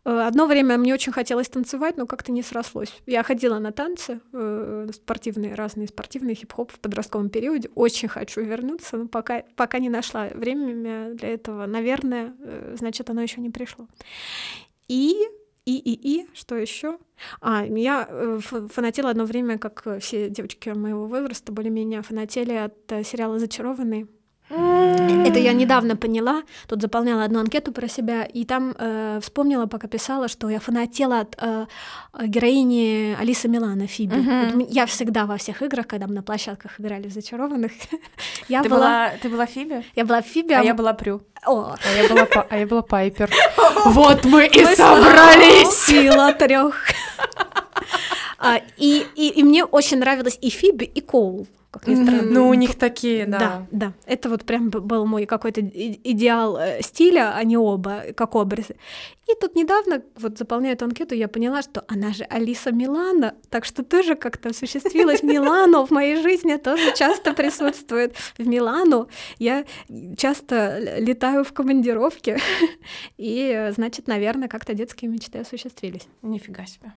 Э, 0.04 0.26
одно 0.26 0.46
время 0.46 0.76
мне 0.78 0.94
очень 0.94 1.12
хотелось 1.12 1.48
танцевать, 1.48 1.96
но 1.96 2.06
как-то 2.06 2.30
не 2.30 2.42
срослось. 2.42 2.92
Я 3.06 3.22
ходила 3.22 3.58
на 3.58 3.72
танцы, 3.72 4.20
э, 4.32 4.88
спортивные, 4.92 5.54
разные 5.54 5.88
спортивные, 5.88 6.36
хип-хоп 6.36 6.72
в 6.72 6.78
подростковом 6.78 7.28
периоде. 7.28 7.70
Очень 7.74 8.08
хочу 8.08 8.42
вернуться, 8.42 8.98
но 8.98 9.08
пока, 9.08 9.42
пока 9.56 9.78
не 9.78 9.88
нашла 9.88 10.28
время 10.28 11.14
для 11.14 11.28
этого. 11.30 11.66
Наверное, 11.66 12.34
э, 12.38 12.76
значит, 12.78 13.10
оно 13.10 13.22
еще 13.22 13.40
не 13.40 13.50
пришло. 13.50 13.88
И 14.88 15.16
и, 15.64 15.78
и, 15.78 16.20
и, 16.20 16.28
что 16.32 16.54
еще? 16.54 16.96
А, 17.40 17.66
я 17.66 18.38
фанатела 18.70 19.10
одно 19.10 19.24
время, 19.24 19.58
как 19.58 19.84
все 19.98 20.30
девочки 20.30 20.68
моего 20.68 21.06
возраста, 21.08 21.50
более-менее 21.50 22.02
фанатели 22.02 22.52
от 22.52 23.04
сериала 23.04 23.40
«Зачарованный». 23.40 24.06
Это 24.48 25.38
я 25.40 25.52
недавно 25.52 25.96
поняла. 25.96 26.42
Тут 26.68 26.80
заполняла 26.80 27.24
одну 27.24 27.40
анкету 27.40 27.72
про 27.72 27.88
себя, 27.88 28.22
и 28.22 28.44
там 28.44 28.74
э, 28.78 29.18
вспомнила, 29.20 29.66
пока 29.66 29.88
писала, 29.88 30.28
что 30.28 30.48
я 30.48 30.60
фанатела 30.60 31.20
от 31.20 31.36
э, 31.40 31.66
героини 32.22 33.16
Алисы 33.20 33.48
Милана, 33.48 33.86
Фиби. 33.86 34.14
Uh-huh. 34.14 34.52
Вот 34.54 34.70
я 34.70 34.86
всегда 34.86 35.26
во 35.26 35.36
всех 35.36 35.62
играх, 35.62 35.86
когда 35.88 36.06
мы 36.06 36.14
на 36.14 36.22
площадках 36.22 36.78
играли 36.80 37.08
в 37.08 37.12
«Зачарованных», 37.12 37.72
я 38.48 38.62
ты 38.62 38.68
была... 38.68 38.78
была... 38.78 39.10
Ты 39.20 39.28
была 39.28 39.46
Фиби? 39.46 39.84
Я 39.96 40.04
была 40.04 40.22
Фиби. 40.22 40.52
А, 40.52 40.60
а 40.60 40.62
я 40.62 40.74
была 40.74 40.92
Прю. 40.92 41.22
О. 41.44 41.74
А 41.74 42.02
я 42.02 42.08
была, 42.08 42.46
а 42.48 42.58
я 42.58 42.66
была 42.66 42.82
Пайпер. 42.82 43.30
Вот 43.86 44.24
мы 44.24 44.46
и 44.46 44.64
собрались! 44.64 45.86
Сила 45.86 46.32
трех. 46.32 46.84
А, 48.38 48.60
и, 48.76 49.06
и, 49.16 49.28
и 49.28 49.42
мне 49.42 49.64
очень 49.64 49.98
нравилась 49.98 50.38
и 50.42 50.50
Фиби, 50.50 50.84
и 50.84 51.00
Коул 51.00 51.46
как 51.78 51.88
ни 51.88 52.02
странно. 52.02 52.30
Ну, 52.30 52.48
у 52.48 52.54
них 52.54 52.76
такие, 52.76 53.26
да. 53.26 53.38
Да, 53.38 53.66
да. 53.70 53.92
Это 54.06 54.28
вот 54.28 54.44
прям 54.44 54.70
был 54.70 55.06
мой 55.06 55.26
какой-то 55.26 55.60
идеал 55.60 56.56
э, 56.56 56.82
стиля, 56.82 57.34
они 57.34 57.56
оба, 57.56 58.04
как 58.14 58.34
образы. 58.34 58.76
И 59.26 59.32
тут 59.40 59.56
недавно, 59.56 60.02
вот 60.16 60.38
заполняя 60.38 60.74
эту 60.74 60.84
анкету, 60.84 61.14
я 61.14 61.26
поняла, 61.26 61.62
что 61.62 61.84
она 61.88 62.12
же 62.12 62.24
Алиса 62.24 62.70
Милана, 62.70 63.34
так 63.50 63.64
что 63.64 63.82
тоже 63.82 64.14
как-то 64.14 64.50
осуществилась 64.50 65.22
Милану 65.22 65.84
в 65.84 65.90
моей 65.90 66.22
жизни, 66.22 66.56
тоже 66.56 66.94
часто 66.94 67.32
присутствует 67.34 68.14
в 68.38 68.46
Милану. 68.46 69.08
Я 69.38 69.64
часто 70.16 70.78
летаю 70.98 71.44
в 71.44 71.52
командировке, 71.52 72.38
и, 73.16 73.70
значит, 73.74 74.06
наверное, 74.06 74.48
как-то 74.48 74.74
детские 74.74 75.10
мечты 75.10 75.38
осуществились. 75.38 76.06
Нифига 76.22 76.64
себе. 76.66 76.92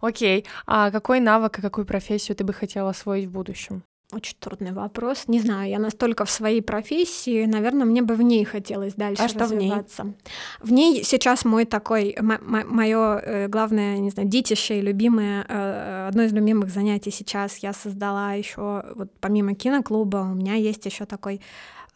Окей, 0.00 0.46
а 0.66 0.90
какой 0.90 1.20
навык 1.20 1.58
и 1.58 1.62
какую 1.62 1.86
профессию 1.86 2.36
ты 2.36 2.44
бы 2.44 2.52
хотела 2.52 2.90
освоить 2.90 3.26
в 3.26 3.32
будущем? 3.32 3.82
Очень 4.10 4.36
трудный 4.40 4.72
вопрос. 4.72 5.24
Не 5.26 5.38
знаю, 5.38 5.68
я 5.68 5.78
настолько 5.78 6.24
в 6.24 6.30
своей 6.30 6.62
профессии, 6.62 7.44
наверное, 7.44 7.84
мне 7.84 8.00
бы 8.00 8.14
в 8.14 8.22
ней 8.22 8.42
хотелось 8.42 8.94
дальше 8.94 9.22
а 9.22 9.38
развиваться. 9.38 9.94
Что 9.94 10.02
в 10.04 10.08
ней? 10.10 10.16
В 10.62 10.72
ней 10.72 11.04
сейчас 11.04 11.44
мой 11.44 11.66
такой, 11.66 12.16
мое 12.18 13.18
э, 13.18 13.48
главное, 13.48 13.98
не 13.98 14.08
знаю, 14.08 14.26
детище 14.26 14.78
и 14.78 14.80
любимое, 14.80 15.44
э, 15.46 16.08
одно 16.08 16.22
из 16.22 16.32
любимых 16.32 16.70
занятий 16.70 17.10
сейчас 17.10 17.58
я 17.58 17.74
создала 17.74 18.32
еще, 18.32 18.82
вот 18.94 19.12
помимо 19.20 19.54
киноклуба, 19.54 20.26
у 20.32 20.34
меня 20.34 20.54
есть 20.54 20.86
еще 20.86 21.04
такой 21.04 21.42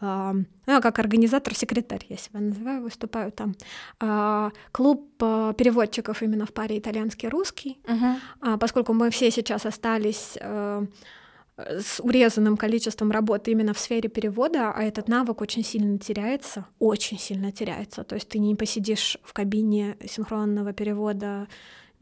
ну, 0.03 0.80
как 0.80 0.98
организатор-секретарь, 0.98 2.07
я 2.09 2.16
себя 2.16 2.40
называю, 2.40 2.82
выступаю 2.82 3.30
там. 3.30 3.55
А, 4.00 4.50
клуб 4.72 5.09
а, 5.20 5.53
переводчиков 5.53 6.22
именно 6.22 6.44
в 6.44 6.53
паре 6.53 6.78
итальянский-русский, 6.78 7.78
uh-huh. 7.84 8.59
поскольку 8.59 8.92
мы 8.92 9.11
все 9.11 9.30
сейчас 9.30 9.64
остались 9.64 10.36
э, 10.40 10.86
с 11.57 12.00
урезанным 12.00 12.57
количеством 12.57 13.11
работы 13.11 13.53
именно 13.53 13.74
в 13.74 13.78
сфере 13.78 14.09
перевода, 14.09 14.72
а 14.72 14.82
этот 14.82 15.09
навык 15.09 15.40
очень 15.40 15.64
сильно 15.64 15.98
теряется, 15.98 16.66
очень 16.78 17.18
сильно 17.18 17.53
теряется. 17.53 18.05
То 18.05 18.14
есть 18.14 18.28
ты 18.28 18.38
не 18.38 18.55
посидишь 18.55 19.18
в 19.22 19.32
кабине 19.32 19.96
синхронного 20.07 20.72
перевода 20.72 21.48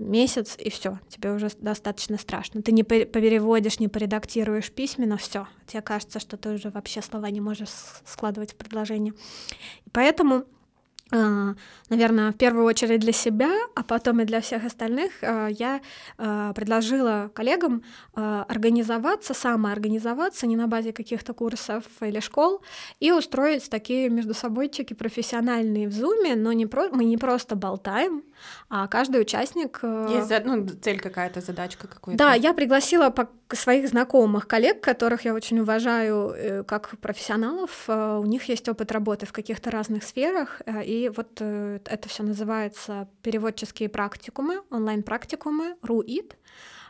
месяц, 0.00 0.56
и 0.58 0.70
все, 0.70 0.98
тебе 1.08 1.32
уже 1.32 1.50
достаточно 1.58 2.16
страшно. 2.16 2.62
Ты 2.62 2.72
не 2.72 2.82
переводишь, 2.82 3.78
не 3.78 3.88
поредактируешь 3.88 4.70
письменно, 4.72 5.16
все. 5.16 5.46
Тебе 5.66 5.82
кажется, 5.82 6.20
что 6.20 6.36
ты 6.36 6.50
уже 6.50 6.70
вообще 6.70 7.02
слова 7.02 7.30
не 7.30 7.40
можешь 7.40 7.68
складывать 8.04 8.52
в 8.52 8.56
предложение. 8.56 9.12
И 9.86 9.90
поэтому 9.92 10.44
а, 11.12 11.54
наверное, 11.88 12.30
в 12.30 12.36
первую 12.36 12.64
очередь 12.64 13.00
для 13.00 13.12
себя, 13.12 13.50
а 13.74 13.82
потом 13.82 14.20
и 14.20 14.24
для 14.24 14.40
всех 14.40 14.64
остальных, 14.64 15.12
а, 15.22 15.48
я 15.48 15.80
а, 16.18 16.52
предложила 16.52 17.30
коллегам 17.34 17.82
организоваться, 18.14 19.34
самоорганизоваться 19.34 20.46
не 20.46 20.56
на 20.56 20.66
базе 20.66 20.92
каких-то 20.92 21.32
курсов 21.32 21.84
или 22.00 22.20
школ 22.20 22.62
и 22.98 23.12
устроить 23.12 23.68
такие 23.70 24.08
между 24.08 24.34
собойчики 24.34 24.94
профессиональные 24.94 25.88
в 25.88 25.92
Zoom, 25.92 26.36
но 26.36 26.52
не 26.52 26.66
про... 26.66 26.88
мы 26.90 27.04
не 27.04 27.16
просто 27.16 27.56
болтаем, 27.56 28.22
а 28.68 28.86
каждый 28.88 29.20
участник... 29.20 29.80
Есть 29.82 30.32
ну, 30.44 30.66
цель 30.68 31.00
какая-то, 31.00 31.40
задачка 31.40 31.88
какая-то. 31.88 32.18
Да, 32.18 32.34
я 32.34 32.52
пригласила 32.54 33.12
своих 33.52 33.88
знакомых 33.88 34.46
коллег, 34.46 34.80
которых 34.80 35.24
я 35.24 35.34
очень 35.34 35.58
уважаю 35.60 36.32
э, 36.36 36.64
как 36.64 36.98
профессионалов. 37.00 37.88
У 37.88 38.24
них 38.26 38.44
есть 38.44 38.68
опыт 38.68 38.92
работы 38.92 39.26
в 39.26 39.32
каких-то 39.32 39.70
разных 39.70 40.04
сферах, 40.04 40.62
э, 40.66 40.84
и 40.84 41.08
вот 41.08 41.38
э, 41.40 41.80
это 41.84 42.08
все 42.08 42.22
называется 42.22 43.08
переводческие 43.22 43.88
практикумы, 43.88 44.62
онлайн-практикумы, 44.70 45.76
РУИТ. 45.82 46.36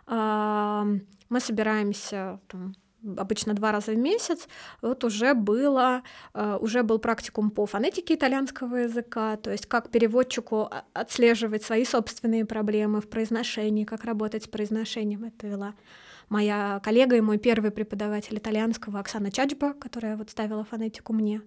Мы 0.07 1.39
собираемся 1.39 2.41
там, 2.49 2.75
обычно 3.17 3.55
два 3.55 3.73
раза 3.73 3.93
в 3.93 3.97
месяц, 3.97 4.49
вот 4.83 5.05
уже 5.05 5.35
было, 5.35 6.03
э, 6.35 6.59
уже 6.61 6.83
был 6.83 6.99
практикум 6.99 7.51
по 7.51 7.67
фонетике 7.67 8.15
итальянского 8.15 8.77
языка, 8.77 9.37
то 9.37 9.51
есть 9.51 9.67
как 9.67 9.91
переводчику 9.91 10.71
отслеживать 10.93 11.63
свои 11.63 11.85
собственные 11.85 12.45
проблемы 12.45 13.01
в 13.01 13.09
произношении, 13.09 13.85
как 13.85 14.05
работать 14.05 14.45
с 14.45 14.49
произношением, 14.49 15.25
это 15.25 15.47
вела 15.47 15.75
моя 16.31 16.81
коллега 16.83 17.17
и 17.17 17.21
мой 17.21 17.39
первый 17.39 17.71
преподаватель 17.71 18.39
итальянского 18.39 19.01
Оксана 19.01 19.31
Чаджба, 19.31 19.75
которая 19.75 20.17
вот 20.17 20.31
ставила 20.31 20.65
фонетику 20.65 21.13
мне. 21.13 21.43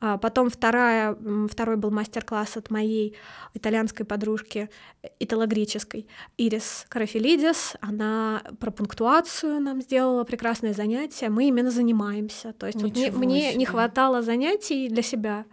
А 0.00 0.18
потом 0.18 0.50
вторая, 0.50 1.16
второй 1.50 1.76
был 1.76 1.90
мастер-класс 1.90 2.56
от 2.56 2.70
моей 2.70 3.16
итальянской 3.54 4.04
подружки, 4.04 4.68
италогреческой, 5.20 6.08
Ирис 6.36 6.86
Карафилидис. 6.88 7.76
Она 7.80 8.42
про 8.58 8.70
пунктуацию 8.70 9.60
нам 9.60 9.80
сделала 9.80 10.24
прекрасное 10.24 10.74
занятие. 10.74 11.30
Мы 11.30 11.48
именно 11.48 11.70
занимаемся. 11.70 12.52
То 12.52 12.66
есть 12.66 12.82
вот 12.82 12.90
мне, 12.90 13.10
мне 13.12 13.54
не 13.54 13.64
хватало 13.64 14.22
занятий 14.22 14.88
для 14.88 15.02
себя. 15.02 15.46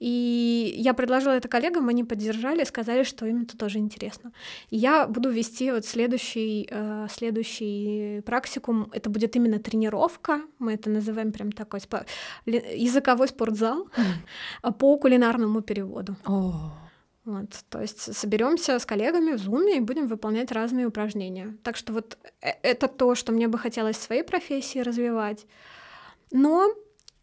И 0.00 0.74
я 0.76 0.94
предложила 0.94 1.34
это 1.34 1.48
коллегам, 1.48 1.88
они 1.88 2.04
поддержали, 2.04 2.64
сказали, 2.64 3.04
что 3.04 3.26
им 3.26 3.42
это 3.42 3.56
тоже 3.56 3.78
интересно. 3.78 4.32
И 4.70 4.76
я 4.76 5.06
буду 5.06 5.30
вести 5.30 5.70
вот 5.70 5.84
следующий, 5.84 6.66
э, 6.70 7.06
следующий 7.10 8.22
практикум. 8.22 8.88
Это 8.92 9.10
будет 9.10 9.36
именно 9.36 9.58
тренировка, 9.58 10.40
мы 10.58 10.72
это 10.72 10.88
называем 10.88 11.32
прям 11.32 11.52
такой 11.52 11.80
спо... 11.80 12.06
языковой 12.46 13.28
спортзал 13.28 13.88
mm. 14.62 14.72
по 14.72 14.96
кулинарному 14.96 15.60
переводу. 15.60 16.16
Oh. 16.24 16.70
Вот, 17.26 17.50
то 17.68 17.82
есть 17.82 18.16
соберемся 18.16 18.78
с 18.78 18.86
коллегами 18.86 19.36
в 19.36 19.46
Zoom 19.46 19.76
и 19.76 19.80
будем 19.80 20.08
выполнять 20.08 20.50
разные 20.50 20.86
упражнения. 20.86 21.56
Так 21.62 21.76
что 21.76 21.92
вот 21.92 22.16
э, 22.40 22.52
это 22.62 22.88
то, 22.88 23.14
что 23.14 23.32
мне 23.32 23.46
бы 23.48 23.58
хотелось 23.58 23.96
в 23.96 24.02
своей 24.02 24.22
профессии 24.22 24.78
развивать. 24.78 25.46
Но 26.30 26.74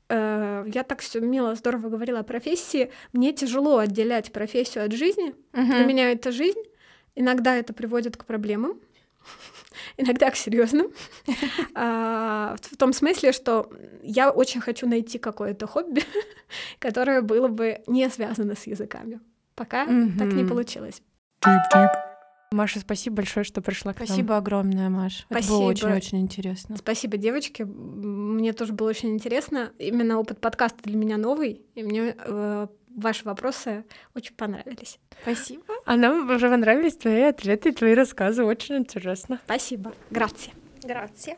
э, 0.09 0.65
я 0.73 0.83
так 0.83 1.01
все 1.01 1.19
мило, 1.19 1.55
здорово 1.55 1.89
говорила 1.89 2.19
о 2.19 2.23
профессии. 2.23 2.91
Мне 3.13 3.33
тяжело 3.33 3.77
отделять 3.77 4.31
профессию 4.31 4.85
от 4.85 4.93
жизни. 4.93 5.35
Uh-huh. 5.53 5.65
Для 5.65 5.85
меня 5.85 6.11
это 6.11 6.31
жизнь. 6.31 6.61
Иногда 7.15 7.55
это 7.55 7.73
приводит 7.73 8.17
к 8.17 8.25
проблемам. 8.25 8.79
иногда 9.97 10.31
к 10.31 10.35
серьезным. 10.35 10.87
А, 11.79 12.55
в 12.61 12.77
том 12.77 12.93
смысле, 12.93 13.31
что 13.31 13.69
я 14.01 14.31
очень 14.31 14.61
хочу 14.61 14.87
найти 14.87 15.19
какое-то 15.19 15.67
хобби, 15.67 16.03
которое 16.79 17.21
было 17.21 17.47
бы 17.47 17.81
не 17.87 18.09
связано 18.09 18.55
с 18.55 18.65
языками. 18.65 19.19
Пока 19.55 19.85
так 19.85 20.33
не 20.33 20.43
получилось. 20.43 21.01
Маша, 22.51 22.79
спасибо 22.79 23.17
большое, 23.17 23.43
что 23.43 23.61
пришла 23.61 23.93
к 23.93 23.99
нам. 23.99 24.07
Спасибо 24.07 24.37
огромное, 24.37 24.89
Маша. 24.89 25.23
Спасибо. 25.29 25.39
Это 25.39 25.47
было 25.47 25.69
очень-очень 25.69 26.21
интересно. 26.21 26.77
Спасибо, 26.77 27.17
девочки. 27.17 27.63
Мне 27.63 28.53
тоже 28.53 28.73
было 28.73 28.89
очень 28.89 29.09
интересно. 29.09 29.73
Именно 29.79 30.19
опыт 30.19 30.39
подкаста 30.39 30.79
для 30.83 30.95
меня 30.95 31.17
новый, 31.17 31.61
и 31.75 31.83
мне 31.83 32.15
э, 32.17 32.67
ваши 32.95 33.25
вопросы 33.25 33.83
очень 34.15 34.33
понравились. 34.35 34.99
Спасибо. 35.21 35.63
А 35.85 35.97
нам 35.97 36.29
уже 36.29 36.49
понравились 36.49 36.95
твои 36.95 37.23
ответы 37.23 37.69
и 37.69 37.73
твои 37.73 37.93
рассказы. 37.93 38.43
Очень 38.43 38.77
интересно. 38.77 39.39
Спасибо. 39.45 39.93
Грация. 40.09 40.53
Грация. 40.83 41.35